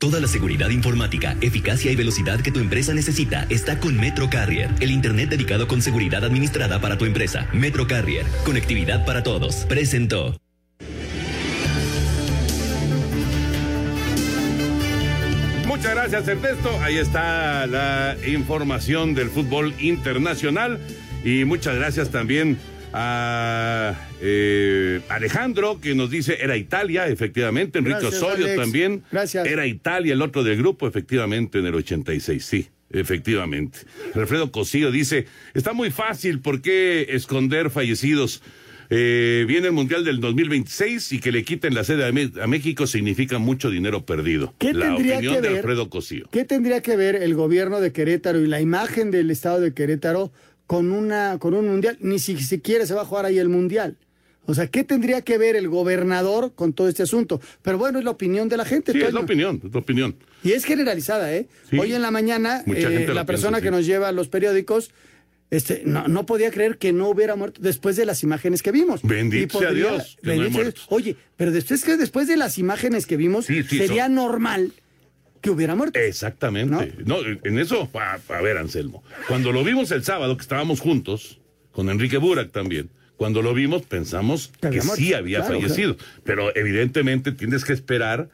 Toda 0.00 0.18
la 0.18 0.28
seguridad 0.28 0.70
informática, 0.70 1.36
eficacia 1.42 1.92
y 1.92 1.94
velocidad 1.94 2.40
que 2.40 2.50
tu 2.50 2.58
empresa 2.58 2.94
necesita 2.94 3.46
está 3.50 3.78
con 3.78 4.00
Metro 4.00 4.30
Carrier, 4.30 4.70
el 4.80 4.92
Internet 4.92 5.28
dedicado 5.28 5.68
con 5.68 5.82
seguridad 5.82 6.24
administrada 6.24 6.80
para 6.80 6.96
tu 6.96 7.04
empresa. 7.04 7.50
Metro 7.52 7.86
Carrier, 7.86 8.24
conectividad 8.46 9.04
para 9.04 9.22
todos. 9.22 9.66
Presentó. 9.66 10.40
Muchas 15.66 15.94
gracias, 15.94 16.28
Ernesto. 16.28 16.80
Ahí 16.80 16.96
está 16.96 17.66
la 17.66 18.16
información 18.26 19.14
del 19.14 19.28
fútbol 19.28 19.74
internacional. 19.80 20.80
Y 21.24 21.44
muchas 21.44 21.74
gracias 21.74 22.10
también 22.10 22.56
a 22.92 23.94
eh, 24.20 25.00
Alejandro, 25.08 25.80
que 25.80 25.94
nos 25.94 26.10
dice 26.10 26.38
era 26.40 26.56
Italia, 26.56 27.06
efectivamente. 27.08 27.78
Enrique 27.78 28.00
Gracias, 28.00 28.22
Osorio 28.22 28.46
Alex. 28.46 28.60
también. 28.60 29.02
Gracias. 29.10 29.46
Era 29.46 29.66
Italia, 29.66 30.14
el 30.14 30.22
otro 30.22 30.42
del 30.42 30.56
grupo, 30.58 30.88
efectivamente, 30.88 31.58
en 31.58 31.66
el 31.66 31.74
86, 31.74 32.44
sí. 32.44 32.68
Efectivamente. 32.92 33.78
Alfredo 34.14 34.50
Cosío 34.50 34.90
dice, 34.90 35.26
está 35.54 35.72
muy 35.72 35.90
fácil, 35.90 36.40
¿por 36.40 36.60
qué 36.60 37.06
esconder 37.10 37.70
fallecidos? 37.70 38.42
Eh, 38.92 39.44
viene 39.46 39.68
el 39.68 39.72
Mundial 39.72 40.04
del 40.04 40.18
2026 40.18 41.12
y 41.12 41.20
que 41.20 41.30
le 41.30 41.44
quiten 41.44 41.76
la 41.76 41.84
sede 41.84 42.04
a, 42.04 42.46
México 42.48 42.88
significa 42.88 43.38
mucho 43.38 43.70
dinero 43.70 44.04
perdido. 44.04 44.52
¿Qué 44.58 44.74
la 44.74 44.86
tendría 44.86 45.18
opinión 45.18 45.34
que 45.36 45.40
de 45.40 45.48
ver? 45.48 45.58
Alfredo 45.58 45.88
Cosío. 45.88 46.28
¿Qué 46.32 46.44
tendría 46.44 46.82
que 46.82 46.96
ver 46.96 47.14
el 47.14 47.36
gobierno 47.36 47.80
de 47.80 47.92
Querétaro 47.92 48.40
y 48.40 48.48
la 48.48 48.60
imagen 48.60 49.12
del 49.12 49.30
estado 49.30 49.60
de 49.60 49.72
Querétaro 49.72 50.32
con 50.70 50.92
una 50.92 51.36
con 51.40 51.52
un 51.54 51.66
mundial? 51.66 51.96
Ni 52.00 52.20
si 52.20 52.38
siquiera 52.40 52.86
se 52.86 52.94
va 52.94 53.02
a 53.02 53.04
jugar 53.04 53.24
ahí 53.24 53.40
el 53.40 53.48
mundial. 53.48 53.96
O 54.46 54.54
sea, 54.54 54.68
¿qué 54.68 54.84
tendría 54.84 55.20
que 55.20 55.36
ver 55.36 55.56
el 55.56 55.68
gobernador 55.68 56.52
con 56.54 56.74
todo 56.74 56.88
este 56.88 57.02
asunto? 57.02 57.40
Pero 57.60 57.76
bueno, 57.76 57.98
es 57.98 58.04
la 58.04 58.12
opinión 58.12 58.48
de 58.48 58.56
la 58.56 58.64
gente. 58.64 58.92
Sí, 58.92 59.02
es 59.02 59.12
la 59.12 59.18
opinión, 59.18 59.60
es 59.66 59.72
la 59.74 59.80
opinión. 59.80 60.14
Y 60.44 60.52
es 60.52 60.64
generalizada, 60.64 61.34
¿eh? 61.34 61.48
Sí. 61.68 61.76
Hoy 61.76 61.92
en 61.92 62.02
la 62.02 62.12
mañana, 62.12 62.62
eh, 62.68 62.82
la 62.82 62.88
piensa, 62.88 63.26
persona 63.26 63.58
sí. 63.58 63.64
que 63.64 63.72
nos 63.72 63.84
lleva 63.84 64.12
los 64.12 64.28
periódicos 64.28 64.92
este, 65.50 65.82
no, 65.84 66.06
no 66.06 66.24
podía 66.26 66.52
creer 66.52 66.78
que 66.78 66.92
no 66.92 67.08
hubiera 67.08 67.34
muerto 67.34 67.60
después 67.60 67.96
de 67.96 68.04
las 68.06 68.22
imágenes 68.22 68.62
que 68.62 68.70
vimos. 68.70 69.00
Bendito 69.02 69.42
Y 69.42 69.46
podría- 69.48 69.70
sea 69.70 69.90
Dios 69.96 70.18
que 70.22 70.26
no 70.28 70.32
hay 70.34 70.38
bendito 70.38 70.62
Dios. 70.62 70.86
Oye, 70.90 71.16
pero 71.36 71.50
después 71.50 71.82
que 71.82 71.96
después 71.96 72.28
de 72.28 72.36
las 72.36 72.58
imágenes 72.58 73.06
que 73.06 73.16
vimos, 73.16 73.46
sí, 73.46 73.64
sería 73.64 74.04
son- 74.06 74.14
normal 74.14 74.72
que 75.40 75.50
hubiera 75.50 75.74
muerto. 75.74 75.98
Exactamente. 75.98 76.94
No, 77.04 77.18
en 77.24 77.58
eso, 77.58 77.88
a, 77.94 78.18
a 78.34 78.40
ver, 78.40 78.58
Anselmo. 78.58 79.02
Cuando 79.28 79.52
lo 79.52 79.64
vimos 79.64 79.90
el 79.90 80.04
sábado, 80.04 80.36
que 80.36 80.42
estábamos 80.42 80.80
juntos, 80.80 81.40
con 81.72 81.88
Enrique 81.88 82.18
Burak 82.18 82.50
también, 82.50 82.90
cuando 83.20 83.42
lo 83.42 83.52
vimos 83.52 83.82
pensamos 83.82 84.50
que, 84.62 84.80
sí 84.80 85.12
había 85.12 85.40
claro, 85.40 85.60
fallecido. 85.60 85.96
Pero 86.24 86.56
evidentemente 86.56 87.32
tienes 87.32 87.66
que 87.66 87.74
esperar 87.74 88.30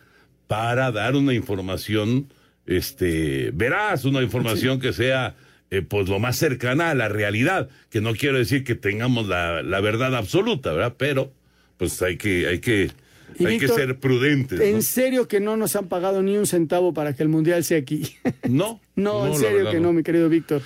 para 0.47 0.93
dar 0.93 1.17
una 1.17 1.35
información, 1.35 2.29
este, 2.67 3.51
veraz, 3.53 4.05
una 4.05 4.23
información 4.23 4.79
que 4.79 4.93
sea 4.93 5.35
eh, 5.73 5.83
pues 5.83 6.09
lo 6.09 6.21
más 6.21 6.37
cercana 6.37 6.91
a 6.91 6.95
la 6.95 7.09
realidad. 7.09 7.69
Que 7.91 8.01
no 8.01 8.15
quiero 8.15 8.39
decir 8.39 8.63
que 8.63 8.77
tengamos 8.77 9.27
la, 9.27 9.61
la 9.65 9.81
verdad 9.81 10.15
absoluta, 10.15 10.73
¿verdad? 10.73 10.95
Pero, 10.97 11.33
pues 11.79 12.01
hay 12.03 12.17
que, 12.17 12.47
hay 12.47 12.61
que, 12.61 12.93
Y 13.39 13.47
hay 13.47 13.59
que 13.59 13.69
ser 13.69 13.99
prudentes. 13.99 14.61
En 14.61 14.77
¿no? 14.77 14.83
serio 14.83 15.29
que 15.29 15.41
no 15.41 15.57
nos 15.57 15.77
han 15.77 15.89
pagado 15.89 16.23
ni 16.23 16.37
un 16.37 16.47
centavo 16.47 16.93
para 16.95 17.15
que 17.15 17.23
el 17.23 17.29
mundial 17.29 17.65
sea 17.65 17.79
aquí. 17.79 18.17
No, 18.49 18.81
no, 18.97 19.27
no, 19.27 19.35
en 19.35 19.35
serio 19.39 19.57
verdad 19.59 19.71
que 19.73 19.81
no. 19.81 19.89
no, 19.89 19.93
mi 19.93 20.03
querido 20.03 20.29
Víctor. 20.29 20.63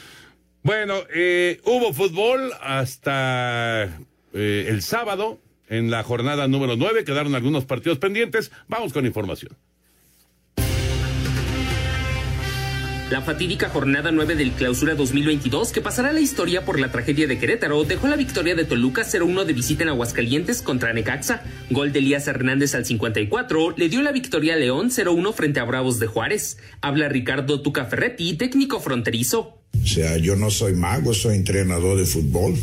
Bueno, 0.63 0.95
eh, 1.15 1.61
hubo 1.65 1.93
fútbol 1.93 2.53
hasta 2.61 3.99
eh, 4.35 4.67
el 4.69 4.83
sábado 4.83 5.39
en 5.69 5.91
la 5.91 6.03
jornada 6.03 6.49
número 6.49 6.77
9. 6.77 7.05
Quedaron 7.05 7.35
algunos 7.35 7.65
partidos 7.65 7.99
pendientes. 7.99 8.53
Vamos 8.69 8.93
con 8.93 9.07
información. 9.07 9.57
La 13.11 13.23
fatídica 13.23 13.69
jornada 13.69 14.13
9 14.13 14.37
del 14.37 14.53
Clausura 14.53 14.95
2022, 14.95 15.73
que 15.73 15.81
pasará 15.81 16.13
la 16.13 16.21
historia 16.21 16.65
por 16.65 16.79
la 16.79 16.93
tragedia 16.93 17.27
de 17.27 17.41
Querétaro, 17.41 17.83
dejó 17.83 18.07
la 18.07 18.15
victoria 18.15 18.55
de 18.55 18.65
Toluca 18.65 19.03
0-1 19.03 19.47
de 19.47 19.53
visita 19.53 19.83
en 19.83 19.89
Aguascalientes 19.89 20.63
contra 20.63 20.93
Necaxa. 20.93 21.43
Gol 21.71 21.91
de 21.91 21.99
Elías 21.99 22.29
Hernández 22.29 22.77
al 22.77 22.87
54 22.87 23.75
le 23.77 23.89
dio 23.89 24.01
la 24.03 24.13
victoria 24.13 24.55
a 24.55 24.59
León 24.59 24.91
0-1 24.91 25.33
frente 25.35 25.59
a 25.59 25.65
Bravos 25.65 25.99
de 25.99 26.07
Juárez. 26.07 26.59
Habla 26.83 27.09
Ricardo 27.09 27.63
Tuca 27.63 27.85
Ferretti, 27.87 28.35
técnico 28.35 28.79
fronterizo. 28.79 29.59
O 29.83 29.87
sea, 29.89 30.17
yo 30.17 30.37
no 30.37 30.49
soy 30.53 30.75
mago, 30.75 31.13
soy 31.13 31.35
entrenador 31.35 31.99
de 31.99 32.07
fútbol. 32.07 32.55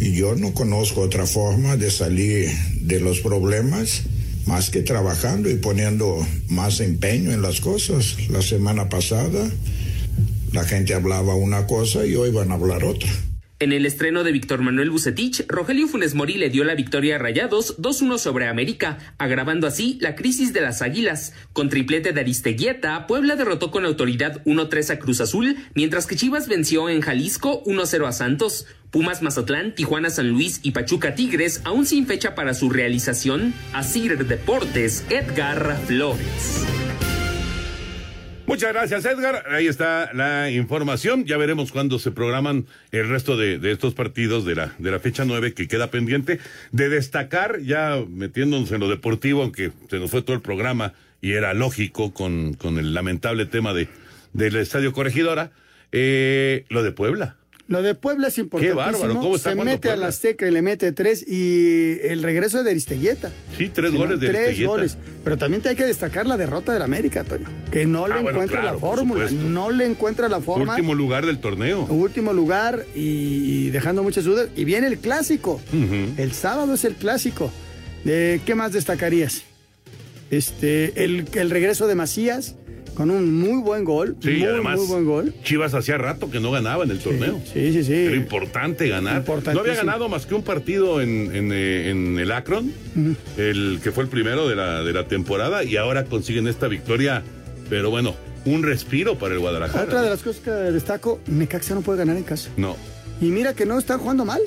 Y 0.00 0.14
yo 0.14 0.34
no 0.34 0.52
conozco 0.52 1.00
otra 1.00 1.24
forma 1.26 1.78
de 1.78 1.90
salir 1.90 2.50
de 2.82 3.00
los 3.00 3.20
problemas 3.20 4.02
más 4.46 4.70
que 4.70 4.82
trabajando 4.82 5.50
y 5.50 5.56
poniendo 5.56 6.26
más 6.48 6.80
empeño 6.80 7.32
en 7.32 7.42
las 7.42 7.60
cosas. 7.60 8.16
La 8.28 8.42
semana 8.42 8.88
pasada 8.88 9.50
la 10.52 10.64
gente 10.64 10.94
hablaba 10.94 11.34
una 11.34 11.66
cosa 11.66 12.04
y 12.04 12.14
hoy 12.14 12.30
van 12.30 12.50
a 12.50 12.54
hablar 12.54 12.84
otra. 12.84 13.10
En 13.62 13.70
el 13.70 13.86
estreno 13.86 14.24
de 14.24 14.32
Víctor 14.32 14.60
Manuel 14.60 14.90
Bucetich, 14.90 15.44
Rogelio 15.46 15.86
Funes 15.86 16.16
Mori 16.16 16.34
le 16.34 16.50
dio 16.50 16.64
la 16.64 16.74
victoria 16.74 17.14
a 17.14 17.18
Rayados 17.20 17.78
2-1 17.78 18.18
sobre 18.18 18.48
América, 18.48 18.98
agravando 19.18 19.68
así 19.68 19.98
la 20.00 20.16
crisis 20.16 20.52
de 20.52 20.62
las 20.62 20.82
Águilas. 20.82 21.32
Con 21.52 21.68
triplete 21.68 22.10
de 22.12 22.20
Aristeguieta, 22.22 23.06
Puebla 23.06 23.36
derrotó 23.36 23.70
con 23.70 23.84
autoridad 23.84 24.42
1-3 24.46 24.90
a 24.90 24.98
Cruz 24.98 25.20
Azul, 25.20 25.56
mientras 25.76 26.08
que 26.08 26.16
Chivas 26.16 26.48
venció 26.48 26.88
en 26.88 27.02
Jalisco 27.02 27.62
1-0 27.62 28.08
a 28.08 28.10
Santos. 28.10 28.66
Pumas 28.90 29.22
Mazatlán, 29.22 29.76
Tijuana 29.76 30.10
San 30.10 30.30
Luis 30.30 30.58
y 30.64 30.72
Pachuca 30.72 31.14
Tigres, 31.14 31.60
aún 31.62 31.86
sin 31.86 32.08
fecha 32.08 32.34
para 32.34 32.54
su 32.54 32.68
realización. 32.68 33.54
Asir 33.72 34.26
Deportes, 34.26 35.04
Edgar 35.08 35.78
Flores. 35.86 36.66
Muchas 38.46 38.72
gracias, 38.72 39.04
Edgar. 39.04 39.44
Ahí 39.50 39.66
está 39.66 40.12
la 40.12 40.50
información. 40.50 41.24
Ya 41.24 41.36
veremos 41.36 41.70
cuándo 41.70 41.98
se 41.98 42.10
programan 42.10 42.66
el 42.90 43.08
resto 43.08 43.36
de, 43.36 43.58
de 43.58 43.70
estos 43.70 43.94
partidos 43.94 44.44
de 44.44 44.56
la, 44.56 44.74
de 44.78 44.90
la 44.90 44.98
fecha 44.98 45.24
9 45.24 45.54
que 45.54 45.68
queda 45.68 45.90
pendiente. 45.90 46.40
De 46.72 46.88
destacar, 46.88 47.60
ya 47.60 48.02
metiéndonos 48.08 48.72
en 48.72 48.80
lo 48.80 48.88
deportivo, 48.88 49.42
aunque 49.42 49.70
se 49.88 49.98
nos 49.98 50.10
fue 50.10 50.22
todo 50.22 50.34
el 50.34 50.42
programa 50.42 50.92
y 51.20 51.32
era 51.32 51.54
lógico 51.54 52.12
con, 52.12 52.54
con 52.54 52.78
el 52.78 52.92
lamentable 52.94 53.46
tema 53.46 53.72
de, 53.72 53.88
del 54.32 54.56
Estadio 54.56 54.92
Corregidora, 54.92 55.52
eh, 55.92 56.64
lo 56.68 56.82
de 56.82 56.90
Puebla. 56.92 57.36
Lo 57.72 57.82
de 57.82 57.94
Puebla 57.94 58.28
es 58.28 58.36
importantísimo. 58.36 58.76
bárbaro, 58.98 59.14
¿cómo 59.20 59.36
está 59.36 59.50
Se 59.50 59.56
mete 59.56 59.90
a 59.90 59.96
la 59.96 60.08
Azteca 60.08 60.46
y 60.46 60.50
le 60.50 60.60
mete 60.60 60.92
tres 60.92 61.26
y 61.26 61.98
el 62.02 62.22
regreso 62.22 62.62
de 62.62 62.70
Aristeguieta. 62.70 63.30
Sí, 63.56 63.70
tres 63.72 63.92
goles 63.92 64.20
de 64.20 64.26
Tres 64.28 64.40
Aristeguieta. 64.40 64.70
goles. 64.70 64.98
Pero 65.24 65.38
también 65.38 65.62
hay 65.66 65.74
que 65.74 65.84
destacar 65.84 66.26
la 66.26 66.36
derrota 66.36 66.72
del 66.74 66.82
América, 66.82 67.24
Toño. 67.24 67.46
Que 67.70 67.86
no 67.86 68.06
le 68.08 68.14
Ah, 68.14 68.20
bueno, 68.20 68.30
encuentra 68.42 68.60
claro, 68.60 68.74
la 68.76 68.80
fórmula. 68.80 69.30
No 69.30 69.70
le 69.70 69.86
encuentra 69.86 70.28
la 70.28 70.40
forma. 70.40 70.72
Último 70.74 70.94
lugar 70.94 71.24
del 71.24 71.38
torneo. 71.40 71.84
Último 71.86 72.32
lugar 72.34 72.84
y, 72.94 73.66
y 73.66 73.70
dejando 73.70 74.02
muchas 74.02 74.24
dudas. 74.24 74.48
Y 74.54 74.64
viene 74.64 74.86
el 74.88 74.98
clásico. 74.98 75.60
El 75.72 76.32
sábado 76.32 76.74
es 76.74 76.84
el 76.84 76.94
clásico. 76.96 77.50
Eh, 78.04 78.40
¿Qué 78.44 78.54
más 78.54 78.72
destacarías? 78.72 79.44
Este, 80.30 81.04
el, 81.04 81.26
el 81.34 81.50
regreso 81.50 81.86
de 81.86 81.94
Macías 81.94 82.54
con 82.94 83.10
un 83.10 83.32
muy 83.32 83.62
buen 83.62 83.84
gol. 83.84 84.16
Sí, 84.22 84.30
muy, 84.30 84.44
además, 84.44 84.78
muy 84.78 84.86
buen 84.86 85.04
gol. 85.04 85.34
Chivas 85.44 85.74
hacía 85.74 85.98
rato 85.98 86.30
que 86.30 86.40
no 86.40 86.50
ganaba 86.50 86.84
en 86.84 86.90
el 86.90 86.98
torneo. 86.98 87.40
Sí, 87.52 87.72
sí, 87.72 87.84
sí. 87.84 87.94
Era 87.94 88.16
importante 88.16 88.88
ganar. 88.88 89.24
No 89.26 89.60
había 89.60 89.74
ganado 89.74 90.08
más 90.08 90.26
que 90.26 90.34
un 90.34 90.42
partido 90.42 91.00
en, 91.00 91.34
en, 91.34 91.52
eh, 91.52 91.90
en 91.90 92.18
el 92.18 92.30
Akron, 92.32 92.72
el 93.36 93.80
que 93.82 93.92
fue 93.92 94.04
el 94.04 94.10
primero 94.10 94.48
de 94.48 94.56
la, 94.56 94.82
de 94.82 94.92
la 94.92 95.06
temporada, 95.08 95.64
y 95.64 95.76
ahora 95.76 96.04
consiguen 96.04 96.46
esta 96.48 96.68
victoria. 96.68 97.22
Pero 97.70 97.90
bueno, 97.90 98.14
un 98.44 98.62
respiro 98.62 99.18
para 99.18 99.34
el 99.34 99.40
Guadalajara. 99.40 99.84
Otra 99.84 100.02
de 100.02 100.10
las 100.10 100.22
cosas 100.22 100.42
que 100.42 100.50
destaco, 100.50 101.20
Necaxa 101.26 101.74
no 101.74 101.80
puede 101.80 101.98
ganar 101.98 102.16
en 102.16 102.24
casa. 102.24 102.50
No. 102.56 102.76
Y 103.20 103.26
mira 103.26 103.54
que 103.54 103.66
no 103.66 103.78
están 103.78 103.98
jugando 104.00 104.24
mal. 104.24 104.42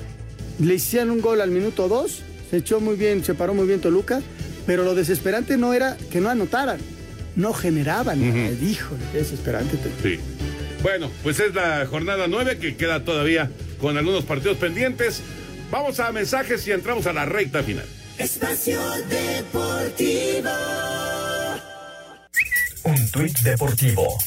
Le 0.60 0.76
hicieron 0.76 1.12
un 1.12 1.22
gol 1.22 1.42
al 1.42 1.52
minuto 1.52 1.88
2, 1.88 2.22
se 2.50 2.58
echó 2.58 2.80
muy 2.80 2.96
bien, 2.96 3.24
se 3.24 3.34
paró 3.34 3.54
muy 3.54 3.68
bien 3.68 3.82
Toluca, 3.82 4.22
pero 4.66 4.84
lo 4.84 4.96
desesperante 4.96 5.58
no 5.58 5.74
era 5.74 5.98
que 6.12 6.22
no 6.22 6.30
anotaran, 6.30 6.78
no 7.36 7.54
generaban. 7.54 8.22
Híjole, 8.64 9.04
qué 9.12 9.20
desesperante. 9.20 9.78
Sí. 10.02 10.20
Bueno, 10.82 11.10
pues 11.24 11.40
es 11.40 11.54
la 11.56 11.86
jornada 11.88 12.28
9 12.28 12.58
que 12.60 12.76
queda 12.76 13.04
todavía 13.04 13.50
con 13.80 13.98
algunos 13.98 14.24
partidos 14.24 14.58
pendientes. 14.58 15.22
Vamos 15.72 16.00
a 16.00 16.12
mensajes 16.12 16.68
y 16.68 16.72
entramos 16.72 17.08
a 17.08 17.14
la 17.14 17.26
recta 17.26 17.64
final. 17.64 17.86
Espacio 18.18 18.80
Deportivo. 19.10 20.50
Un 22.84 23.12
tuit 23.12 23.40
deportivo. 23.40 24.18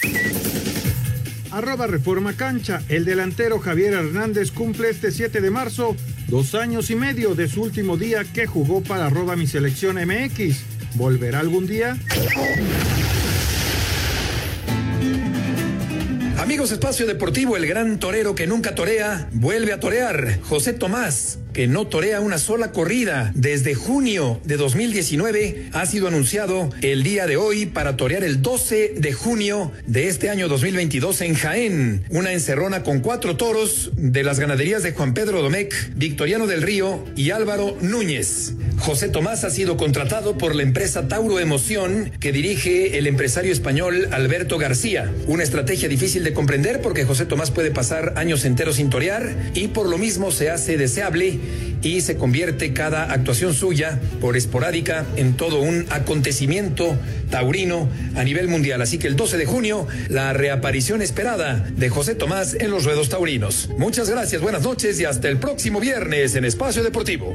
Arroba 1.53 1.87
Reforma 1.87 2.35
Cancha. 2.35 2.83
El 2.89 3.05
delantero 3.05 3.61
Javier 3.61 3.95
Hernández 3.95 4.51
cumple 4.51 4.91
este 4.91 5.13
7 5.13 5.41
de 5.41 5.51
marzo 5.51 5.97
dos 6.27 6.55
años 6.55 6.91
y 6.91 6.97
medio 6.97 7.35
de 7.35 7.49
su 7.49 7.63
último 7.63 7.97
día 7.97 8.25
que 8.25 8.47
jugó 8.47 8.83
para 8.83 9.07
arroba 9.07 9.37
mi 9.37 9.47
selección 9.47 9.97
MX. 9.97 10.78
¿Volverá 10.95 11.41
algún 11.41 11.67
día? 11.67 11.97
Amigos 16.39 16.73
Espacio 16.73 17.07
Deportivo, 17.07 17.57
el 17.57 17.67
gran 17.67 17.99
torero 17.99 18.35
que 18.35 18.47
nunca 18.47 18.75
torea, 18.75 19.29
vuelve 19.33 19.73
a 19.73 19.81
torear. 19.81 20.41
José 20.43 20.73
Tomás 20.73 21.39
que 21.59 21.67
no 21.67 21.89
torea 21.89 22.21
una 22.21 22.39
sola 22.39 22.71
corrida 22.71 23.33
desde 23.35 23.75
junio 23.75 24.41
de 24.45 24.57
2019, 24.57 25.71
ha 25.73 25.87
sido 25.87 26.07
anunciado 26.07 26.71
el 26.83 27.03
día 27.03 27.27
de 27.27 27.37
hoy 27.37 27.67
para 27.67 27.97
torear 27.97 28.23
el 28.23 28.43
12 28.43 28.95
de 28.97 29.13
junio 29.13 29.73
de 29.85 30.07
este 30.07 30.31
año 30.31 30.47
2022 30.47 31.21
en 31.23 31.35
Jaén. 31.35 32.05
Una 32.11 32.33
encerrona 32.33 32.85
con 32.85 33.01
cuatro 33.01 33.37
toros 33.37 33.91
de 33.97 34.23
las 34.23 34.39
ganaderías 34.39 34.85
de 34.85 34.93
Juan 34.93 35.15
Pedro 35.15 35.43
Domecq, 35.43 35.75
Victoriano 35.97 36.47
del 36.47 36.63
Río 36.63 37.05
y 37.17 37.33
Álvaro 37.33 37.77
Núñez. 37.81 38.53
José 38.79 39.09
Tomás 39.09 39.43
ha 39.43 39.51
sido 39.51 39.77
contratado 39.77 40.39
por 40.39 40.55
la 40.55 40.63
empresa 40.63 41.09
Tauro 41.09 41.41
Emoción 41.41 42.13
que 42.21 42.31
dirige 42.31 42.99
el 42.99 43.09
empresario 43.09 43.53
español 43.53 44.07
Alberto 44.13 44.59
García. 44.59 45.13
Una 45.27 45.43
estrategia 45.43 45.89
difícil 45.89 46.23
de 46.23 46.33
comprender 46.33 46.81
porque 46.81 47.05
José 47.05 47.27
Tomás 47.27 47.51
puede 47.51 47.73
pasar 47.73 48.15
años 48.17 48.45
enteros 48.45 48.77
sin 48.77 48.91
torear 48.91 49.35
y 49.55 49.67
por 49.67 49.89
lo 49.89 49.99
mismo 49.99 50.31
se 50.31 50.51
hace 50.51 50.77
deseable 50.77 51.41
y 51.83 52.01
se 52.01 52.17
convierte 52.17 52.73
cada 52.73 53.13
actuación 53.13 53.55
suya, 53.55 54.01
por 54.21 54.37
esporádica, 54.37 55.07
en 55.17 55.35
todo 55.35 55.61
un 55.61 55.87
acontecimiento 55.91 56.97
taurino 57.31 57.89
a 58.17 58.25
nivel 58.25 58.49
mundial. 58.49 58.83
Así 58.83 58.99
que 58.99 59.07
el 59.07 59.17
12 59.17 59.37
de 59.37 59.47
junio, 59.47 59.87
la 60.09 60.33
reaparición 60.33 61.03
esperada 61.03 61.67
de 61.77 61.89
José 61.89 62.15
Tomás 62.15 62.55
en 62.55 62.71
los 62.71 62.85
ruedos 62.85 63.09
taurinos. 63.09 63.69
Muchas 63.79 64.11
gracias, 64.11 64.43
buenas 64.43 64.63
noches 64.63 64.99
y 65.01 65.05
hasta 65.05 65.29
el 65.29 65.39
próximo 65.39 65.81
viernes 65.81 66.35
en 66.35 66.45
Espacio 66.45 66.83
Deportivo. 66.83 67.35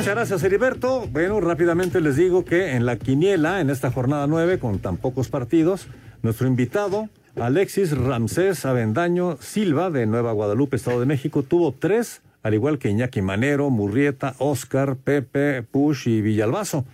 Muchas 0.00 0.14
gracias, 0.14 0.42
Heriberto. 0.42 1.06
Bueno, 1.12 1.40
rápidamente 1.42 2.00
les 2.00 2.16
digo 2.16 2.44
que 2.44 2.72
en 2.72 2.86
la 2.86 2.96
quiniela, 2.96 3.60
en 3.60 3.68
esta 3.68 3.90
jornada 3.90 4.26
9, 4.26 4.58
con 4.58 4.78
tan 4.78 4.96
pocos 4.96 5.28
partidos, 5.28 5.88
nuestro 6.22 6.46
invitado, 6.46 7.10
Alexis 7.36 7.96
Ramsés 7.96 8.64
Avendaño 8.64 9.36
Silva, 9.40 9.90
de 9.90 10.06
Nueva 10.06 10.32
Guadalupe, 10.32 10.76
Estado 10.76 11.00
de 11.00 11.06
México, 11.06 11.42
tuvo 11.42 11.72
tres, 11.72 12.22
al 12.42 12.54
igual 12.54 12.78
que 12.78 12.88
Iñaki 12.88 13.22
Manero, 13.22 13.70
Murrieta, 13.70 14.34
Oscar, 14.38 14.96
Pepe, 14.96 15.62
Push 15.62 16.08
y 16.08 16.20
Villalbazo. 16.20 16.84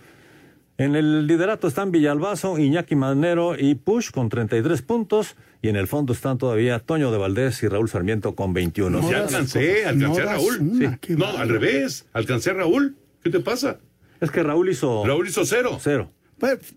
En 0.77 0.95
el 0.95 1.25
liderato 1.25 1.67
están 1.67 1.91
Villalbazo, 1.91 2.59
Iñaki 2.59 2.95
Manero 2.95 3.57
y 3.57 3.75
Push 3.75 4.11
con 4.11 4.29
33 4.29 4.81
puntos. 4.83 5.35
Y 5.63 5.69
en 5.69 5.75
el 5.75 5.87
fondo 5.87 6.13
están 6.13 6.37
todavía 6.37 6.77
Toño 6.77 7.11
de 7.11 7.17
Valdés 7.17 7.63
y 7.63 7.67
Raúl 7.67 7.89
Sarmiento 7.89 8.35
con 8.35 8.53
21. 8.53 9.01
No, 9.01 9.09
ya 9.09 9.23
alcancé, 9.23 9.85
alcancé 9.85 10.21
a 10.21 10.25
Raúl. 10.25 10.99
Sí. 11.01 11.15
No, 11.15 11.25
al 11.25 11.49
revés, 11.49 12.05
alcancé 12.13 12.51
a 12.51 12.53
Raúl. 12.53 12.95
¿Qué 13.23 13.31
te 13.31 13.39
pasa? 13.39 13.79
Es 14.21 14.29
que 14.29 14.43
Raúl 14.43 14.69
hizo. 14.69 15.03
Raúl 15.03 15.27
hizo 15.27 15.45
cero. 15.45 15.79
Cero. 15.81 16.11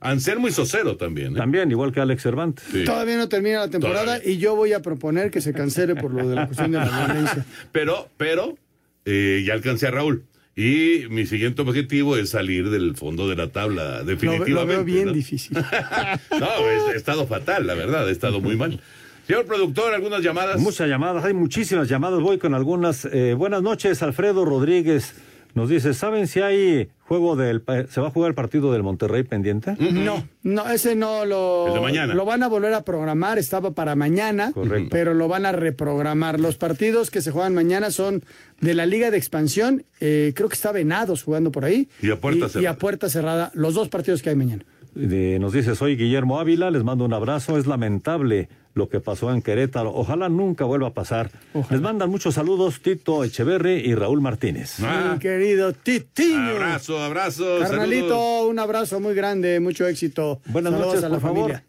Anselmo 0.00 0.48
hizo 0.48 0.64
cero 0.64 0.96
también. 0.96 1.34
¿eh? 1.34 1.38
También, 1.38 1.70
igual 1.70 1.92
que 1.92 2.00
Alex 2.00 2.22
Cervantes. 2.22 2.64
Sí. 2.70 2.84
Todavía 2.84 3.16
no 3.16 3.28
termina 3.28 3.58
la 3.60 3.68
temporada 3.68 4.20
y 4.24 4.38
yo 4.38 4.56
voy 4.56 4.72
a 4.72 4.80
proponer 4.80 5.30
que 5.30 5.40
se 5.40 5.52
cancele 5.52 5.94
por 5.96 6.12
lo 6.14 6.26
de 6.28 6.34
la 6.34 6.46
cuestión 6.46 6.72
de 6.72 6.78
la 6.78 7.06
violencia. 7.06 7.44
pero, 7.72 8.08
pero, 8.16 8.56
eh, 9.04 9.42
ya 9.46 9.54
alcancé 9.54 9.86
a 9.86 9.90
Raúl. 9.90 10.24
Y 10.56 11.04
mi 11.08 11.26
siguiente 11.26 11.62
objetivo 11.62 12.16
es 12.16 12.30
salir 12.30 12.70
del 12.70 12.96
fondo 12.96 13.28
de 13.28 13.36
la 13.36 13.48
tabla, 13.48 14.02
definitivamente. 14.02 14.50
Lo, 14.50 14.60
lo 14.62 14.66
veo 14.66 14.84
bien 14.84 15.06
¿no? 15.06 15.12
difícil. 15.14 15.56
no, 15.56 16.92
he 16.92 16.96
estado 16.96 17.26
fatal, 17.26 17.66
la 17.66 17.74
verdad, 17.74 18.08
he 18.08 18.12
estado 18.12 18.40
muy 18.40 18.56
mal. 18.56 18.80
Señor 19.26 19.46
productor, 19.46 19.94
algunas 19.94 20.22
llamadas. 20.22 20.58
Muchas 20.58 20.88
llamadas, 20.88 21.24
hay 21.24 21.34
muchísimas 21.34 21.88
llamadas. 21.88 22.20
Voy 22.20 22.38
con 22.38 22.52
algunas. 22.52 23.04
Eh, 23.04 23.34
buenas 23.34 23.62
noches, 23.62 24.02
Alfredo 24.02 24.44
Rodríguez. 24.44 25.14
Nos 25.54 25.68
dice, 25.68 25.94
¿saben 25.94 26.26
si 26.28 26.40
hay 26.40 26.88
juego 27.00 27.34
del... 27.36 27.62
¿Se 27.88 28.00
va 28.00 28.08
a 28.08 28.10
jugar 28.10 28.28
el 28.30 28.34
partido 28.34 28.72
del 28.72 28.82
Monterrey 28.82 29.22
pendiente? 29.24 29.74
No, 29.78 30.24
no, 30.42 30.68
ese 30.70 30.94
no 30.94 31.24
lo... 31.24 31.66
El 31.68 31.74
de 31.74 31.80
mañana. 31.80 32.14
Lo 32.14 32.24
van 32.24 32.42
a 32.42 32.48
volver 32.48 32.72
a 32.74 32.82
programar, 32.82 33.38
estaba 33.38 33.72
para 33.72 33.96
mañana, 33.96 34.52
Correcto. 34.52 34.88
pero 34.90 35.14
lo 35.14 35.26
van 35.28 35.46
a 35.46 35.52
reprogramar. 35.52 36.38
Los 36.38 36.56
partidos 36.56 37.10
que 37.10 37.20
se 37.20 37.30
juegan 37.32 37.54
mañana 37.54 37.90
son 37.90 38.22
de 38.60 38.74
la 38.74 38.86
Liga 38.86 39.10
de 39.10 39.16
Expansión, 39.18 39.84
eh, 40.00 40.32
creo 40.36 40.48
que 40.48 40.54
está 40.54 40.70
Venados 40.72 41.22
jugando 41.24 41.50
por 41.50 41.64
ahí. 41.64 41.88
Y 42.00 42.10
a 42.10 42.20
puerta 42.20 42.46
y, 42.46 42.48
cerrada. 42.48 42.62
y 42.62 42.66
a 42.66 42.78
puerta 42.78 43.08
cerrada, 43.08 43.50
los 43.54 43.74
dos 43.74 43.88
partidos 43.88 44.22
que 44.22 44.30
hay 44.30 44.36
mañana. 44.36 44.64
De- 44.94 45.38
nos 45.38 45.52
dice, 45.52 45.74
soy 45.76 45.96
Guillermo 45.96 46.38
Ávila, 46.40 46.70
les 46.70 46.84
mando 46.84 47.04
un 47.04 47.12
abrazo. 47.12 47.56
Es 47.58 47.66
lamentable 47.66 48.48
lo 48.74 48.88
que 48.88 49.00
pasó 49.00 49.32
en 49.32 49.42
Querétaro. 49.42 49.92
Ojalá 49.94 50.28
nunca 50.28 50.64
vuelva 50.64 50.88
a 50.88 50.94
pasar. 50.94 51.30
Les 51.70 51.80
mandan 51.80 52.10
muchos 52.10 52.34
saludos 52.34 52.80
Tito 52.80 53.24
Echeverri 53.24 53.74
y 53.84 53.94
Raúl 53.94 54.20
Martínez. 54.20 54.76
Ah. 54.82 55.12
Mi 55.14 55.18
querido 55.18 55.72
Titiño. 55.72 56.50
Abrazo, 56.52 56.98
abrazo. 57.02 57.58
Carnalito, 57.60 58.08
saludos. 58.08 58.50
un 58.50 58.58
abrazo 58.58 59.00
muy 59.00 59.14
grande, 59.14 59.58
mucho 59.60 59.86
éxito. 59.86 60.40
Buenas 60.46 60.72
Saludos 60.72 60.88
noches, 60.94 61.04
a 61.04 61.08
la 61.08 61.14
por 61.16 61.22
favor. 61.22 61.38
familia. 61.40 61.64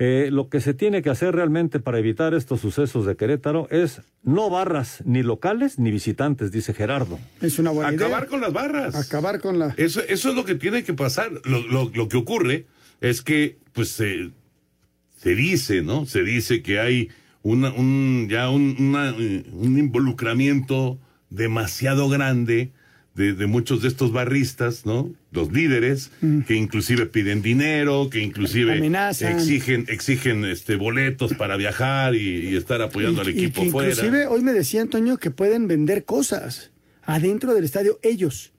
Eh, 0.00 0.28
lo 0.32 0.48
que 0.48 0.60
se 0.60 0.74
tiene 0.74 1.02
que 1.02 1.10
hacer 1.10 1.36
realmente 1.36 1.78
para 1.78 2.00
evitar 2.00 2.34
estos 2.34 2.60
sucesos 2.60 3.06
de 3.06 3.14
Querétaro 3.16 3.68
es 3.70 4.02
no 4.24 4.50
barras 4.50 5.00
ni 5.04 5.22
locales 5.22 5.78
ni 5.78 5.92
visitantes, 5.92 6.50
dice 6.50 6.74
Gerardo. 6.74 7.16
Es 7.40 7.60
una 7.60 7.70
buena 7.70 7.92
idea. 7.94 8.06
Acabar 8.08 8.26
con 8.28 8.40
las 8.40 8.52
barras. 8.52 8.94
Acabar 8.96 9.40
con 9.40 9.60
la... 9.60 9.72
Eso, 9.76 10.00
eso 10.08 10.30
es 10.30 10.34
lo 10.34 10.44
que 10.44 10.56
tiene 10.56 10.82
que 10.82 10.94
pasar. 10.94 11.30
Lo, 11.44 11.60
lo- 11.68 11.90
lo 11.94 12.08
que 12.08 12.16
ocurre 12.16 12.66
es 13.00 13.22
que, 13.22 13.56
pues, 13.72 13.90
se, 13.90 14.30
se 15.24 15.34
dice, 15.34 15.82
¿no? 15.82 16.06
Se 16.06 16.22
dice 16.22 16.62
que 16.62 16.78
hay 16.78 17.08
una, 17.42 17.72
un, 17.72 18.28
ya 18.30 18.50
un, 18.50 18.76
una, 18.78 19.10
eh, 19.18 19.44
un 19.52 19.78
involucramiento 19.78 20.98
demasiado 21.30 22.08
grande 22.08 22.70
de, 23.14 23.32
de 23.32 23.46
muchos 23.46 23.80
de 23.80 23.88
estos 23.88 24.12
barristas, 24.12 24.84
¿no? 24.86 25.10
Los 25.30 25.50
líderes, 25.52 26.10
que 26.46 26.54
inclusive 26.54 27.06
piden 27.06 27.42
dinero, 27.42 28.10
que 28.10 28.20
inclusive 28.20 28.72
Amenazan. 28.74 29.36
exigen, 29.36 29.86
exigen 29.88 30.44
este 30.44 30.76
boletos 30.76 31.32
para 31.34 31.56
viajar 31.56 32.14
y, 32.14 32.50
y 32.50 32.56
estar 32.56 32.82
apoyando 32.82 33.22
al 33.22 33.28
y 33.28 33.30
equipo 33.30 33.62
que 33.62 33.70
fuera. 33.70 33.90
Inclusive 33.90 34.26
hoy 34.26 34.42
me 34.42 34.52
decía 34.52 34.82
Antonio 34.82 35.16
que 35.16 35.30
pueden 35.30 35.68
vender 35.68 36.04
cosas 36.04 36.70
adentro 37.02 37.54
del 37.54 37.64
estadio 37.64 37.98
ellos. 38.02 38.52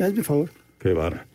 Hazme 0.00 0.22
favor. 0.24 0.50
Qué 0.80 0.92
barra. 0.92 1.26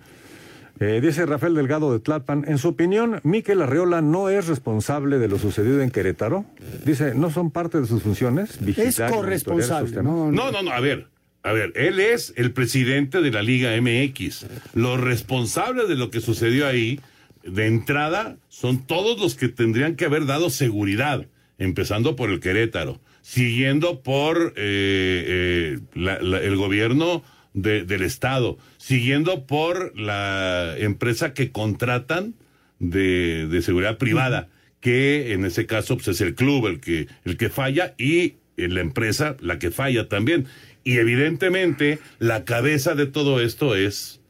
Eh, 0.80 1.00
dice 1.02 1.26
Rafael 1.26 1.56
Delgado 1.56 1.94
de 1.94 2.00
Tlalpan, 2.00 2.44
en 2.48 2.58
su 2.58 2.68
opinión, 2.70 3.22
Miquel 3.24 3.62
Arreola 3.62 4.02
no 4.02 4.30
es 4.30 4.48
responsable 4.48 5.20
de 5.20 5.30
lo 5.30 5.40
sucedido 5.40 5.82
en 5.82 5.90
Querétaro. 5.90 6.46
Dice, 6.86 7.14
¿no 7.16 7.30
son 7.32 7.50
parte 7.52 7.80
de 7.80 7.88
sus 7.88 8.04
funciones? 8.04 8.58
Vigilar 8.64 8.88
Es 8.90 9.02
corresponsable. 9.16 10.04
No, 10.04 10.32
No, 10.32 10.52
no, 10.52 10.62
no, 10.62 10.72
a 10.72 10.82
ver, 10.82 11.08
a 11.44 11.54
ver, 11.54 11.72
él 11.76 12.00
es 12.02 12.34
el 12.36 12.52
presidente 12.52 13.22
de 13.22 13.32
la 13.32 13.42
Liga 13.42 13.72
MX. 13.80 14.48
Los 14.74 15.00
responsables 15.00 15.88
de 15.88 15.96
lo 15.96 16.10
que 16.12 16.20
sucedió 16.20 16.68
ahí, 16.68 17.00
de 17.46 17.68
entrada, 17.68 18.36
son 18.50 18.86
todos 18.86 19.20
los 19.22 19.36
que 19.36 19.48
tendrían 19.48 19.96
que 19.96 20.06
haber 20.06 20.26
dado 20.26 20.50
seguridad, 20.50 21.26
empezando 21.58 22.18
por 22.18 22.30
el 22.32 22.42
Querétaro, 22.42 23.00
siguiendo 23.22 24.02
por 24.02 24.54
eh, 24.58 25.76
eh, 25.78 25.80
la- 25.94 26.20
la- 26.22 26.42
el 26.42 26.58
gobierno 26.58 27.24
de- 27.56 27.84
del 27.86 28.04
Estado, 28.04 28.60
siguiendo 28.78 29.46
por 29.48 29.98
la 30.00 30.76
empresa 30.78 31.34
que 31.34 31.52
contratan 31.52 32.36
de, 32.80 33.48
de 33.48 33.62
seguridad 33.64 33.98
privada, 33.98 34.50
que 34.82 35.34
en 35.34 35.46
ese 35.46 35.66
caso 35.66 35.96
pues, 35.96 36.10
es 36.10 36.22
el 36.22 36.36
club 36.36 36.68
el 36.68 36.80
que, 36.80 37.08
el 37.24 37.38
que 37.38 37.50
falla 37.50 37.96
y 37.98 38.36
eh, 38.58 38.68
la 38.68 38.82
empresa 38.82 39.36
la 39.40 39.58
que 39.58 39.72
falla 39.72 40.08
también. 40.08 40.46
Y 40.84 40.98
evidentemente 40.98 41.98
la 42.20 42.46
cabeza 42.46 42.94
de 42.94 43.08
todo 43.08 43.42
esto 43.42 43.76
es 43.76 44.22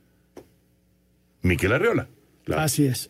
Miquel 1.41 1.73
Arriola. 1.73 2.07
Así 2.55 2.85
es. 2.85 3.09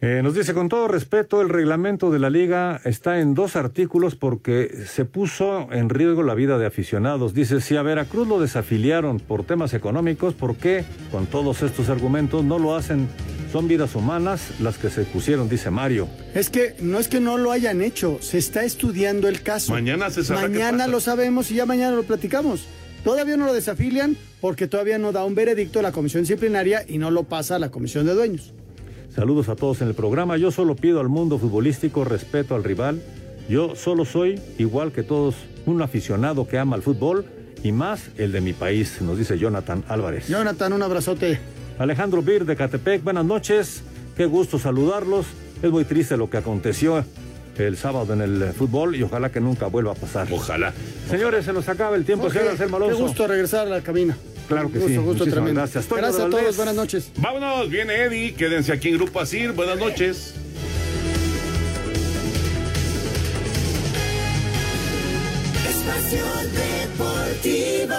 Eh, 0.00 0.20
nos 0.22 0.34
dice, 0.34 0.54
con 0.54 0.68
todo 0.68 0.86
respeto, 0.86 1.42
el 1.42 1.48
reglamento 1.48 2.12
de 2.12 2.20
la 2.20 2.30
liga 2.30 2.80
está 2.84 3.18
en 3.18 3.34
dos 3.34 3.56
artículos 3.56 4.14
porque 4.14 4.84
se 4.86 5.04
puso 5.04 5.72
en 5.72 5.88
riesgo 5.88 6.22
la 6.22 6.34
vida 6.34 6.56
de 6.56 6.66
aficionados. 6.66 7.34
Dice, 7.34 7.60
si 7.60 7.76
a 7.76 7.82
Veracruz 7.82 8.28
lo 8.28 8.38
desafiliaron 8.38 9.18
por 9.18 9.42
temas 9.42 9.74
económicos, 9.74 10.34
¿por 10.34 10.54
qué 10.54 10.84
con 11.10 11.26
todos 11.26 11.62
estos 11.62 11.88
argumentos 11.88 12.44
no 12.44 12.60
lo 12.60 12.76
hacen? 12.76 13.08
Son 13.50 13.66
vidas 13.66 13.96
humanas 13.96 14.60
las 14.60 14.78
que 14.78 14.88
se 14.88 15.02
pusieron, 15.02 15.48
dice 15.48 15.70
Mario. 15.70 16.06
Es 16.32 16.48
que 16.48 16.76
no 16.80 17.00
es 17.00 17.08
que 17.08 17.18
no 17.18 17.36
lo 17.36 17.50
hayan 17.50 17.82
hecho, 17.82 18.18
se 18.20 18.38
está 18.38 18.62
estudiando 18.62 19.26
el 19.26 19.42
caso. 19.42 19.72
Mañana 19.72 20.10
se 20.10 20.32
Mañana 20.32 20.86
lo 20.86 21.00
sabemos 21.00 21.50
y 21.50 21.56
ya 21.56 21.66
mañana 21.66 21.96
lo 21.96 22.04
platicamos. 22.04 22.66
Todavía 23.02 23.36
no 23.36 23.46
lo 23.46 23.52
desafilian 23.54 24.16
porque 24.40 24.68
todavía 24.68 24.98
no 24.98 25.10
da 25.10 25.24
un 25.24 25.34
veredicto 25.34 25.82
la 25.82 25.90
comisión 25.90 26.22
disciplinaria 26.22 26.84
y 26.86 26.98
no 26.98 27.10
lo 27.10 27.24
pasa 27.24 27.56
a 27.56 27.58
la 27.58 27.70
comisión 27.70 28.06
de 28.06 28.14
dueños. 28.14 28.52
Saludos 29.18 29.48
a 29.48 29.56
todos 29.56 29.82
en 29.82 29.88
el 29.88 29.94
programa. 29.94 30.36
Yo 30.36 30.52
solo 30.52 30.76
pido 30.76 31.00
al 31.00 31.08
mundo 31.08 31.40
futbolístico 31.40 32.04
respeto 32.04 32.54
al 32.54 32.62
rival. 32.62 33.02
Yo 33.48 33.74
solo 33.74 34.04
soy, 34.04 34.40
igual 34.58 34.92
que 34.92 35.02
todos, 35.02 35.34
un 35.66 35.82
aficionado 35.82 36.46
que 36.46 36.56
ama 36.56 36.76
el 36.76 36.82
fútbol 36.82 37.24
y 37.64 37.72
más 37.72 38.10
el 38.16 38.30
de 38.30 38.40
mi 38.40 38.52
país, 38.52 39.02
nos 39.02 39.18
dice 39.18 39.36
Jonathan 39.36 39.82
Álvarez. 39.88 40.28
Jonathan, 40.28 40.72
un 40.72 40.82
abrazote. 40.82 41.40
Alejandro 41.80 42.22
Bir 42.22 42.44
de 42.44 42.54
Catepec, 42.54 43.02
buenas 43.02 43.24
noches. 43.24 43.82
Qué 44.16 44.26
gusto 44.26 44.56
saludarlos. 44.56 45.26
Es 45.64 45.70
muy 45.72 45.84
triste 45.84 46.16
lo 46.16 46.30
que 46.30 46.36
aconteció 46.36 47.04
el 47.56 47.76
sábado 47.76 48.12
en 48.12 48.20
el 48.20 48.52
fútbol 48.52 48.94
y 48.94 49.02
ojalá 49.02 49.32
que 49.32 49.40
nunca 49.40 49.66
vuelva 49.66 49.90
a 49.90 49.96
pasar. 49.96 50.28
Ojalá. 50.30 50.72
Señores, 51.10 51.44
se 51.44 51.52
nos 51.52 51.68
acaba 51.68 51.96
el 51.96 52.04
tiempo, 52.04 52.26
Jorge, 52.26 52.38
señor 52.38 52.52
Anselmo 52.52 52.78
qué 52.86 52.92
gusto 52.92 53.26
regresar 53.26 53.66
a 53.66 53.70
la 53.70 53.80
cabina. 53.80 54.16
Claro 54.48 54.70
que 54.72 54.78
gusto, 54.78 54.88
sí. 54.88 54.96
Gusto 54.96 55.04
Muchísimas 55.10 55.34
tremendo. 55.34 55.60
gracias. 55.60 55.86
Toño 55.86 56.00
Gracias 56.02 56.24
a 56.26 56.30
todos, 56.30 56.56
buenas 56.56 56.74
noches. 56.74 57.10
Vámonos, 57.18 57.68
viene 57.70 57.94
Eddie, 58.02 58.34
quédense 58.34 58.72
aquí 58.72 58.88
en 58.88 58.94
Grupo 58.96 59.20
Asir, 59.20 59.52
buenas 59.52 59.78
noches. 59.78 60.34
Espacio 65.68 66.24
Deportivo. 66.52 67.94